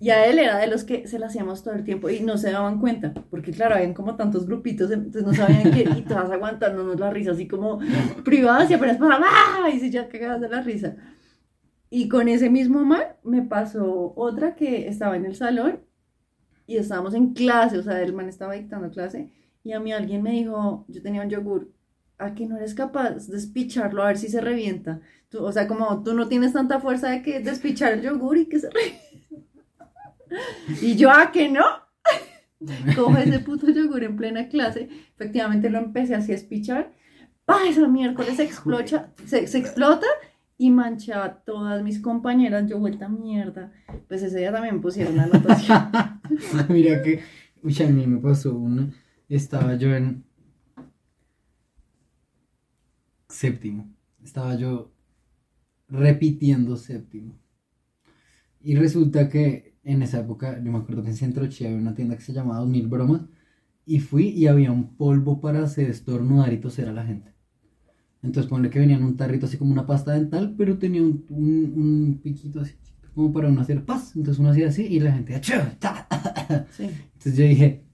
Y 0.00 0.10
a 0.10 0.26
él 0.26 0.38
era 0.38 0.58
de 0.58 0.66
los 0.66 0.84
que 0.84 1.06
se 1.08 1.18
la 1.18 1.26
hacíamos 1.26 1.62
todo 1.64 1.74
el 1.74 1.84
tiempo 1.84 2.10
y 2.10 2.20
no 2.20 2.36
se 2.36 2.50
daban 2.50 2.78
cuenta, 2.80 3.14
porque 3.30 3.52
claro, 3.52 3.74
habían 3.76 3.94
como 3.94 4.16
tantos 4.16 4.46
grupitos, 4.46 4.90
entonces 4.90 5.22
no 5.24 5.32
sabían 5.32 5.72
qué, 5.72 5.88
y 5.96 6.02
todas 6.02 6.30
aguantándonos 6.30 7.00
la 7.00 7.10
risa, 7.10 7.32
así 7.32 7.48
como 7.48 7.78
privadas 8.24 8.70
y 8.70 8.74
apenas 8.74 8.98
pasaban, 8.98 9.22
¡ah! 9.24 9.70
y 9.70 9.80
se 9.80 9.90
ya 9.90 10.08
cagadas 10.08 10.40
de 10.42 10.48
la 10.50 10.60
risa. 10.62 10.96
Y 11.90 12.08
con 12.08 12.28
ese 12.28 12.50
mismo 12.50 12.84
man 12.84 13.02
me 13.22 13.42
pasó 13.42 14.14
otra 14.16 14.54
que 14.54 14.88
estaba 14.88 15.16
en 15.16 15.26
el 15.26 15.36
salón 15.36 15.80
y 16.66 16.76
estábamos 16.78 17.14
en 17.14 17.34
clase, 17.34 17.78
o 17.78 17.82
sea, 17.82 18.00
el 18.02 18.12
man 18.14 18.28
estaba 18.28 18.54
dictando 18.54 18.90
clase 18.90 19.30
y 19.64 19.72
a 19.72 19.80
mí 19.80 19.92
alguien 19.92 20.22
me 20.22 20.32
dijo, 20.32 20.84
yo 20.88 21.02
tenía 21.02 21.22
un 21.22 21.30
yogur, 21.30 21.72
¿a 22.18 22.34
que 22.34 22.46
no 22.46 22.56
eres 22.56 22.74
capaz 22.74 23.26
de 23.28 23.34
despicharlo 23.36 24.02
a 24.02 24.08
ver 24.08 24.18
si 24.18 24.28
se 24.28 24.40
revienta? 24.40 25.00
Tú- 25.28 25.44
o 25.44 25.52
sea, 25.52 25.68
como 25.68 26.02
tú 26.02 26.14
no 26.14 26.28
tienes 26.28 26.52
tanta 26.52 26.80
fuerza 26.80 27.10
de 27.10 27.22
que 27.22 27.40
despichar 27.40 27.92
el 27.94 28.02
yogur 28.02 28.38
y 28.38 28.46
que 28.46 28.58
se 28.60 28.70
revienta. 28.70 29.02
Y 30.80 30.96
yo, 30.96 31.10
¿a 31.10 31.30
que 31.32 31.48
no? 31.48 31.64
Cojo 32.96 33.16
ese 33.18 33.40
puto 33.40 33.68
yogur 33.70 34.04
en 34.04 34.16
plena 34.16 34.48
clase. 34.48 34.88
Efectivamente 35.14 35.70
lo 35.70 35.78
empecé 35.78 36.14
así 36.14 36.32
a 36.32 36.36
espichar. 36.36 36.92
¡Pah! 37.44 37.66
Esa 37.68 37.88
miércoles 37.88 38.36
se 38.36 38.44
explota, 38.44 39.12
se, 39.26 39.46
se 39.46 39.58
explota 39.58 40.06
y 40.58 40.70
mancha 40.70 41.24
a 41.24 41.42
todas 41.42 41.82
mis 41.82 41.98
compañeras. 41.98 42.68
Yo 42.68 42.78
vuelta 42.78 43.08
mierda. 43.08 43.72
Pues 44.06 44.22
ese 44.22 44.38
día 44.38 44.52
también 44.52 44.80
pusieron 44.80 45.16
la 45.16 45.24
anotación. 45.24 45.90
Mira 46.68 47.02
que, 47.02 47.20
uy, 47.62 47.76
a 47.82 47.88
mí 47.88 48.06
me 48.06 48.18
pasó 48.18 48.56
una. 48.56 48.92
Estaba 49.28 49.74
yo 49.74 49.94
en 49.94 50.24
séptimo. 53.28 53.92
Estaba 54.22 54.54
yo 54.54 54.92
repitiendo 55.88 56.76
séptimo. 56.76 57.34
Y 58.60 58.76
resulta 58.76 59.28
que 59.28 59.71
en 59.84 60.02
esa 60.02 60.20
época, 60.20 60.60
yo 60.62 60.70
me 60.72 60.78
acuerdo 60.78 61.02
que 61.02 61.10
en 61.10 61.16
Centro 61.16 61.46
Chía 61.48 61.68
había 61.68 61.80
una 61.80 61.94
tienda 61.94 62.16
que 62.16 62.22
se 62.22 62.32
llamaba 62.32 62.60
2000 62.60 62.86
Bromas. 62.88 63.22
Y 63.84 63.98
fui 64.00 64.28
y 64.28 64.46
había 64.46 64.70
un 64.72 64.96
polvo 64.96 65.40
para 65.40 65.62
hacer 65.64 65.90
estornudar 65.90 66.52
y 66.52 66.58
toser 66.58 66.88
a 66.88 66.92
la 66.92 67.04
gente. 67.04 67.32
Entonces 68.22 68.48
ponle 68.48 68.70
que 68.70 68.78
venía 68.78 68.96
en 68.96 69.04
un 69.04 69.16
tarrito 69.16 69.46
así 69.46 69.56
como 69.58 69.72
una 69.72 69.86
pasta 69.86 70.12
dental, 70.12 70.54
pero 70.56 70.78
tenía 70.78 71.02
un, 71.02 71.24
un, 71.28 71.72
un 71.76 72.20
piquito 72.22 72.60
así, 72.60 72.74
como 73.14 73.32
para 73.32 73.48
uno 73.48 73.60
hacer 73.60 73.84
paz. 73.84 74.14
Entonces 74.16 74.38
uno 74.40 74.50
hacía 74.50 74.68
así 74.68 74.84
y 74.86 75.00
la 75.00 75.12
gente. 75.12 75.40
Sí. 76.70 76.84
Entonces 76.84 77.36
yo 77.36 77.44
dije, 77.44 77.84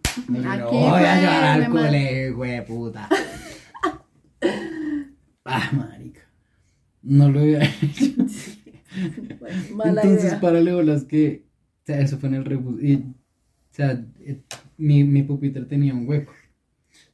Aquí 0.45 0.77
voy 0.77 1.03
a 1.05 1.21
llevar 1.21 1.45
al 1.63 1.71
colegio, 1.71 2.37
güey, 2.37 2.65
puta. 2.67 3.09
ah, 5.45 5.71
marica. 5.73 6.21
No 7.03 7.31
lo 7.31 7.41
había 7.41 7.63
hecho. 7.83 8.13
Mala 9.75 10.03
Entonces, 10.03 10.25
idea. 10.25 10.41
para 10.41 10.61
las 10.61 11.05
que, 11.05 11.48
sea, 11.89 12.01
eso 12.01 12.19
fue 12.19 12.29
en 12.31 12.37
el 12.37 12.45
rebus. 12.45 12.83
Y, 12.83 12.97
o 12.97 13.15
sea, 13.73 14.05
eh, 14.21 14.43
mi, 14.79 15.05
mi 15.05 15.23
pupitre 15.25 15.65
tenía 15.67 15.95
un 15.95 16.09
hueco. 16.09 16.33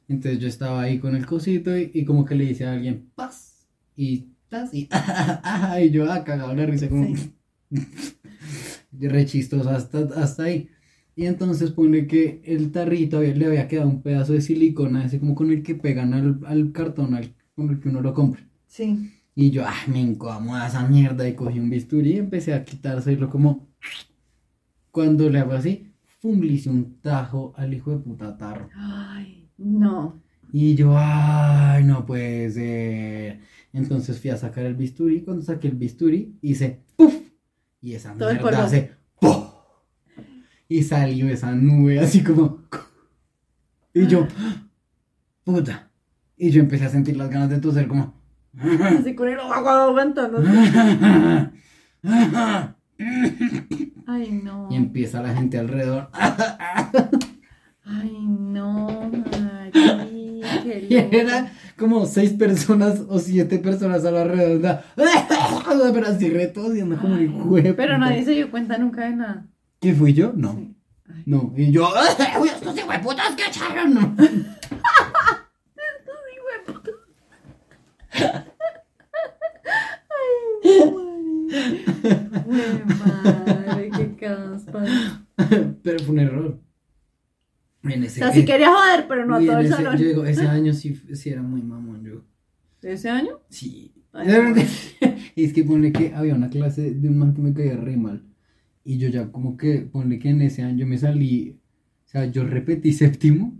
Entonces 0.07 0.39
yo 0.39 0.47
estaba 0.47 0.81
ahí 0.83 0.99
con 0.99 1.15
el 1.15 1.25
cosito 1.25 1.77
y, 1.77 1.91
y 1.93 2.05
como 2.05 2.25
que 2.25 2.35
le 2.35 2.45
dice 2.45 2.65
a 2.65 2.73
alguien, 2.73 3.11
paz. 3.15 3.67
Y, 3.95 4.29
tas, 4.49 4.73
y, 4.73 4.89
y 5.83 5.91
yo, 5.91 6.11
ah, 6.11 6.23
cagado 6.23 6.53
la 6.55 6.65
risa, 6.65 6.89
como, 6.89 7.15
Sí. 7.15 7.33
re 8.91 9.25
chistoso 9.25 9.69
hasta, 9.69 9.99
hasta 10.21 10.43
ahí. 10.43 10.69
Y 11.15 11.25
entonces 11.27 11.71
pone 11.71 12.07
que 12.07 12.41
el 12.45 12.71
tarrito 12.71 13.21
le 13.21 13.45
había 13.45 13.67
quedado 13.67 13.89
un 13.89 14.01
pedazo 14.01 14.33
de 14.33 14.41
silicona, 14.41 15.05
ese 15.05 15.19
como 15.19 15.35
con 15.35 15.51
el 15.51 15.63
que 15.63 15.75
pegan 15.75 16.13
al, 16.13 16.41
al 16.45 16.71
cartón 16.73 17.15
al, 17.15 17.35
con 17.55 17.69
el 17.69 17.79
que 17.79 17.89
uno 17.89 18.01
lo 18.01 18.13
compra. 18.13 18.41
Sí. 18.67 19.11
Y 19.35 19.51
yo, 19.51 19.63
ah, 19.65 19.75
me 19.87 20.01
incomoda 20.01 20.67
esa 20.67 20.87
mierda. 20.87 21.27
Y 21.27 21.35
cogí 21.35 21.59
un 21.59 21.69
bisturí 21.69 22.13
y 22.13 22.17
empecé 22.19 22.53
a 22.53 22.63
quitárselo 22.65 23.29
como. 23.29 23.67
Cuando 24.95 25.29
le 25.29 25.39
hago 25.39 25.51
así, 25.51 25.91
fum, 26.21 26.39
le 26.39 26.53
hice 26.53 26.69
un 26.69 27.01
tajo 27.01 27.53
al 27.57 27.73
hijo 27.73 27.91
de 27.91 27.97
puta 27.97 28.37
tarro. 28.37 28.69
Ay, 28.73 29.49
no. 29.57 30.21
Y 30.53 30.73
yo, 30.73 30.93
ay, 30.95 31.83
no 31.83 32.05
puede 32.05 32.49
ser. 32.49 33.41
Entonces 33.73 34.21
fui 34.21 34.29
a 34.29 34.37
sacar 34.37 34.65
el 34.65 34.75
bisturí. 34.75 35.21
Cuando 35.21 35.43
saqué 35.43 35.67
el 35.67 35.75
bisturí, 35.75 36.37
hice 36.41 36.79
¡puf! 36.95 37.13
Y 37.81 37.93
esa 37.93 38.13
Todo 38.13 38.31
mierda 38.31 38.63
hace 38.63 38.91
¡puf! 39.19 39.49
Y 40.69 40.81
salió 40.83 41.27
esa 41.27 41.51
nube 41.53 41.99
así 41.99 42.23
como. 42.23 42.63
Y 43.93 44.07
yo, 44.07 44.25
puta. 45.43 45.91
Y 46.37 46.51
yo 46.51 46.61
empecé 46.61 46.85
a 46.85 46.89
sentir 46.89 47.17
las 47.17 47.29
ganas 47.29 47.49
de 47.49 47.59
toser 47.59 47.89
como. 47.89 48.13
Así 48.57 49.13
con 49.13 49.27
el 49.27 49.41
agua 49.41 49.87
aguantando. 49.87 50.41
Ay, 54.07 54.31
no. 54.43 54.67
Y 54.71 54.75
empieza 54.75 55.21
la 55.21 55.33
gente 55.33 55.57
alrededor. 55.57 56.09
Ay, 57.85 58.17
no, 58.27 59.11
Mari, 59.11 59.71
qué 60.63 60.87
Y 60.89 60.95
eran 61.15 61.49
como 61.77 62.05
seis 62.05 62.31
personas 62.33 63.01
o 63.07 63.19
siete 63.19 63.59
personas 63.59 64.05
a 64.05 64.11
la 64.11 64.23
redonda. 64.23 64.83
Pero 64.95 66.07
así 66.07 66.29
retosiendo 66.29 66.97
como 66.97 67.15
el 67.15 67.29
juego. 67.29 67.75
Pero 67.75 67.97
nadie 67.97 68.23
se 68.25 68.31
dio 68.31 68.51
cuenta 68.51 68.77
nunca 68.77 69.05
de 69.05 69.15
nada. 69.15 69.45
¿Qué 69.79 69.93
fui 69.93 70.13
yo? 70.13 70.33
No. 70.35 70.53
Sí. 70.53 70.75
No. 71.25 71.53
Y 71.55 71.71
yo. 71.71 71.89
¡Uy, 72.41 72.49
estos 72.49 72.77
hijueputas 72.77 73.35
que 73.35 73.45
echaron! 73.45 73.93
No. 73.93 74.15
Ay, 80.09 81.04
madre, 82.99 83.89
qué 83.95 84.15
caspa. 84.15 84.83
Pero 85.83 85.99
fue 85.99 86.13
un 86.13 86.19
error. 86.19 86.59
En 87.83 88.03
O 88.03 88.09
sea, 88.09 88.31
sí 88.31 88.45
quería 88.45 88.71
joder, 88.73 89.05
pero 89.07 89.25
no 89.25 89.35
a 89.35 89.39
todo 89.39 89.59
el 89.59 89.65
ese- 89.67 89.75
salón. 89.75 89.97
Yo 89.97 90.05
digo, 90.07 90.25
ese 90.25 90.47
año 90.47 90.73
sí, 90.73 90.95
sí 91.13 91.29
era 91.29 91.41
muy 91.43 91.61
mamón 91.61 92.03
yo. 92.03 92.23
¿Ese 92.81 93.09
año? 93.09 93.39
Sí. 93.49 93.93
Ay, 94.11 94.27
no. 94.27 94.55
y 95.35 95.43
es 95.43 95.53
que 95.53 95.63
pone 95.63 95.91
que 95.91 96.13
había 96.15 96.33
una 96.35 96.49
clase 96.49 96.91
de 96.93 97.09
un 97.09 97.17
man 97.17 97.33
que 97.33 97.41
me 97.41 97.53
caía 97.53 97.75
re 97.77 97.97
mal. 97.97 98.23
Y 98.83 98.97
yo 98.97 99.09
ya 99.09 99.31
como 99.31 99.57
que, 99.57 99.79
ponle 99.81 100.19
que 100.19 100.29
en 100.29 100.41
ese 100.41 100.61
año 100.63 100.85
me 100.87 100.97
salí, 100.97 101.59
o 102.05 102.07
sea, 102.07 102.25
yo 102.25 102.43
repetí 102.45 102.93
séptimo 102.93 103.59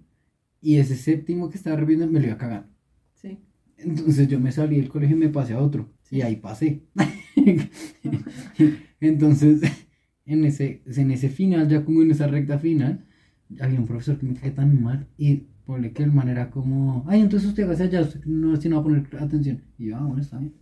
y 0.62 0.78
ese 0.78 0.96
séptimo 0.96 1.50
que 1.50 1.58
estaba 1.58 1.76
repitiendo 1.76 2.12
me 2.12 2.20
lo 2.20 2.26
iba 2.28 2.36
a 2.36 2.40
cagar. 2.40 2.68
Sí. 3.16 3.40
Entonces 3.78 4.28
yo 4.28 4.40
me 4.40 4.52
salí 4.52 4.78
del 4.78 4.90
colegio 4.90 5.16
y 5.18 5.20
me 5.20 5.30
pasé 5.30 5.54
a 5.54 5.60
otro. 5.62 5.90
Y 6.16 6.22
ahí 6.22 6.38
pasé. 6.38 6.82
Entonces, 9.02 9.62
en 10.26 10.46
ese, 10.46 10.82
en 10.86 11.12
ese 11.12 11.28
final, 11.28 11.68
ya 11.68 11.84
como 11.84 12.02
en 12.02 12.12
esa 12.12 12.28
recta 12.28 12.58
final, 12.58 13.06
había 13.60 13.82
un 13.82 13.86
profesor 13.86 14.18
que 14.18 14.26
me 14.26 14.36
caía 14.36 14.56
tan 14.56 14.82
mal 14.82 15.10
y 15.18 15.48
ponle 15.66 15.92
que 15.92 16.04
el 16.04 16.14
man 16.14 16.30
era 16.30 16.52
como, 16.52 17.04
ay, 17.10 17.20
entonces 17.20 17.50
usted 17.50 17.68
va 17.68 17.74
hacia 17.74 17.88
allá, 17.88 18.02
usted 18.02 18.24
no, 18.24 18.56
si 18.56 18.70
no 18.70 18.78
va 18.78 18.82
a 18.82 18.84
poner 18.86 19.10
atención. 19.20 19.62
Y 19.78 19.88
yo, 19.88 19.98
ah, 19.98 20.06
bueno, 20.06 20.22
está 20.22 20.40
bien. 20.40 20.54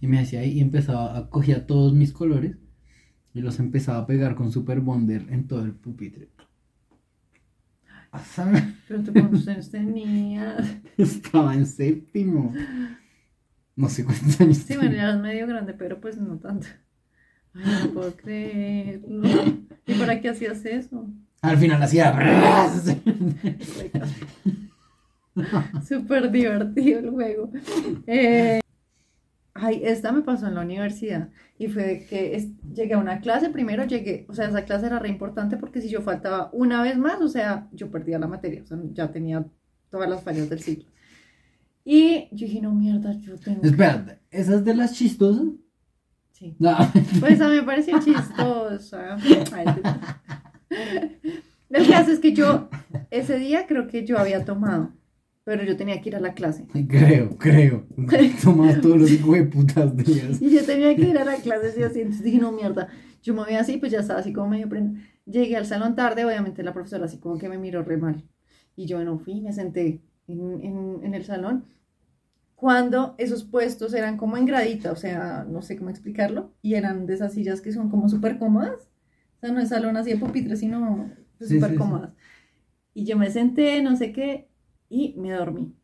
Y 0.00 0.08
me 0.08 0.18
hacía 0.18 0.40
ahí 0.40 0.54
y 0.54 0.60
empezaba 0.60 1.16
a 1.16 1.30
coger 1.30 1.66
todos 1.66 1.94
mis 1.94 2.12
colores 2.12 2.56
y 3.32 3.42
los 3.42 3.60
empezaba 3.60 3.98
a 3.98 4.06
pegar 4.08 4.34
con 4.34 4.50
Super 4.50 4.80
Bonder 4.80 5.24
en 5.30 5.46
todo 5.46 5.64
el 5.64 5.72
pupitre. 5.72 6.30
Pero 8.88 9.04
tú 9.04 9.12
cuántos 9.12 9.46
años 9.46 9.70
tenías. 9.70 10.78
Estaba 10.96 11.54
en 11.54 11.64
séptimo. 11.64 12.52
No 13.76 13.88
sé 13.88 14.04
cuántos 14.04 14.40
años 14.40 14.56
Sí, 14.58 14.74
bueno, 14.76 14.92
ya 14.94 15.02
eras 15.04 15.20
medio 15.20 15.46
grande, 15.46 15.74
pero 15.74 16.00
pues 16.00 16.16
no 16.18 16.38
tanto. 16.38 16.66
Ay, 17.54 17.62
no 17.84 17.90
puedo 17.92 18.16
creerlo. 18.16 19.22
¿Y 19.86 19.94
para 19.94 20.20
qué 20.20 20.30
hacías 20.30 20.64
eso? 20.64 21.06
Al 21.42 21.56
final 21.58 21.82
hacía. 21.82 22.12
Súper 25.86 26.30
divertido 26.30 26.98
el 27.00 27.10
juego. 27.10 27.50
Eh, 28.06 28.60
ay, 29.54 29.80
esta 29.84 30.12
me 30.12 30.22
pasó 30.22 30.46
en 30.46 30.54
la 30.54 30.62
universidad. 30.62 31.28
Y 31.58 31.68
fue 31.68 32.06
que 32.08 32.36
es- 32.36 32.48
llegué 32.74 32.94
a 32.94 32.98
una 32.98 33.20
clase, 33.20 33.50
primero 33.50 33.84
llegué, 33.84 34.24
o 34.28 34.34
sea, 34.34 34.48
esa 34.48 34.64
clase 34.64 34.86
era 34.86 34.98
re 34.98 35.08
importante 35.08 35.56
porque 35.56 35.80
si 35.80 35.88
yo 35.88 36.00
faltaba 36.02 36.50
una 36.52 36.82
vez 36.82 36.96
más, 36.98 37.20
o 37.20 37.28
sea, 37.28 37.68
yo 37.72 37.90
perdía 37.90 38.18
la 38.18 38.26
materia, 38.28 38.62
o 38.62 38.66
sea, 38.66 38.78
ya 38.92 39.10
tenía 39.12 39.44
todas 39.90 40.08
las 40.08 40.22
fallas 40.22 40.48
del 40.48 40.60
ciclo. 40.60 40.88
Y 41.88 42.26
yo 42.32 42.48
dije, 42.48 42.60
no, 42.60 42.74
mierda, 42.74 43.12
yo 43.20 43.36
tengo... 43.36 43.60
que-". 43.60 43.68
Espérate, 43.68 44.18
¿esas 44.32 44.64
de 44.64 44.74
las 44.74 44.92
chistosas? 44.92 45.46
Sí. 46.32 46.56
No. 46.58 46.76
Pues 47.20 47.40
a 47.40 47.48
mí 47.48 47.54
me 47.54 47.62
pareció 47.62 48.00
chistosa. 48.00 49.16
El 51.70 51.88
caso 51.88 52.10
es 52.10 52.18
que 52.18 52.32
yo, 52.32 52.68
ese 53.12 53.38
día 53.38 53.68
creo 53.68 53.86
que 53.86 54.04
yo 54.04 54.18
había 54.18 54.44
tomado, 54.44 54.90
pero 55.44 55.62
yo 55.62 55.76
tenía 55.76 56.00
que 56.00 56.08
ir 56.08 56.16
a 56.16 56.20
la 56.20 56.34
clase. 56.34 56.66
Creo, 56.88 57.38
creo. 57.38 57.86
Tomas 58.42 58.80
todos 58.80 59.02
los 59.02 59.10
hijos 59.12 59.36
de 59.36 59.44
putas 59.44 59.96
días. 59.96 60.42
Y 60.42 60.50
yo 60.50 60.64
tenía 60.64 60.94
que 60.96 61.02
ir 61.02 61.18
a 61.18 61.24
la 61.24 61.36
clase 61.36 61.70
sí, 61.70 61.84
así, 61.84 62.00
entonces 62.00 62.24
dije, 62.24 62.38
no, 62.38 62.50
mierda. 62.50 62.88
Yo 63.22 63.32
me 63.32 63.44
veía 63.44 63.60
así, 63.60 63.76
pues 63.76 63.92
ya 63.92 64.00
estaba 64.00 64.18
así 64.18 64.32
como 64.32 64.48
medio. 64.48 64.68
Llegué 65.24 65.56
al 65.56 65.66
salón 65.66 65.94
tarde, 65.94 66.24
obviamente 66.24 66.64
la 66.64 66.72
profesora 66.72 67.04
así 67.04 67.18
como 67.18 67.38
que 67.38 67.48
me 67.48 67.58
miró 67.58 67.84
re 67.84 67.96
mal. 67.96 68.24
Y 68.74 68.86
yo, 68.86 68.96
bueno, 68.96 69.20
fui, 69.20 69.40
me 69.40 69.52
senté 69.52 70.02
en, 70.26 70.60
en, 70.64 71.00
en 71.04 71.14
el 71.14 71.24
salón. 71.24 71.64
Cuando 72.56 73.14
esos 73.18 73.44
puestos 73.44 73.94
eran 73.94 74.18
como 74.18 74.36
en 74.38 74.46
gradita, 74.46 74.92
o 74.92 74.96
sea, 74.96 75.44
no 75.48 75.62
sé 75.62 75.78
cómo 75.78 75.90
explicarlo, 75.90 76.54
y 76.62 76.74
eran 76.74 77.06
de 77.06 77.14
esas 77.14 77.34
sillas 77.34 77.62
que 77.62 77.72
son 77.72 77.90
como 77.90 78.08
súper 78.10 78.38
cómodas. 78.38 78.88
O 79.38 79.40
sea, 79.40 79.52
no 79.52 79.60
es 79.60 79.70
salón 79.70 79.96
así 79.98 80.12
de 80.12 80.18
pupitre, 80.18 80.56
sino 80.56 81.12
pues, 81.38 81.50
Sí, 81.50 81.60
súper 81.60 81.74
sí, 81.76 81.78
sí. 81.80 81.80
cómodas. 81.80 82.12
Y 82.94 83.06
yo 83.06 83.16
me 83.18 83.30
senté, 83.30 83.82
no 83.82 83.96
sé 83.96 84.12
qué, 84.12 84.50
y 84.90 85.14
me 85.18 85.32
dormí. 85.32 85.74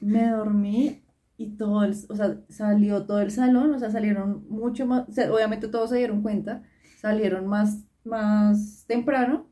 Me 0.00 0.28
dormí 0.30 1.04
y 1.36 1.56
todo 1.56 1.84
el, 1.84 1.92
o 2.08 2.16
sea, 2.16 2.40
salió 2.48 3.06
todo 3.06 3.20
el 3.20 3.30
salón, 3.30 3.74
o 3.74 3.78
sea, 3.78 3.90
salieron 3.90 4.46
mucho 4.48 4.86
más, 4.86 5.08
o 5.08 5.12
sea, 5.12 5.32
obviamente 5.32 5.68
todos 5.68 5.90
se 5.90 5.96
dieron 5.98 6.22
cuenta, 6.22 6.62
salieron 6.96 7.46
más, 7.46 7.84
más 8.04 8.84
temprano 8.86 9.48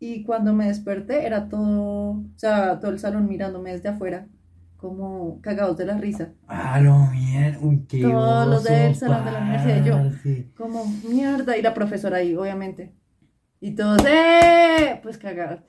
y 0.00 0.24
cuando 0.24 0.54
me 0.54 0.68
desperté 0.68 1.26
era 1.26 1.48
todo, 1.48 2.12
o 2.12 2.26
sea, 2.36 2.80
todo 2.80 2.90
el 2.92 2.98
salón 3.00 3.28
mirándome 3.28 3.72
desde 3.72 3.90
afuera, 3.90 4.28
como 4.80 5.40
cagados 5.42 5.76
de 5.76 5.84
la 5.84 5.98
risa, 5.98 6.32
Ah, 6.46 6.80
lo 6.80 6.96
mierda. 7.10 7.58
Uy, 7.60 7.84
qué 7.86 8.00
Todos 8.00 8.48
los 8.48 8.64
del 8.64 8.94
salón 8.94 9.24
de 9.26 9.30
la 9.32 9.40
universidad, 9.40 9.84
yo. 9.84 10.50
como 10.56 10.84
mierda, 11.08 11.56
y 11.58 11.62
la 11.62 11.74
profesora 11.74 12.16
ahí, 12.16 12.34
obviamente, 12.34 12.92
y 13.60 13.72
todos, 13.72 14.02
¡eh! 14.08 14.98
Pues 15.02 15.18
cagados. 15.18 15.60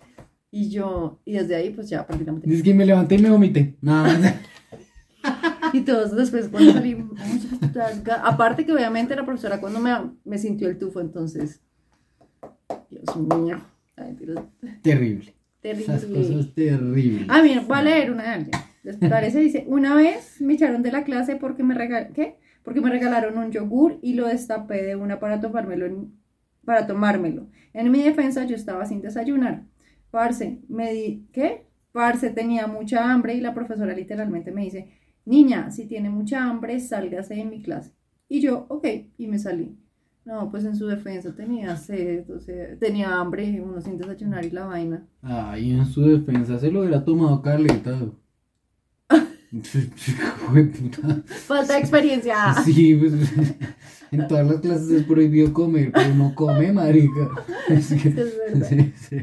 Y 0.49 0.69
yo, 0.69 1.19
y 1.25 1.33
desde 1.33 1.55
ahí, 1.55 1.71
pues 1.71 1.89
ya 1.89 2.05
prácticamente. 2.07 2.53
Es 2.53 2.63
que 2.63 2.73
me 2.73 2.85
levanté 2.85 3.15
y 3.15 3.21
me 3.21 3.29
vomité. 3.29 3.77
Nada 3.81 4.17
más. 4.17 4.33
Y 5.73 5.81
todos 5.81 6.13
después 6.15 6.49
cuando 6.49 6.73
salí, 6.73 6.97
aparte 8.23 8.65
que 8.65 8.73
obviamente 8.73 9.15
la 9.15 9.23
profesora 9.23 9.61
cuando 9.61 9.79
me, 9.79 9.91
me 10.25 10.37
sintió 10.37 10.67
el 10.67 10.77
tufo, 10.77 10.99
entonces, 10.99 11.61
Dios 12.89 13.15
mío, 13.15 13.61
ay, 13.95 14.05
mentira, 14.07 14.43
Terrible. 14.81 15.33
Esas 15.63 16.01
terrible. 16.01 16.27
cosas 16.35 16.53
terribles. 16.55 17.25
Ah, 17.29 17.41
mira, 17.43 17.61
voy 17.61 17.77
a 17.77 17.83
leer 17.83 18.11
una 18.11 18.23
de 18.23 18.29
alguien. 18.29 18.51
¿Les 18.83 18.97
parece? 18.97 19.39
Dice, 19.39 19.65
una 19.67 19.95
vez 19.95 20.41
me 20.41 20.53
echaron 20.53 20.81
de 20.83 20.91
la 20.91 21.03
clase 21.03 21.35
porque 21.35 21.63
me 21.63 21.75
¿qué? 22.13 22.37
Porque 22.63 22.81
me 22.81 22.89
regalaron 22.89 23.37
un 23.37 23.51
yogur 23.51 23.99
y 24.01 24.13
lo 24.13 24.27
destapé 24.27 24.83
de 24.83 24.95
una 24.95 25.19
para 25.19 25.39
tomármelo, 25.39 25.85
en- 25.85 26.13
para 26.65 26.87
tomármelo. 26.87 27.47
En 27.73 27.91
mi 27.91 28.01
defensa 28.03 28.45
yo 28.45 28.55
estaba 28.55 28.85
sin 28.85 29.01
desayunar. 29.01 29.65
Parce, 30.09 30.59
me 30.67 30.91
di, 30.93 31.27
¿qué? 31.31 31.67
Parce 31.91 32.29
tenía 32.31 32.67
mucha 32.67 33.11
hambre 33.11 33.33
y 33.35 33.41
la 33.41 33.53
profesora 33.53 33.93
literalmente 33.93 34.51
me 34.51 34.63
dice, 34.63 34.91
niña, 35.25 35.71
si 35.71 35.87
tiene 35.87 36.09
mucha 36.09 36.43
hambre, 36.43 36.79
sálgase 36.79 37.35
de 37.35 37.45
mi 37.45 37.61
clase. 37.61 37.93
Y 38.27 38.41
yo, 38.41 38.65
ok, 38.69 38.87
y 39.17 39.27
me 39.27 39.39
salí. 39.39 39.77
No, 40.23 40.51
pues 40.51 40.65
en 40.65 40.75
su 40.75 40.85
defensa 40.87 41.35
tenía 41.35 41.75
sed, 41.75 42.29
o 42.29 42.39
sea, 42.39 42.77
tenía 42.77 43.15
hambre, 43.15 43.59
uno 43.61 43.81
sin 43.81 43.97
desayunar 43.97 44.45
y 44.45 44.51
la 44.51 44.65
vaina. 44.65 45.07
Ay, 45.23 45.71
en 45.71 45.85
su 45.85 46.03
defensa 46.03 46.59
se 46.59 46.71
lo 46.71 46.81
hubiera 46.81 47.03
tomado 47.03 47.41
Carlita. 47.41 47.97
Falta 51.45 51.77
experiencia. 51.79 52.35
Sí, 52.63 52.95
pues 52.95 53.13
en 54.11 54.27
todas 54.27 54.47
las 54.47 54.57
clases 54.61 54.89
es 54.91 55.03
prohibido 55.03 55.51
comer, 55.53 55.91
pero 55.93 56.13
no 56.15 56.33
come, 56.35 56.71
marica. 56.71 57.29
Es 57.69 57.87
que- 57.93 58.09
Es 58.09 58.15
verdad. 58.15 58.67
sí, 58.69 58.93
sí. 59.09 59.17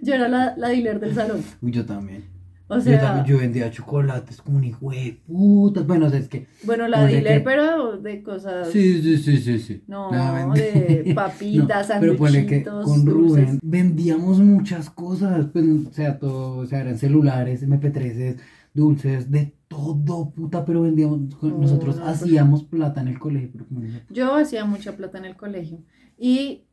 Yo 0.00 0.14
era 0.14 0.28
la, 0.28 0.54
la 0.56 0.68
dealer 0.68 1.00
del 1.00 1.14
salón. 1.14 1.42
Uy, 1.60 1.72
yo 1.72 1.84
también. 1.84 2.24
O 2.68 2.76
yo 2.76 2.80
sea, 2.82 3.00
también, 3.00 3.26
yo 3.26 3.38
vendía 3.38 3.70
chocolates 3.70 4.40
como 4.40 4.56
un 4.56 4.64
hijo 4.64 4.90
de 4.90 5.20
puta. 5.26 5.82
Bueno, 5.82 6.06
o 6.06 6.10
sea, 6.10 6.18
es 6.20 6.28
que. 6.28 6.46
bueno, 6.64 6.88
la 6.88 7.04
dealer, 7.04 7.38
que- 7.38 7.44
pero 7.44 7.98
de 7.98 8.22
cosas. 8.22 8.68
Sí, 8.70 9.02
sí, 9.02 9.18
sí, 9.18 9.36
sí, 9.38 9.58
sí. 9.58 9.82
No, 9.86 10.10
mentira. 10.10 10.66
de 10.66 11.12
papitas, 11.14 11.88
No, 11.90 11.94
Pero 12.00 12.16
ponle 12.16 12.46
que 12.46 12.64
sanduchitos, 12.64 12.84
con 12.84 13.06
Rubén 13.06 13.44
dulces. 13.46 13.58
vendíamos 13.62 14.38
muchas 14.40 14.88
cosas. 14.88 15.46
Pues, 15.52 15.64
o 15.88 15.92
sea, 15.92 16.18
todo, 16.18 16.58
o 16.58 16.66
sea, 16.66 16.80
eran 16.80 16.96
celulares, 16.98 17.62
MP3, 17.62 18.36
dulces, 18.72 19.30
de 19.30 19.52
todo, 19.76 20.30
puta. 20.30 20.64
Pero 20.64 20.82
vendíamos. 20.82 21.20
No, 21.42 21.58
nosotros 21.58 21.96
no, 21.96 22.02
pues- 22.04 22.22
hacíamos 22.22 22.64
plata 22.64 23.00
en 23.00 23.08
el 23.08 23.18
colegio. 23.18 23.50
Pero 23.52 23.66
como 23.66 23.80
niño. 23.80 24.00
Yo 24.10 24.34
hacía 24.34 24.64
mucha 24.64 24.96
plata 24.96 25.18
en 25.18 25.24
el 25.24 25.36
colegio. 25.36 25.78
Y, 26.18 26.64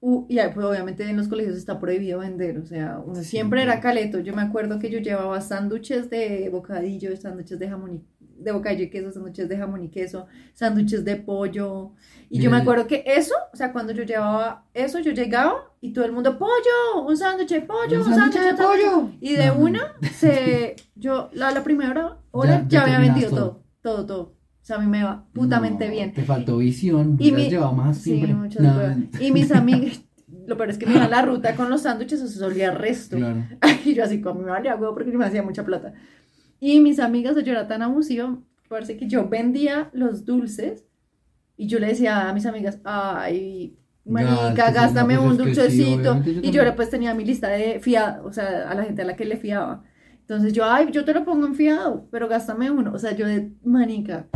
u- 0.00 0.26
y 0.28 0.38
ah, 0.38 0.50
pues, 0.54 0.66
obviamente 0.66 1.08
en 1.08 1.16
los 1.16 1.28
colegios 1.28 1.56
está 1.56 1.78
prohibido 1.80 2.20
vender. 2.20 2.58
O 2.58 2.64
sea, 2.66 3.00
uno 3.04 3.16
siempre 3.22 3.62
era 3.62 3.80
caleto. 3.80 4.20
Yo 4.20 4.34
me 4.34 4.42
acuerdo 4.42 4.78
que 4.78 4.90
yo 4.90 4.98
llevaba 4.98 5.40
sándwiches 5.40 6.10
de 6.10 6.48
bocadillo, 6.50 7.16
sándwiches 7.16 7.58
de 7.58 7.68
jamón 7.68 7.94
y 7.94 8.02
de 8.44 8.52
bocadillo 8.52 8.84
y 8.84 8.90
queso, 8.90 9.10
sándwiches 9.10 9.48
de 9.48 9.56
jamón 9.56 9.82
y 9.84 9.88
queso, 9.88 10.26
sándwiches 10.54 11.04
de 11.04 11.16
pollo. 11.16 11.92
Y 12.30 12.38
yo 12.40 12.48
Mira, 12.48 12.50
me 12.50 12.56
yo- 12.58 12.62
acuerdo 12.62 12.86
que 12.86 13.02
eso, 13.06 13.34
o 13.52 13.56
sea, 13.56 13.72
cuando 13.72 13.92
yo 13.92 14.02
llevaba 14.04 14.66
eso, 14.74 14.98
yo 15.00 15.12
llegaba 15.12 15.72
y 15.80 15.92
todo 15.92 16.04
el 16.04 16.12
mundo, 16.12 16.38
pollo, 16.38 17.06
un 17.06 17.16
sándwich 17.16 17.50
de 17.50 17.60
pollo, 17.62 18.00
un, 18.02 18.06
¡Un 18.08 18.14
sándwich 18.14 18.42
de 18.42 18.54
pollo! 18.54 19.10
Y 19.20 19.34
de 19.34 19.46
No, 19.46 19.54
una, 19.56 19.94
se, 20.12 20.76
yo, 20.94 21.30
la, 21.32 21.50
la 21.50 21.62
primera 21.64 22.18
hora 22.30 22.62
Ya- 22.62 22.68
ya, 22.68 22.82
había 22.82 22.98
vendido 23.00 23.30
todo. 23.30 23.38
todo, 23.40 23.62
todo, 23.96 24.06
todo. 24.06 24.22
O 24.62 24.66
sea, 24.66 24.76
a 24.76 24.78
mí 24.80 24.86
me 24.86 25.04
va 25.04 25.26
putamente 25.34 25.84
No, 25.86 25.90
bien. 25.92 26.12
Te 26.14 26.22
faltó 26.22 26.56
visión. 26.56 27.16
Y 27.18 27.32
mi- 27.32 27.50
llevaba 27.50 27.72
más 27.72 27.98
Sí, 27.98 28.10
siempre. 28.16 28.32
muchas 28.34 28.62
No. 28.62 28.72
Y 29.20 29.30
mis 29.30 29.52
amigas, 29.52 30.02
lo 30.46 30.56
peor 30.56 30.70
es 30.70 30.78
que 30.78 30.86
me 30.86 30.92
iban 30.92 31.04
a 31.04 31.08
la 31.08 31.20
ruta 31.22 31.54
con 31.54 31.68
los 31.68 31.82
sándwiches, 31.82 32.22
eso 32.22 32.38
se 32.38 32.44
olía 32.44 32.70
resto. 32.70 33.16
Claro. 33.16 33.44
Y 33.84 33.92
yo 33.92 34.02
así, 34.04 34.22
como 34.22 34.40
me 34.40 34.50
valía 34.50 34.74
huevo 34.76 34.94
porque 34.94 35.12
me 35.12 35.26
hacía 35.26 35.42
mucha 35.42 35.64
plata. 35.66 35.92
Y 36.60 36.80
mis 36.80 36.98
amigas, 36.98 37.36
yo 37.42 37.52
era 37.52 37.66
tan 37.68 37.82
abusiva, 37.82 38.38
parece 38.68 38.96
que 38.96 39.06
yo 39.06 39.28
vendía 39.28 39.90
los 39.92 40.24
dulces 40.24 40.84
y 41.56 41.66
yo 41.68 41.78
le 41.78 41.88
decía 41.88 42.28
a 42.28 42.32
mis 42.32 42.46
amigas, 42.46 42.80
ay, 42.84 43.76
manica, 44.04 44.70
gástame 44.70 45.16
pues 45.16 45.26
un 45.26 45.36
sí, 45.36 45.42
dulcecito. 45.42 46.10
obviamente 46.10 46.34
yo 46.34 46.40
y 46.42 46.50
yo 46.50 46.62
era, 46.62 46.74
pues 46.76 46.90
tenía 46.90 47.14
mi 47.14 47.24
lista 47.24 47.48
de 47.48 47.80
fiado, 47.80 48.26
o 48.26 48.32
sea, 48.32 48.68
a 48.68 48.74
la 48.74 48.84
gente 48.84 49.02
a 49.02 49.04
la 49.04 49.16
que 49.16 49.24
le 49.24 49.36
fiaba. 49.36 49.84
Entonces 50.20 50.52
yo, 50.54 50.64
ay, 50.64 50.88
yo 50.90 51.04
te 51.04 51.12
lo 51.12 51.24
pongo 51.24 51.46
en 51.46 51.54
fiado, 51.54 52.08
pero 52.10 52.28
gástame 52.28 52.70
uno. 52.70 52.92
O 52.94 52.98
sea, 52.98 53.12
yo 53.12 53.26
de 53.26 53.52
manica, 53.62 54.26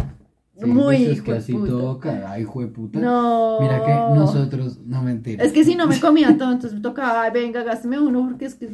Sí, 0.60 0.66
Muy 0.66 1.04
es 1.04 1.22
casi 1.22 1.52
toca, 1.52 2.32
ay, 2.32 2.44
puta. 2.44 2.98
No. 2.98 3.60
Mira 3.60 3.84
que 3.84 3.92
nosotros, 4.18 4.80
no 4.84 5.02
mentira. 5.02 5.44
Es 5.44 5.52
que 5.52 5.62
si 5.62 5.76
no 5.76 5.86
me 5.86 6.00
comía 6.00 6.36
todo, 6.36 6.50
entonces 6.50 6.74
me 6.74 6.80
tocaba, 6.80 7.22
ay, 7.22 7.30
venga, 7.30 7.62
gásteme 7.62 8.00
uno 8.00 8.26
porque 8.26 8.46
es 8.46 8.56
que. 8.56 8.66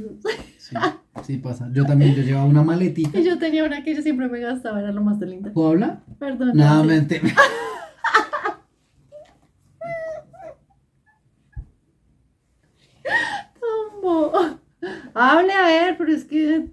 Sí, 0.56 0.74
sí 1.24 1.36
pasa. 1.36 1.68
Yo 1.72 1.84
también, 1.84 2.14
yo 2.14 2.22
llevaba 2.22 2.46
una 2.46 2.62
maletita. 2.62 3.18
Y 3.18 3.24
yo 3.26 3.38
tenía 3.38 3.64
una 3.64 3.84
que 3.84 3.94
yo 3.94 4.00
siempre 4.00 4.30
me 4.30 4.40
gastaba, 4.40 4.80
era 4.80 4.92
lo 4.92 5.02
más 5.02 5.20
de 5.20 5.26
linda. 5.26 5.52
¿Puedo 5.52 5.68
hablar? 5.68 6.00
Perdón. 6.18 6.52
No, 6.54 6.84
mentira. 6.84 7.28
Tombo. 13.60 14.32
Hable 15.12 15.52
a 15.52 15.66
ver, 15.66 15.98
pero 15.98 16.12
es 16.12 16.24
que 16.24 16.70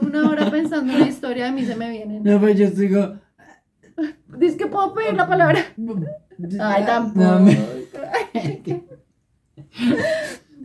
una 0.00 0.30
hora 0.30 0.50
pensando 0.50 0.94
en 0.94 1.00
la 1.00 1.08
historia 1.08 1.44
de 1.44 1.52
mí 1.52 1.66
se 1.66 1.76
me 1.76 1.90
viene. 1.90 2.20
No, 2.20 2.40
pues 2.40 2.58
yo 2.58 2.70
digo. 2.70 3.18
Dice 4.38 4.56
que 4.56 4.66
puedo 4.66 4.92
pedir 4.94 5.14
la 5.14 5.26
palabra. 5.28 5.60
Ay, 6.60 6.84
tampoco. 6.84 7.20
No, 7.24 7.40
me- 7.40 7.56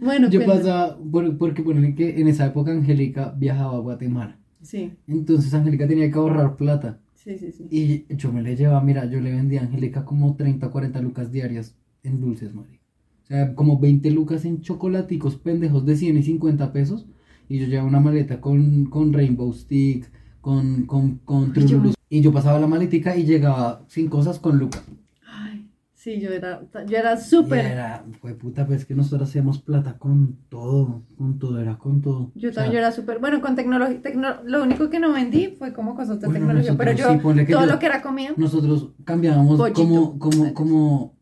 Bueno, 0.02 0.30
Yo 0.30 0.40
cuenta. 0.40 0.56
pasaba, 0.58 0.98
por- 1.12 1.38
porque 1.38 1.62
ponen 1.62 1.96
que 1.96 2.20
en 2.20 2.28
esa 2.28 2.48
época 2.48 2.72
Angélica 2.72 3.34
viajaba 3.38 3.76
a 3.76 3.80
Guatemala. 3.80 4.40
Sí, 4.62 4.94
Entonces 5.08 5.54
Angélica 5.54 5.88
tenía 5.88 6.12
que 6.12 6.18
ahorrar 6.18 6.56
plata. 6.56 7.00
sí, 7.14 7.38
sí, 7.38 7.52
sí. 7.52 7.68
Y 7.70 8.16
yo 8.16 8.32
me 8.32 8.42
le 8.42 8.56
llevaba, 8.56 8.82
mira, 8.82 9.06
yo 9.06 9.20
le 9.22 9.32
vendía 9.32 9.62
a 9.62 9.66
Angélica 9.66 10.04
como 10.06 10.36
30, 10.36 10.70
40 10.70 11.02
lucas 11.02 11.32
diarias 11.32 11.76
en 12.04 12.20
dulces, 12.20 12.54
marica. 12.54 12.80
O 13.24 13.28
sea, 13.28 13.54
como 13.56 13.80
20 13.80 14.10
lucas 14.12 14.44
en 14.46 14.62
chocolaticos 14.62 15.36
pendejos 15.38 15.86
de 15.86 15.96
100 15.96 16.18
y 16.18 16.24
50 16.24 16.74
pesos. 16.74 17.06
Y 17.48 17.60
yo 17.60 17.68
llevaba 17.68 17.88
una 17.88 18.00
maleta 18.00 18.42
con, 18.42 18.86
con 18.86 19.14
Rainbow 19.14 19.54
Stick, 19.54 20.10
con, 20.42 20.86
con, 20.88 21.18
con 21.26 21.52
Ay, 21.56 21.62
yo- 21.62 21.68
Trululus. 21.68 21.96
Y 22.14 22.20
yo 22.22 22.34
pasaba 22.34 22.60
la 22.60 22.68
maletica 22.68 23.16
y 23.16 23.24
llegaba 23.24 23.84
sin 23.88 24.10
cosas 24.10 24.38
con 24.38 24.58
Luca. 24.60 24.80
Ay, 25.26 25.66
sí, 25.94 26.20
yo 26.20 26.30
era, 26.30 26.62
yo 26.86 26.98
era 26.98 27.16
súper. 27.16 27.66
era, 27.66 28.04
fue 28.20 28.34
puta, 28.34 28.68
pues 28.68 28.84
que 28.84 28.94
nosotros 28.96 29.30
hacíamos 29.30 29.60
plata 29.60 29.98
con 29.98 30.36
todo, 30.50 31.04
con 31.18 31.40
todo, 31.40 31.58
era 31.62 31.78
con 31.78 32.02
todo. 32.02 32.30
Yo 32.36 32.50
O 32.50 32.54
sea, 32.54 32.64
también 32.64 32.74
yo 32.74 32.80
era 32.80 32.92
súper. 32.92 33.20
Bueno, 33.20 33.40
con 33.40 33.56
tecnología. 33.56 34.02
tecno- 34.02 34.42
lo 34.44 34.62
único 34.62 34.90
que 34.90 35.00
no 35.00 35.14
vendí 35.14 35.56
fue 35.58 35.72
como 35.72 35.96
cosas 35.96 36.20
de 36.20 36.28
Bueno, 36.28 36.48
tecnología. 36.48 36.76
Pero 36.78 36.92
yo, 36.92 37.14
sí, 37.14 37.46
todo 37.50 37.62
yo- 37.66 37.72
lo 37.72 37.80
que 37.80 37.86
era 37.86 38.02
comida. 38.02 38.32
Nosotros 38.36 38.90
cambiábamos 39.06 39.58
Pollito. 39.58 39.82
como, 39.82 40.20
como, 40.20 40.54
como 40.54 41.14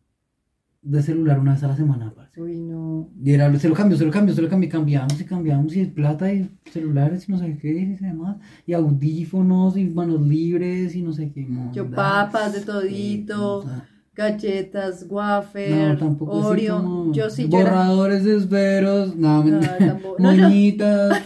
de 0.82 1.02
celular 1.02 1.38
una 1.38 1.52
vez 1.52 1.62
a 1.62 1.68
la 1.68 1.76
semana, 1.76 2.12
parce. 2.16 2.40
Uy, 2.40 2.58
no. 2.58 3.10
Y 3.22 3.32
era, 3.32 3.54
se 3.58 3.68
lo 3.68 3.74
cambio, 3.74 3.98
se 3.98 4.04
lo 4.04 4.10
cambio, 4.10 4.34
se 4.34 4.40
lo 4.40 4.48
cambio, 4.48 4.66
y 4.68 4.70
cambiamos 4.70 5.20
y 5.20 5.24
cambiamos, 5.24 5.76
y 5.76 5.84
plata 5.84 6.32
y 6.32 6.50
celulares 6.70 7.28
y 7.28 7.32
no 7.32 7.38
sé 7.38 7.58
qué, 7.60 7.68
y 7.72 7.86
demás, 7.96 8.36
y 8.66 8.72
audífonos 8.72 9.76
y 9.76 9.84
manos 9.84 10.20
libres 10.22 10.94
y 10.94 11.02
no 11.02 11.12
sé 11.12 11.30
qué. 11.32 11.42
no, 11.44 11.70
Yo 11.72 11.90
papas 11.90 12.54
de 12.54 12.60
todito, 12.62 13.58
O 13.58 13.62
sea, 13.62 13.86
galletas, 14.14 15.06
wafer, 15.08 15.98
Oreo. 16.20 16.82
como 16.82 17.12
Yo 17.12 17.28
sí, 17.28 17.46
yo 17.48 17.58
era. 17.60 17.70
Borradores 17.70 18.24
de 18.24 18.36
esferos, 18.36 19.16
no, 19.16 19.44
No, 19.44 19.60
tampoco. 19.60 20.16
No, 20.18 20.32
yo- 20.34 20.42
moñitas, 20.44 21.22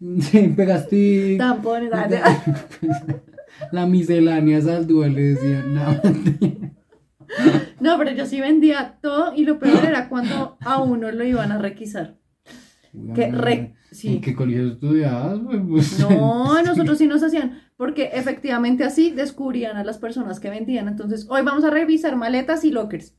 sí, 0.90 1.34
Tampones. 1.36 1.90
la 3.72 3.86
miscelánea 3.86 4.60
saldúa, 4.60 5.08
le 5.08 5.34
decían, 5.34 5.74
no. 5.74 6.00
No, 7.80 7.98
pero 7.98 8.12
yo 8.12 8.24
sí 8.26 8.40
vendía 8.40 8.98
todo 9.02 9.34
y 9.34 9.44
lo 9.44 9.58
peor 9.58 9.84
era 9.84 10.08
cuando 10.08 10.56
a 10.60 10.80
uno 10.82 11.10
lo 11.10 11.24
iban 11.24 11.52
a 11.52 11.58
requisar. 11.58 12.16
Que 13.14 13.30
re- 13.32 13.74
sí. 13.90 14.16
¿En 14.16 14.20
qué 14.20 14.34
colegio 14.34 14.68
estudiabas? 14.68 15.40
Pues, 15.68 15.98
No, 15.98 16.62
nosotros 16.64 16.96
sí 16.96 17.06
nos 17.08 17.22
hacían, 17.24 17.60
porque 17.76 18.10
efectivamente 18.12 18.84
así 18.84 19.10
descubrían 19.10 19.76
a 19.76 19.82
las 19.84 19.98
personas 19.98 20.38
que 20.38 20.48
vendían. 20.50 20.86
Entonces, 20.88 21.26
hoy 21.28 21.42
vamos 21.42 21.64
a 21.64 21.70
revisar 21.70 22.14
maletas 22.16 22.64
y 22.64 22.70
lockers. 22.70 23.16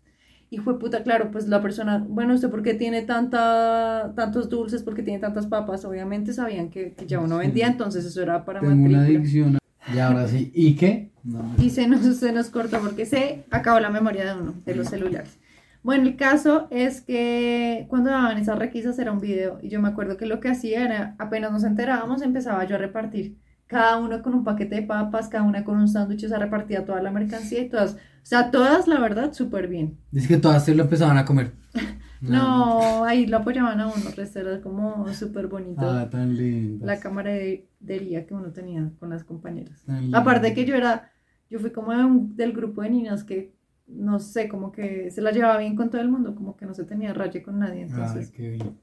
Y 0.50 0.58
fue 0.60 0.80
puta, 0.80 1.04
claro, 1.04 1.32
pues 1.32 1.48
la 1.50 1.62
persona, 1.62 2.06
bueno, 2.08 2.34
¿usted 2.36 2.50
por 2.50 2.62
qué 2.64 2.74
tiene 2.76 3.02
tanta, 3.02 4.14
tantos 4.16 4.48
dulces? 4.48 4.84
¿Por 4.84 4.96
qué 4.96 5.04
tiene 5.04 5.20
tantas 5.20 5.48
papas? 5.48 5.84
Obviamente 5.84 6.32
sabían 6.34 6.70
que, 6.70 6.94
que 6.94 7.06
ya 7.06 7.20
uno 7.20 7.38
vendía, 7.40 7.68
entonces 7.68 8.06
eso 8.06 8.22
era 8.22 8.46
para 8.46 8.62
Tengo 8.62 8.74
una 8.74 8.82
matrícula. 9.00 9.06
adicción. 9.20 9.58
Y 9.94 10.00
ahora 10.00 10.28
sí. 10.28 10.52
¿Y 10.54 10.76
qué? 10.76 11.12
No, 11.24 11.56
Y 11.58 11.70
se 11.70 11.88
nos, 11.88 12.18
se 12.18 12.32
nos 12.32 12.50
cortó 12.50 12.80
porque 12.80 13.06
se 13.06 13.46
acabó 13.52 13.80
la 13.80 13.90
memoria 13.90 14.26
de 14.26 14.42
uno, 14.42 14.54
de 14.66 14.76
los 14.76 14.88
celulares. 14.88 15.38
Bueno, 15.84 16.08
el 16.08 16.16
caso 16.16 16.68
es 16.72 17.02
que 17.02 17.86
cuando 17.90 18.10
daban 18.10 18.38
esas 18.38 18.58
requisas 18.58 18.98
era 18.98 19.12
un 19.12 19.20
video 19.20 19.60
y 19.62 19.70
yo 19.70 19.80
me 19.80 19.88
acuerdo 19.88 20.18
que 20.18 20.26
lo 20.26 20.40
que 20.40 20.50
hacía 20.50 20.84
era, 20.84 21.16
apenas 21.20 21.52
nos 21.52 21.64
enterábamos, 21.64 22.24
empezaba 22.24 22.64
yo 22.66 22.76
a 22.76 22.80
repartir. 22.80 23.38
Cada 23.68 23.98
uno 23.98 24.22
con 24.22 24.34
un 24.36 24.44
paquete 24.44 24.76
de 24.76 24.82
papas, 24.84 25.28
cada 25.28 25.44
una 25.44 25.64
con 25.64 25.78
un 25.78 25.88
sándwich, 25.88 26.26
o 26.26 26.30
sea, 26.30 26.38
repartía 26.38 26.86
toda 26.86 27.02
la 27.02 27.12
mercancía 27.12 27.62
y 27.62 27.70
todas, 27.70 27.94
o 27.96 27.98
sea, 28.22 28.52
todas, 28.52 28.88
la 28.88 29.00
verdad, 29.00 29.34
súper 29.34 29.68
bien. 29.68 29.98
Dice 30.12 30.28
que 30.28 30.38
todas 30.38 30.64
se 30.66 30.76
lo 30.76 30.84
empezaban 30.84 31.18
a 31.18 31.26
comer. 31.26 31.54
No, 32.22 33.04
ahí 33.06 33.28
lo 33.28 33.38
apoyaban 33.38 33.80
a 33.80 33.88
uno, 33.88 33.96
era 34.18 34.62
como 34.62 35.08
súper 35.14 35.48
bonito. 35.48 35.82
Ah, 35.88 36.10
tan 36.10 36.36
lindo. 36.36 36.84
la 36.86 37.00
camaradería 37.00 38.26
que 38.26 38.34
uno 38.34 38.52
tenía 38.52 38.90
con 39.00 39.10
las 39.10 39.24
compañeras. 39.24 39.84
Aparte 40.14 40.54
que 40.54 40.66
yo 40.66 40.76
era, 40.76 41.12
yo 41.50 41.60
fui 41.60 41.72
como 41.72 41.92
de 41.92 42.04
un- 42.04 42.36
del 42.36 42.54
grupo 42.54 42.82
de 42.82 42.90
niñas 42.90 43.24
que, 43.24 43.54
no 43.88 44.20
sé, 44.20 44.50
como 44.50 44.72
que 44.72 45.12
se 45.12 45.22
la 45.22 45.32
llevaba 45.32 45.60
bien 45.60 45.76
con 45.76 45.90
todo 45.90 46.02
el 46.02 46.10
mundo, 46.10 46.34
como 46.36 46.58
que 46.58 46.66
no 46.66 46.74
se 46.74 46.86
tenía 46.86 47.14
raye 47.14 47.44
con 47.44 47.60
nadie. 47.60 47.84
Entonces, 47.84 48.32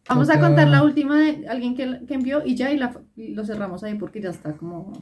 vamos 0.09 0.31
a 0.31 0.39
contar 0.39 0.69
la 0.69 0.85
última 0.85 1.21
de 1.21 1.47
alguien 1.49 1.75
que, 1.75 2.01
que 2.07 2.15
envió 2.15 2.43
y 2.45 2.55
ya, 2.55 2.71
y, 2.73 2.77
la, 2.77 3.01
lo 3.17 3.45
cerramos 3.45 3.83
ahí 3.83 3.95
porque 3.95 4.21
ya 4.21 4.31
está 4.31 4.57
como... 4.57 4.93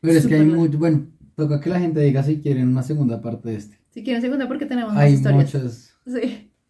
Pero 0.00 0.18
es 0.18 0.26
que 0.26 0.34
hay 0.34 0.44
mucho. 0.44 0.78
Bueno, 0.78 1.06
toca 1.34 1.60
que 1.60 1.70
la 1.70 1.80
gente 1.80 2.00
diga 2.00 2.22
si 2.22 2.40
quieren 2.40 2.68
una 2.68 2.82
segunda 2.82 3.20
parte 3.20 3.48
de 3.48 3.56
este. 3.56 3.78
Si 3.90 4.02
quieren 4.04 4.20
segunda 4.20 4.46
porque 4.46 4.66
tenemos 4.66 4.92
más 4.92 5.02
Hay 5.02 5.14
historias. 5.14 5.54
muchas. 5.54 5.96
Sí. 6.06 6.50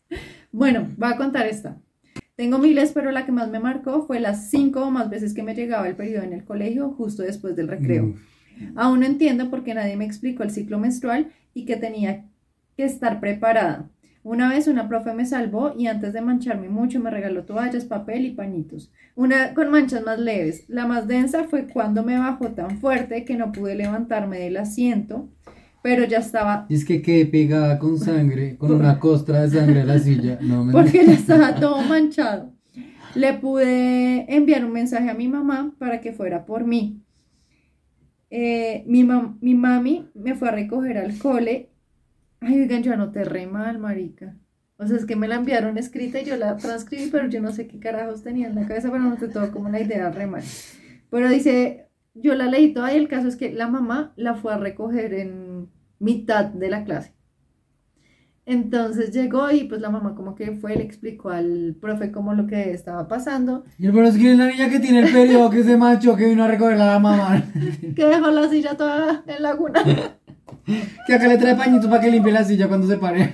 Bueno, 0.52 0.88
voy 0.96 1.12
a 1.12 1.16
contar 1.18 1.46
esta. 1.46 1.78
Tengo 2.34 2.58
miles, 2.58 2.92
pero 2.92 3.10
la 3.10 3.26
que 3.26 3.32
más 3.32 3.50
me 3.50 3.60
marcó 3.60 4.06
fue 4.06 4.20
las 4.20 4.48
cinco 4.48 4.86
o 4.86 4.90
más 4.90 5.10
veces 5.10 5.34
que 5.34 5.42
me 5.42 5.54
llegaba 5.54 5.86
el 5.86 5.96
periodo 5.96 6.22
en 6.22 6.32
el 6.32 6.44
colegio 6.44 6.92
justo 6.92 7.22
después 7.22 7.56
del 7.56 7.68
recreo. 7.68 8.06
Uf, 8.06 8.20
Aún 8.74 9.00
no 9.00 9.06
entiendo 9.06 9.50
por 9.50 9.64
qué 9.64 9.74
nadie 9.74 9.96
me 9.96 10.06
explicó 10.06 10.44
el 10.44 10.50
ciclo 10.50 10.78
menstrual 10.78 11.30
y 11.52 11.66
que 11.66 11.76
tenía 11.76 12.24
que 12.76 12.84
estar 12.84 13.20
preparada. 13.20 13.90
Una 14.22 14.48
vez 14.48 14.66
una 14.66 14.88
profe 14.88 15.14
me 15.14 15.24
salvó 15.24 15.72
y 15.78 15.86
antes 15.86 16.12
de 16.12 16.20
mancharme 16.20 16.68
mucho 16.68 16.98
me 17.00 17.10
regaló 17.10 17.44
toallas, 17.44 17.84
papel 17.84 18.24
y 18.26 18.30
pañitos. 18.32 18.92
Una 19.14 19.54
con 19.54 19.70
manchas 19.70 20.04
más 20.04 20.18
leves. 20.18 20.64
La 20.68 20.86
más 20.86 21.06
densa 21.06 21.44
fue 21.44 21.68
cuando 21.68 22.02
me 22.02 22.18
bajó 22.18 22.48
tan 22.52 22.78
fuerte 22.80 23.24
que 23.24 23.36
no 23.36 23.52
pude 23.52 23.76
levantarme 23.76 24.40
del 24.40 24.56
asiento, 24.56 25.28
pero 25.82 26.04
ya 26.04 26.18
estaba 26.18 26.66
Y 26.68 26.74
es 26.74 26.84
que 26.84 27.02
quedé 27.02 27.26
pegada 27.26 27.78
con 27.78 27.98
sangre, 27.98 28.56
con 28.58 28.72
una 28.72 28.98
costra 29.00 29.42
de 29.42 29.50
sangre 29.50 29.82
a 29.82 29.84
la 29.84 29.98
silla. 30.00 30.38
No 30.42 30.64
me 30.64 30.72
porque 30.72 31.06
ya 31.06 31.12
estaba 31.12 31.54
todo 31.60 31.82
manchado. 31.82 32.52
Le 33.14 33.34
pude 33.34 34.26
enviar 34.34 34.64
un 34.64 34.72
mensaje 34.72 35.08
a 35.10 35.14
mi 35.14 35.28
mamá 35.28 35.74
para 35.78 36.00
que 36.00 36.12
fuera 36.12 36.44
por 36.46 36.64
mí. 36.66 37.02
Eh, 38.30 38.84
mi, 38.86 39.04
mam- 39.04 39.38
mi 39.40 39.54
mami 39.54 40.10
me 40.14 40.34
fue 40.34 40.48
a 40.48 40.52
recoger 40.52 40.98
al 40.98 41.16
cole. 41.18 41.70
Ay, 42.40 42.60
oigan, 42.60 42.82
yo 42.82 42.92
anoté 42.92 43.24
re 43.24 43.46
mal, 43.46 43.78
marica. 43.78 44.36
O 44.78 44.86
sea, 44.86 44.96
es 44.96 45.06
que 45.06 45.16
me 45.16 45.28
la 45.28 45.36
enviaron 45.36 45.78
escrita 45.78 46.20
y 46.20 46.24
yo 46.24 46.36
la 46.36 46.56
transcribí, 46.56 47.08
pero 47.10 47.28
yo 47.28 47.40
no 47.40 47.52
sé 47.52 47.66
qué 47.66 47.78
carajos 47.78 48.22
tenía 48.22 48.48
en 48.48 48.54
la 48.54 48.66
cabeza, 48.66 48.90
pero 48.90 49.04
anoté 49.04 49.28
todo 49.28 49.50
como 49.50 49.70
la 49.70 49.80
idea 49.80 50.10
re 50.10 50.26
mal. 50.26 50.42
Pero 51.10 51.28
dice, 51.30 51.88
yo 52.14 52.34
la 52.34 52.46
leí 52.46 52.74
toda 52.74 52.92
y 52.92 52.98
el 52.98 53.08
caso 53.08 53.28
es 53.28 53.36
que 53.36 53.52
la 53.52 53.68
mamá 53.68 54.12
la 54.16 54.34
fue 54.34 54.52
a 54.52 54.58
recoger 54.58 55.14
en 55.14 55.68
mitad 55.98 56.44
de 56.44 56.68
la 56.68 56.84
clase. 56.84 57.16
Entonces 58.44 59.12
llegó 59.12 59.50
y 59.50 59.64
pues 59.64 59.80
la 59.80 59.90
mamá 59.90 60.14
como 60.14 60.36
que 60.36 60.52
fue, 60.52 60.76
le 60.76 60.84
explicó 60.84 61.30
al 61.30 61.76
profe 61.80 62.12
como 62.12 62.32
lo 62.32 62.46
que 62.46 62.70
estaba 62.70 63.08
pasando, 63.08 63.64
Y 63.76 63.86
el 63.86 63.92
bueno 63.92 64.08
es 64.08 64.16
que 64.16 64.30
es 64.30 64.38
la 64.38 64.46
niña 64.46 64.70
que 64.70 64.78
tiene 64.78 65.00
el 65.00 65.12
periodo, 65.12 65.50
que 65.50 65.64
se 65.64 65.76
macho, 65.76 66.14
que 66.14 66.28
vino 66.28 66.44
a 66.44 66.48
recoger 66.48 66.74
a 66.74 66.86
la 66.86 66.98
mamá. 67.00 67.42
que 67.96 68.06
dejó 68.06 68.30
la 68.30 68.48
silla 68.48 68.76
toda 68.76 69.24
en 69.26 69.42
laguna. 69.42 69.82
Que 71.06 71.14
acá 71.14 71.28
le 71.28 71.38
trae 71.38 71.54
pañitos 71.54 71.88
para 71.88 72.00
que 72.00 72.10
limpie 72.10 72.32
la 72.32 72.44
silla 72.44 72.68
cuando 72.68 72.86
se 72.86 72.98
pare. 72.98 73.32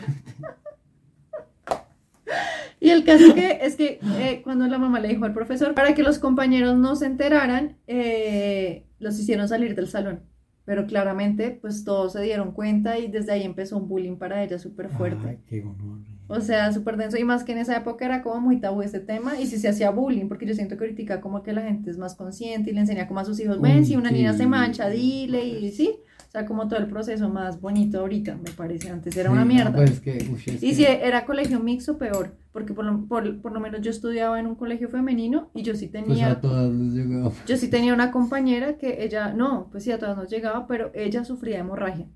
Y 2.82 2.90
el 2.90 3.04
caso 3.04 3.32
que 3.32 3.60
es 3.62 3.76
que 3.76 4.00
eh, 4.18 4.40
cuando 4.42 4.66
la 4.66 4.76
mamá 4.76 4.98
le 4.98 5.06
dijo 5.06 5.24
al 5.24 5.32
profesor, 5.32 5.72
para 5.72 5.94
que 5.94 6.02
los 6.02 6.18
compañeros 6.18 6.76
no 6.76 6.96
se 6.96 7.06
enteraran, 7.06 7.76
eh, 7.86 8.86
los 8.98 9.18
hicieron 9.20 9.46
salir 9.46 9.76
del 9.76 9.86
salón. 9.86 10.24
Pero 10.64 10.86
claramente, 10.86 11.56
pues 11.60 11.84
todos 11.84 12.12
se 12.12 12.22
dieron 12.22 12.50
cuenta 12.50 12.98
y 12.98 13.08
desde 13.08 13.32
ahí 13.32 13.44
empezó 13.44 13.76
un 13.76 13.88
bullying 13.88 14.16
para 14.16 14.42
ella 14.42 14.58
súper 14.58 14.88
fuerte. 14.88 15.28
Ay, 15.28 15.38
qué 15.46 15.60
gonorrea. 15.60 16.12
O 16.26 16.40
sea, 16.40 16.72
súper 16.72 16.96
denso. 16.96 17.18
Y 17.18 17.24
más 17.24 17.44
que 17.44 17.52
en 17.52 17.58
esa 17.58 17.76
época 17.76 18.04
era 18.04 18.22
como 18.22 18.40
muy 18.40 18.58
tabú 18.58 18.82
este 18.82 18.98
tema. 18.98 19.38
Y 19.38 19.46
si 19.46 19.58
se 19.58 19.68
hacía 19.68 19.90
bullying, 19.90 20.26
porque 20.26 20.46
yo 20.46 20.54
siento 20.54 20.76
que 20.76 20.84
ahorita 20.84 21.20
como 21.20 21.44
que 21.44 21.52
la 21.52 21.62
gente 21.62 21.88
es 21.88 21.98
más 21.98 22.16
consciente 22.16 22.70
y 22.70 22.74
le 22.74 22.80
enseña 22.80 23.06
como 23.06 23.20
a 23.20 23.24
sus 23.24 23.38
hijos, 23.38 23.60
ven, 23.60 23.86
si 23.86 23.94
una 23.94 24.10
niña 24.10 24.32
se 24.32 24.46
mancha, 24.46 24.88
dile 24.88 25.44
y 25.44 25.70
sí. 25.70 26.00
O 26.32 26.38
sea, 26.38 26.46
como 26.46 26.66
todo 26.66 26.78
el 26.78 26.86
proceso 26.86 27.28
más 27.28 27.60
bonito 27.60 28.00
ahorita, 28.00 28.36
me 28.36 28.50
parece. 28.52 28.88
Antes 28.88 29.14
era 29.18 29.28
Sí, 29.28 29.34
una 29.34 29.44
mierda. 29.44 29.72
pues 29.76 30.00
que, 30.00 30.12
uy, 30.32 30.40
Y 30.62 30.68
que- 30.70 30.74
si 30.74 30.84
era 30.86 31.26
colegio 31.26 31.60
mixto, 31.60 31.98
peor. 31.98 32.34
Porque 32.52 32.72
por 32.72 32.86
lo, 32.86 33.04
por, 33.06 33.42
por 33.42 33.52
lo 33.52 33.60
menos 33.60 33.82
yo 33.82 33.90
estudiaba 33.90 34.40
en 34.40 34.46
un 34.46 34.54
colegio 34.54 34.88
femenino 34.88 35.50
y 35.54 35.60
yo 35.62 35.74
sí 35.74 35.88
Pues 35.88 36.04
tenía... 36.06 36.30
a 36.30 36.40
todas 36.40 36.72
les 36.72 36.94
llegaba. 36.94 37.30
Yo 37.46 37.58
sí 37.58 37.68
tenía 37.68 37.92
una 37.92 38.10
compañera 38.10 38.78
que 38.78 39.04
ella, 39.04 39.34
no, 39.34 39.68
pues 39.70 39.84
sí, 39.84 39.92
a 39.92 39.98
todas 39.98 40.16
nos 40.16 40.30
llegaba, 40.30 40.66
pero 40.66 40.90
ella 40.94 41.22
sufría 41.26 41.56
de 41.56 41.60
hemorragia. 41.60 42.06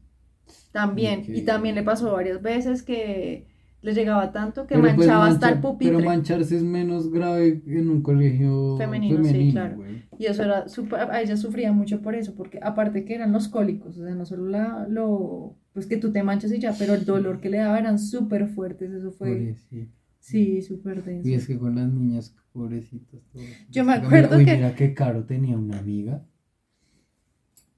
También. 0.72 1.24
Y 1.28 1.42
también 1.42 1.74
le 1.74 1.82
pasó 1.82 2.10
varias 2.12 2.40
veces 2.40 2.82
que 2.82 3.46
le 3.82 3.92
llegaba 3.92 4.32
tanto 4.32 4.66
que 4.66 4.76
Pero, 4.76 4.82
pues, 4.82 4.96
manchaba 4.96 5.26
hasta 5.26 5.50
el 5.50 5.60
pupitre. 5.60 5.94
Pero 5.94 6.08
mancharse 6.08 6.56
es 6.56 6.62
menos 6.62 7.10
grave 7.12 7.62
en 7.66 7.90
un 7.90 8.00
colegio 8.02 8.76
Femenino, 8.78 9.16
femenino, 9.18 9.44
sí, 9.44 9.52
claro. 9.52 9.76
Y 10.18 10.26
eso 10.26 10.42
era 10.42 10.64
a 11.10 11.20
ella 11.22 11.36
sufría 11.36 11.72
mucho 11.72 12.00
por 12.02 12.14
eso, 12.14 12.34
porque 12.34 12.58
aparte 12.62 13.04
que 13.04 13.14
eran 13.14 13.32
los 13.32 13.48
cólicos, 13.48 13.98
o 13.98 14.04
sea, 14.04 14.14
no 14.14 14.24
solo 14.24 14.48
la, 14.48 14.86
lo, 14.88 15.56
pues 15.72 15.86
que 15.86 15.96
tú 15.98 16.10
te 16.12 16.22
manchas 16.22 16.52
y 16.52 16.58
ya, 16.58 16.74
pero 16.78 16.94
el 16.94 17.04
dolor 17.04 17.40
que 17.40 17.50
le 17.50 17.58
daba 17.58 17.78
eran 17.78 17.98
súper 17.98 18.48
fuertes, 18.48 18.90
eso 18.92 19.12
fue, 19.12 19.28
Pobrecito. 19.28 19.92
Sí, 20.18 20.62
súper 20.62 21.04
denso. 21.04 21.28
Y 21.28 21.34
es 21.34 21.46
que 21.46 21.58
con 21.58 21.74
las 21.76 21.92
niñas, 21.92 22.34
pobrecitas. 22.52 23.20
todas. 23.32 23.46
Yo 23.70 23.84
me 23.84 23.94
Mira, 23.94 24.06
acuerdo 24.06 24.36
uy, 24.38 24.44
que- 24.44 24.54
Mira 24.56 24.74
qué 24.74 24.92
caro 24.94 25.24
tenía 25.24 25.56
una 25.56 25.78
amiga. 25.78 26.24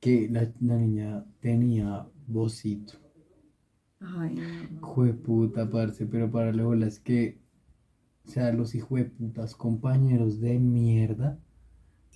Que 0.00 0.28
la, 0.30 0.50
la 0.60 0.76
niña 0.76 1.24
tenía 1.40 2.06
vocito. 2.28 2.94
Ay, 4.00 4.36
no. 4.72 4.80
Jueputa, 4.86 5.68
parce, 5.68 6.06
pero 6.06 6.30
para 6.30 6.52
luego 6.52 6.74
es 6.74 7.00
que, 7.00 7.40
o 8.26 8.30
sea, 8.30 8.52
los 8.52 8.74
hijueputas 8.76 9.56
compañeros 9.56 10.40
de 10.40 10.58
mierda, 10.60 11.38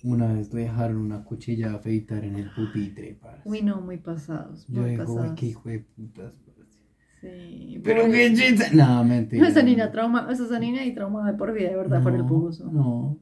una 0.03 0.33
vez 0.33 0.51
dejaron 0.51 0.97
una 0.97 1.23
cuchilla 1.23 1.69
de 1.69 1.75
afeitar 1.77 2.23
en 2.25 2.35
el 2.35 2.51
pupitre, 2.53 3.17
parce. 3.21 3.41
Uy, 3.49 3.61
no, 3.61 3.81
muy 3.81 3.97
pasados. 3.97 4.67
Yo 4.67 4.81
Muy 4.81 4.91
digo, 4.91 5.03
uy, 5.03 5.15
pasados. 5.15 5.39
qué 5.39 5.45
hijueputas, 5.47 6.33
parce. 6.45 6.77
Sí. 7.21 7.81
Pero 7.83 8.03
pobre- 8.03 8.11
qué 8.11 8.33
chiste. 8.35 8.75
No, 8.75 9.03
mentira. 9.05 9.41
No, 9.43 9.47
esa 9.49 9.63
niña 9.63 9.91
trauma, 9.91 10.27
esa 10.31 10.59
niña 10.59 10.85
y 10.85 10.93
trauma 10.93 11.31
de 11.31 11.37
por 11.37 11.53
vida, 11.53 11.69
de 11.69 11.75
verdad, 11.77 12.03
por 12.03 12.13
el 12.13 12.19
No, 12.21 12.27
pugoso. 12.27 12.69
No. 12.71 13.17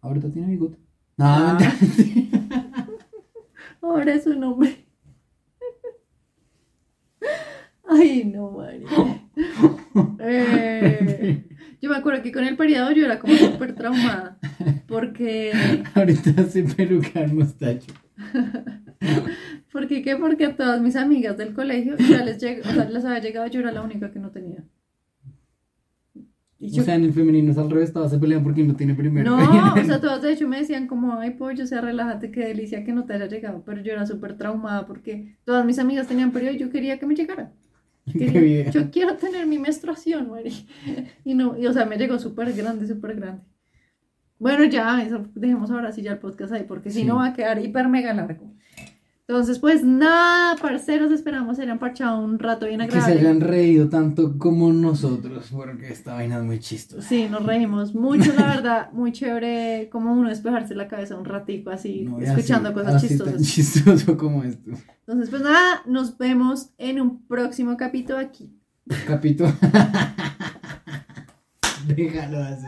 Ahorita 0.00 0.30
tiene 0.30 0.48
bigote. 0.48 0.78
No, 1.16 1.24
Ah. 1.26 1.58
mentira. 1.80 2.38
Ahora 3.82 4.14
es 4.14 4.26
un 4.26 4.42
hombre. 4.44 4.86
Ay, 7.88 8.24
no, 8.24 8.50
María. 8.52 8.86
Eh, 10.24 11.44
yo 11.82 11.90
me 11.90 11.96
acuerdo 11.96 12.22
que 12.22 12.32
con 12.32 12.44
el 12.44 12.56
periodo 12.56 12.92
yo 12.92 13.04
era 13.04 13.18
como 13.18 13.34
súper 13.34 13.74
traumada. 13.74 14.38
Porque, 14.86 15.52
Ahorita 15.94 16.44
se 16.44 16.62
peluca 16.62 17.20
el 17.22 17.34
mostacho. 17.34 17.92
porque, 19.72 20.02
¿qué? 20.02 20.16
Porque 20.16 20.46
a 20.46 20.56
todas 20.56 20.80
mis 20.80 20.96
amigas 20.96 21.36
del 21.36 21.52
colegio 21.54 21.96
ya 21.98 22.24
les, 22.24 22.42
lleg- 22.42 22.60
o 22.64 22.72
sea, 22.72 22.88
les 22.88 23.04
había 23.04 23.18
llegado, 23.20 23.46
yo 23.48 23.60
era 23.60 23.72
la 23.72 23.82
única 23.82 24.10
que 24.12 24.18
no 24.20 24.30
tenía. 24.30 24.64
Y 26.58 26.70
yo- 26.70 26.82
O 26.82 26.84
sea, 26.84 26.94
en 26.94 27.02
el 27.04 27.12
femenino 27.12 27.50
es 27.50 27.58
al 27.58 27.68
revés, 27.70 27.92
todas 27.92 28.12
se 28.12 28.18
pelean 28.18 28.44
porque 28.44 28.62
no 28.62 28.76
tiene 28.76 28.94
primero. 28.94 29.28
No, 29.36 29.38
o 29.74 29.84
sea, 29.84 30.00
todas 30.00 30.22
de 30.22 30.32
hecho 30.32 30.46
me 30.46 30.58
decían 30.60 30.86
como, 30.86 31.18
ay, 31.18 31.30
pollo, 31.32 31.64
o 31.64 31.66
sea, 31.66 31.80
relájate, 31.80 32.30
qué 32.30 32.40
delicia 32.46 32.84
que 32.84 32.92
no 32.92 33.04
te 33.04 33.14
haya 33.14 33.26
llegado. 33.26 33.64
Pero 33.66 33.82
yo 33.82 33.92
era 33.92 34.06
súper 34.06 34.36
traumada 34.36 34.86
porque 34.86 35.36
todas 35.44 35.66
mis 35.66 35.80
amigas 35.80 36.06
tenían 36.06 36.30
periodo 36.30 36.54
y 36.54 36.58
yo 36.58 36.70
quería 36.70 36.98
que 37.00 37.06
me 37.06 37.16
llegara. 37.16 37.52
Quería- 38.12 38.70
yo 38.70 38.90
quiero 38.90 39.16
tener 39.16 39.46
mi 39.46 39.58
menstruación, 39.58 40.30
Mari. 40.30 40.66
Y 41.24 41.34
no, 41.34 41.56
y, 41.58 41.66
o 41.66 41.72
sea, 41.72 41.86
me 41.86 41.96
llegó 41.96 42.18
súper 42.18 42.52
grande, 42.52 42.86
súper 42.86 43.16
grande. 43.16 43.42
Bueno, 44.38 44.64
ya, 44.64 45.02
eso, 45.04 45.24
dejemos 45.34 45.70
ahora 45.70 45.92
sí 45.92 46.02
ya 46.02 46.12
el 46.12 46.18
podcast 46.18 46.52
ahí, 46.52 46.64
porque 46.64 46.90
si 46.90 47.04
no 47.04 47.16
va 47.16 47.26
a 47.28 47.32
quedar 47.32 47.64
hiper 47.64 47.88
mega 47.88 48.12
largo. 48.12 48.54
Entonces, 49.32 49.58
pues 49.60 49.82
nada, 49.82 50.56
parceros, 50.56 51.10
esperamos 51.10 51.56
se 51.56 51.62
hayan 51.62 51.78
parchado 51.78 52.22
un 52.22 52.38
rato 52.38 52.66
bien 52.66 52.80
Que 52.80 52.90
se 52.90 52.98
agradable. 52.98 53.20
hayan 53.20 53.40
reído 53.40 53.88
tanto 53.88 54.36
como 54.36 54.70
nosotros, 54.74 55.48
porque 55.50 55.88
esta 55.90 56.12
vaina 56.12 56.36
es 56.36 56.42
muy 56.44 56.58
chistosa. 56.60 57.08
Sí, 57.08 57.28
nos 57.30 57.42
reímos 57.46 57.94
mucho, 57.94 58.30
la 58.36 58.48
verdad, 58.48 58.92
muy 58.92 59.10
chévere 59.12 59.88
como 59.90 60.12
uno 60.12 60.28
despejarse 60.28 60.74
la 60.74 60.86
cabeza 60.86 61.16
un 61.16 61.24
ratico 61.24 61.70
así, 61.70 62.02
No, 62.02 62.20
escuchando 62.20 62.68
así- 62.68 62.74
cosas 62.78 62.94
así 62.96 63.08
chistosas. 63.08 63.34
tan 63.36 63.42
chistoso 63.96 64.18
como 64.18 64.44
esto. 64.44 64.70
Entonces, 65.06 65.30
pues 65.30 65.40
nada, 65.40 65.80
nos 65.86 66.18
vemos 66.18 66.68
en 66.76 67.00
un 67.00 67.26
próximo 67.26 67.78
capítulo 67.78 68.18
aquí. 68.18 68.52
Capítulo. 69.06 69.50
Déjalo 71.86 72.38
así. 72.44 72.66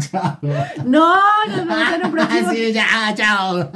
Chao. 0.10 0.38
No, 0.86 1.14
nos 1.46 1.56
vemos 1.66 1.92
en 1.94 2.06
un 2.06 2.10
próximo 2.12 2.48
Así, 2.48 2.72
ya, 2.72 2.86
chao. 3.14 3.70